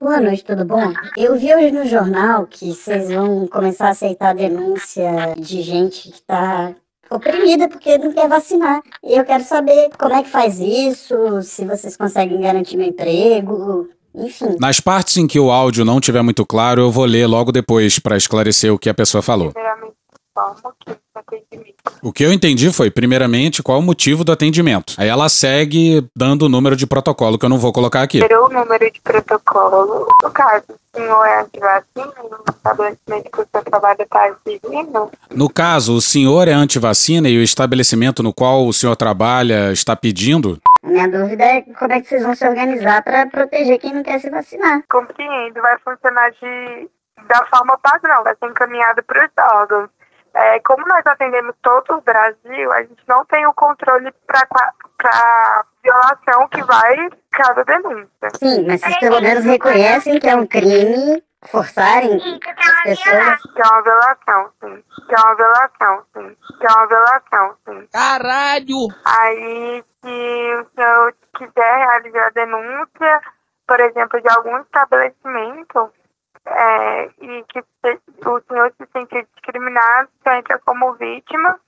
Boa 0.00 0.20
noite, 0.20 0.44
tudo 0.44 0.64
bom? 0.64 0.92
Eu 1.16 1.38
vi 1.38 1.54
hoje 1.54 1.70
no 1.70 1.84
jornal 1.84 2.46
que 2.46 2.72
vocês 2.72 3.10
vão 3.10 3.46
começar 3.46 3.88
a 3.88 3.90
aceitar 3.90 4.34
denúncia 4.34 5.34
de 5.36 5.60
gente 5.60 6.10
que 6.10 6.22
tá 6.22 6.72
oprimida 7.10 7.68
porque 7.68 7.98
não 7.98 8.12
quer 8.12 8.26
vacinar. 8.26 8.80
E 9.04 9.14
eu 9.18 9.24
quero 9.24 9.44
saber 9.44 9.90
como 9.98 10.14
é 10.14 10.22
que 10.22 10.30
faz 10.30 10.58
isso, 10.58 11.42
se 11.42 11.66
vocês 11.66 11.94
conseguem 11.96 12.40
garantir 12.40 12.78
meu 12.78 12.86
emprego, 12.86 13.88
enfim. 14.14 14.56
Nas 14.58 14.80
partes 14.80 15.18
em 15.18 15.26
que 15.26 15.38
o 15.38 15.50
áudio 15.50 15.84
não 15.84 15.98
estiver 15.98 16.22
muito 16.22 16.46
claro, 16.46 16.80
eu 16.80 16.90
vou 16.90 17.04
ler 17.04 17.26
logo 17.26 17.52
depois 17.52 17.98
para 17.98 18.16
esclarecer 18.16 18.72
o 18.72 18.78
que 18.78 18.88
a 18.88 18.94
pessoa 18.94 19.20
falou. 19.20 19.52
O 22.02 22.12
que 22.12 22.24
eu 22.24 22.32
entendi 22.32 22.72
foi, 22.72 22.90
primeiramente, 22.90 23.62
qual 23.62 23.78
o 23.78 23.82
motivo 23.82 24.24
do 24.24 24.32
atendimento. 24.32 24.94
Aí 24.96 25.08
ela 25.08 25.28
segue 25.28 26.06
dando 26.16 26.46
o 26.46 26.48
número 26.48 26.74
de 26.74 26.86
protocolo 26.86 27.38
que 27.38 27.44
eu 27.44 27.50
não 27.50 27.58
vou 27.58 27.72
colocar 27.72 28.02
aqui. 28.02 28.20
o 28.22 28.48
número 28.48 28.90
de 28.90 29.00
protocolo. 29.02 30.08
No 30.22 30.30
caso, 30.30 30.64
o 30.68 30.98
senhor 30.98 31.24
é 31.26 31.40
antivacina 31.40 32.14
no 32.22 32.44
estabelecimento 32.48 33.30
que 33.30 33.40
o 33.40 33.46
seu 33.52 33.64
trabalho 33.64 34.02
está 34.02 34.28
exigindo? 34.28 35.10
No 35.30 35.50
caso, 35.50 35.94
o 35.94 36.00
senhor 36.00 36.48
é 36.48 36.52
antivacina 36.52 37.28
e 37.28 37.38
o 37.38 37.42
estabelecimento 37.42 38.22
no 38.22 38.32
qual 38.32 38.66
o 38.66 38.72
senhor 38.72 38.96
trabalha 38.96 39.72
está 39.72 39.94
pedindo? 39.94 40.58
Minha 40.82 41.08
dúvida 41.08 41.44
é 41.44 41.62
como 41.62 41.92
é 41.92 42.00
que 42.00 42.08
vocês 42.08 42.22
vão 42.22 42.34
se 42.34 42.46
organizar 42.46 43.02
para 43.02 43.26
proteger 43.26 43.78
quem 43.78 43.92
não 43.92 44.02
quer 44.02 44.18
se 44.20 44.30
vacinar. 44.30 44.82
Compreendo, 44.90 45.60
vai 45.60 45.78
funcionar 45.78 46.30
de, 46.30 46.88
da 47.28 47.44
forma 47.46 47.78
padrão, 47.78 48.24
vai 48.24 48.34
ser 48.36 48.46
encaminhado 48.46 49.02
para 49.02 49.26
os 49.26 49.32
órgãos. 49.54 49.90
É, 50.34 50.60
como 50.60 50.86
nós 50.86 51.04
atendemos 51.06 51.54
todo 51.62 51.96
o 51.96 52.00
Brasil, 52.00 52.72
a 52.72 52.82
gente 52.82 53.02
não 53.08 53.24
tem 53.24 53.46
o 53.46 53.54
controle 53.54 54.12
para 54.26 55.64
violação 55.82 56.48
que 56.48 56.62
vai 56.62 57.10
cada 57.30 57.64
denúncia. 57.64 58.30
Sim, 58.36 58.66
mas 58.66 58.80
vocês 58.80 58.98
pelo 58.98 59.20
menos 59.20 59.44
reconhecem 59.44 60.20
que 60.20 60.28
é 60.28 60.36
um 60.36 60.46
crime 60.46 61.22
forçarem 61.48 62.16
as 62.16 62.82
pessoas. 62.82 63.42
Que 63.42 63.62
é 63.62 63.66
uma 63.66 63.82
violação, 63.82 64.50
sim. 64.60 64.84
Que 65.08 65.14
é 65.14 65.18
uma 65.18 65.34
violação, 65.34 66.02
sim. 66.14 66.36
Que 66.58 66.66
é 66.66 66.70
uma 66.70 66.86
violação, 66.86 67.56
sim. 67.66 67.88
Caralho! 67.92 68.88
Aí, 69.04 69.84
se 70.02 70.54
o 70.60 70.66
senhor 70.74 71.14
quiser 71.36 71.76
realizar 71.76 72.26
a 72.26 72.30
denúncia, 72.30 73.20
por 73.66 73.80
exemplo, 73.80 74.20
de 74.20 74.28
algum 74.28 74.58
estabelecimento, 74.58 75.92
é, 76.46 77.04
e 77.20 77.44
que 77.48 77.60
o 78.28 78.40
senhor 78.48 78.72
se 78.76 78.86
sentir 78.92 79.26
discriminado, 79.34 80.08
só 80.22 80.32
entra 80.34 80.58
como 80.64 80.94
vítima 80.94 81.58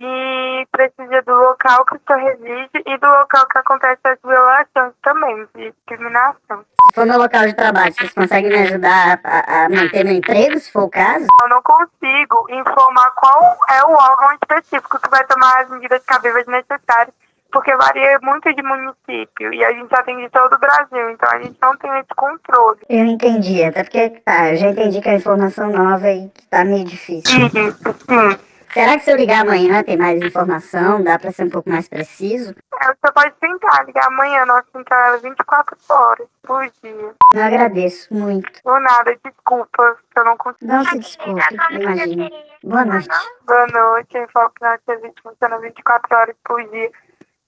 e 0.00 0.66
precisa 0.72 1.22
do 1.22 1.32
local 1.32 1.84
que 1.86 1.96
o 1.96 2.00
senhor 2.06 2.20
reside 2.20 2.82
e 2.86 2.98
do 2.98 3.06
local 3.06 3.46
que 3.46 3.58
acontece 3.58 4.00
as 4.04 4.18
violações 4.22 4.92
também, 5.02 5.48
de 5.54 5.70
discriminação. 5.70 6.64
Se 6.88 6.94
for 6.94 7.06
no 7.06 7.16
local 7.16 7.46
de 7.46 7.54
trabalho, 7.54 7.94
vocês 7.94 8.12
conseguem 8.12 8.50
me 8.50 8.58
ajudar 8.58 9.20
a, 9.24 9.64
a 9.64 9.68
manter 9.68 10.04
meu 10.04 10.14
emprego, 10.14 10.58
se 10.58 10.70
for 10.70 10.82
o 10.84 10.90
caso? 10.90 11.26
Eu 11.42 11.48
não 11.48 11.62
consigo 11.62 12.46
informar 12.50 13.10
qual 13.12 13.56
é 13.70 13.84
o 13.84 13.92
órgão 13.92 14.32
específico 14.32 15.00
que 15.00 15.10
vai 15.10 15.24
tomar 15.26 15.62
as 15.62 15.70
medidas 15.70 16.04
cabíveis 16.04 16.46
necessárias 16.46 17.14
porque 17.54 17.74
varia 17.76 18.18
muito 18.20 18.52
de 18.52 18.62
município 18.62 19.54
e 19.54 19.64
a 19.64 19.72
gente 19.72 19.94
atende 19.94 20.28
todo 20.30 20.52
o 20.52 20.58
Brasil, 20.58 21.10
então 21.10 21.30
a 21.30 21.38
gente 21.40 21.56
não 21.62 21.76
tem 21.76 22.00
esse 22.00 22.14
controle. 22.16 22.80
Eu 22.88 23.04
entendi, 23.04 23.62
até 23.62 23.84
porque 23.84 24.10
tá, 24.24 24.50
eu 24.50 24.56
já 24.56 24.70
entendi 24.70 25.00
que 25.00 25.08
é 25.08 25.14
informação 25.14 25.70
nova 25.70 26.10
e 26.10 26.28
que 26.30 26.46
tá 26.48 26.64
meio 26.64 26.84
difícil. 26.84 27.48
Sim. 27.48 28.38
Será 28.72 28.98
que 28.98 29.04
se 29.04 29.12
eu 29.12 29.16
ligar 29.16 29.42
amanhã 29.42 29.84
tem 29.84 29.96
mais 29.96 30.20
informação? 30.20 31.00
Dá 31.00 31.16
pra 31.16 31.30
ser 31.30 31.44
um 31.44 31.50
pouco 31.50 31.70
mais 31.70 31.88
preciso? 31.88 32.56
É, 32.82 32.86
você 32.86 33.12
pode 33.12 33.32
tentar 33.38 33.84
ligar 33.84 34.08
amanhã, 34.08 34.44
nós 34.46 34.64
tentamos 34.72 35.22
24 35.22 35.76
horas 35.90 36.26
por 36.42 36.68
dia. 36.82 37.14
Eu 37.32 37.40
agradeço 37.40 38.12
muito. 38.12 38.50
Por 38.64 38.80
nada, 38.80 39.16
desculpa 39.24 39.96
se 40.12 40.20
eu 40.20 40.24
não 40.24 40.36
consigo. 40.36 40.72
Não 40.72 40.84
se 40.84 40.98
desculpe, 40.98 41.40
imagina. 41.70 42.28
Boa 42.64 42.84
noite. 42.84 43.08
Boa 43.46 43.66
noite, 43.68 44.16
eu 44.16 44.28
falo 44.30 44.50
que 44.50 44.64
nós 44.64 44.80
funciona 45.22 45.58
24 45.60 46.16
horas 46.16 46.36
por 46.44 46.68
dia. 46.68 46.90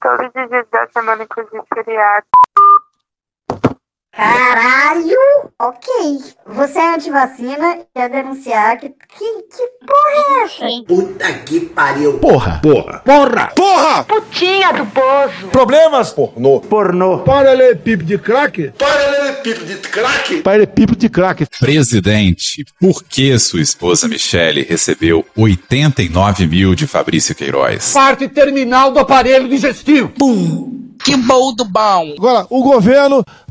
Todos 0.07 0.31
os 0.37 0.49
dias 0.49 0.69
da 0.71 0.87
semana, 0.87 1.25
inclusive 1.25 1.65
feriado. 1.75 2.27
Caralho! 4.17 5.51
Ok. 5.61 5.87
Você 6.47 6.79
é 6.79 6.95
antivacina 6.95 7.77
e 7.77 7.85
quer 7.95 8.09
denunciar 8.09 8.79
que. 8.79 8.89
Que, 8.89 9.43
que 9.43 9.87
porra 9.87 10.41
é 10.41 10.45
essa? 10.45 10.85
Puta 10.87 11.33
que 11.45 11.61
pariu. 11.61 12.19
Porra. 12.19 12.61
Porra. 12.63 13.03
Porra. 13.05 13.53
Porra. 13.55 14.05
Putinha 14.05 14.73
do 14.73 14.87
poço. 14.87 15.49
Problemas? 15.53 16.13
Pornô. 16.13 16.61
Pornô. 16.61 17.19
Paralelepípedo 17.19 18.05
de 18.05 18.17
crack? 18.17 18.73
Paralelepípedo 18.79 19.67
de 19.67 19.77
crack? 19.77 20.43
Paralelepípedo 20.43 20.99
de 20.99 21.09
crack. 21.11 21.47
Presidente, 21.61 22.65
por 22.81 23.05
que 23.05 23.39
sua 23.39 23.61
esposa 23.61 24.09
Michele 24.09 24.63
recebeu 24.63 25.27
89 25.37 26.47
mil 26.47 26.75
de 26.75 26.87
Fabrício 26.87 27.35
Queiroz? 27.35 27.93
Parte 27.93 28.29
terminal 28.29 28.93
do 28.93 28.99
aparelho 28.99 29.47
digestivo. 29.47 30.09
Pum. 30.19 30.87
Que 31.05 31.17
bom 31.17 31.55
do 31.55 31.65
bom. 31.65 32.15
Agora, 32.17 32.47
o 32.49 32.63
governo 32.63 33.25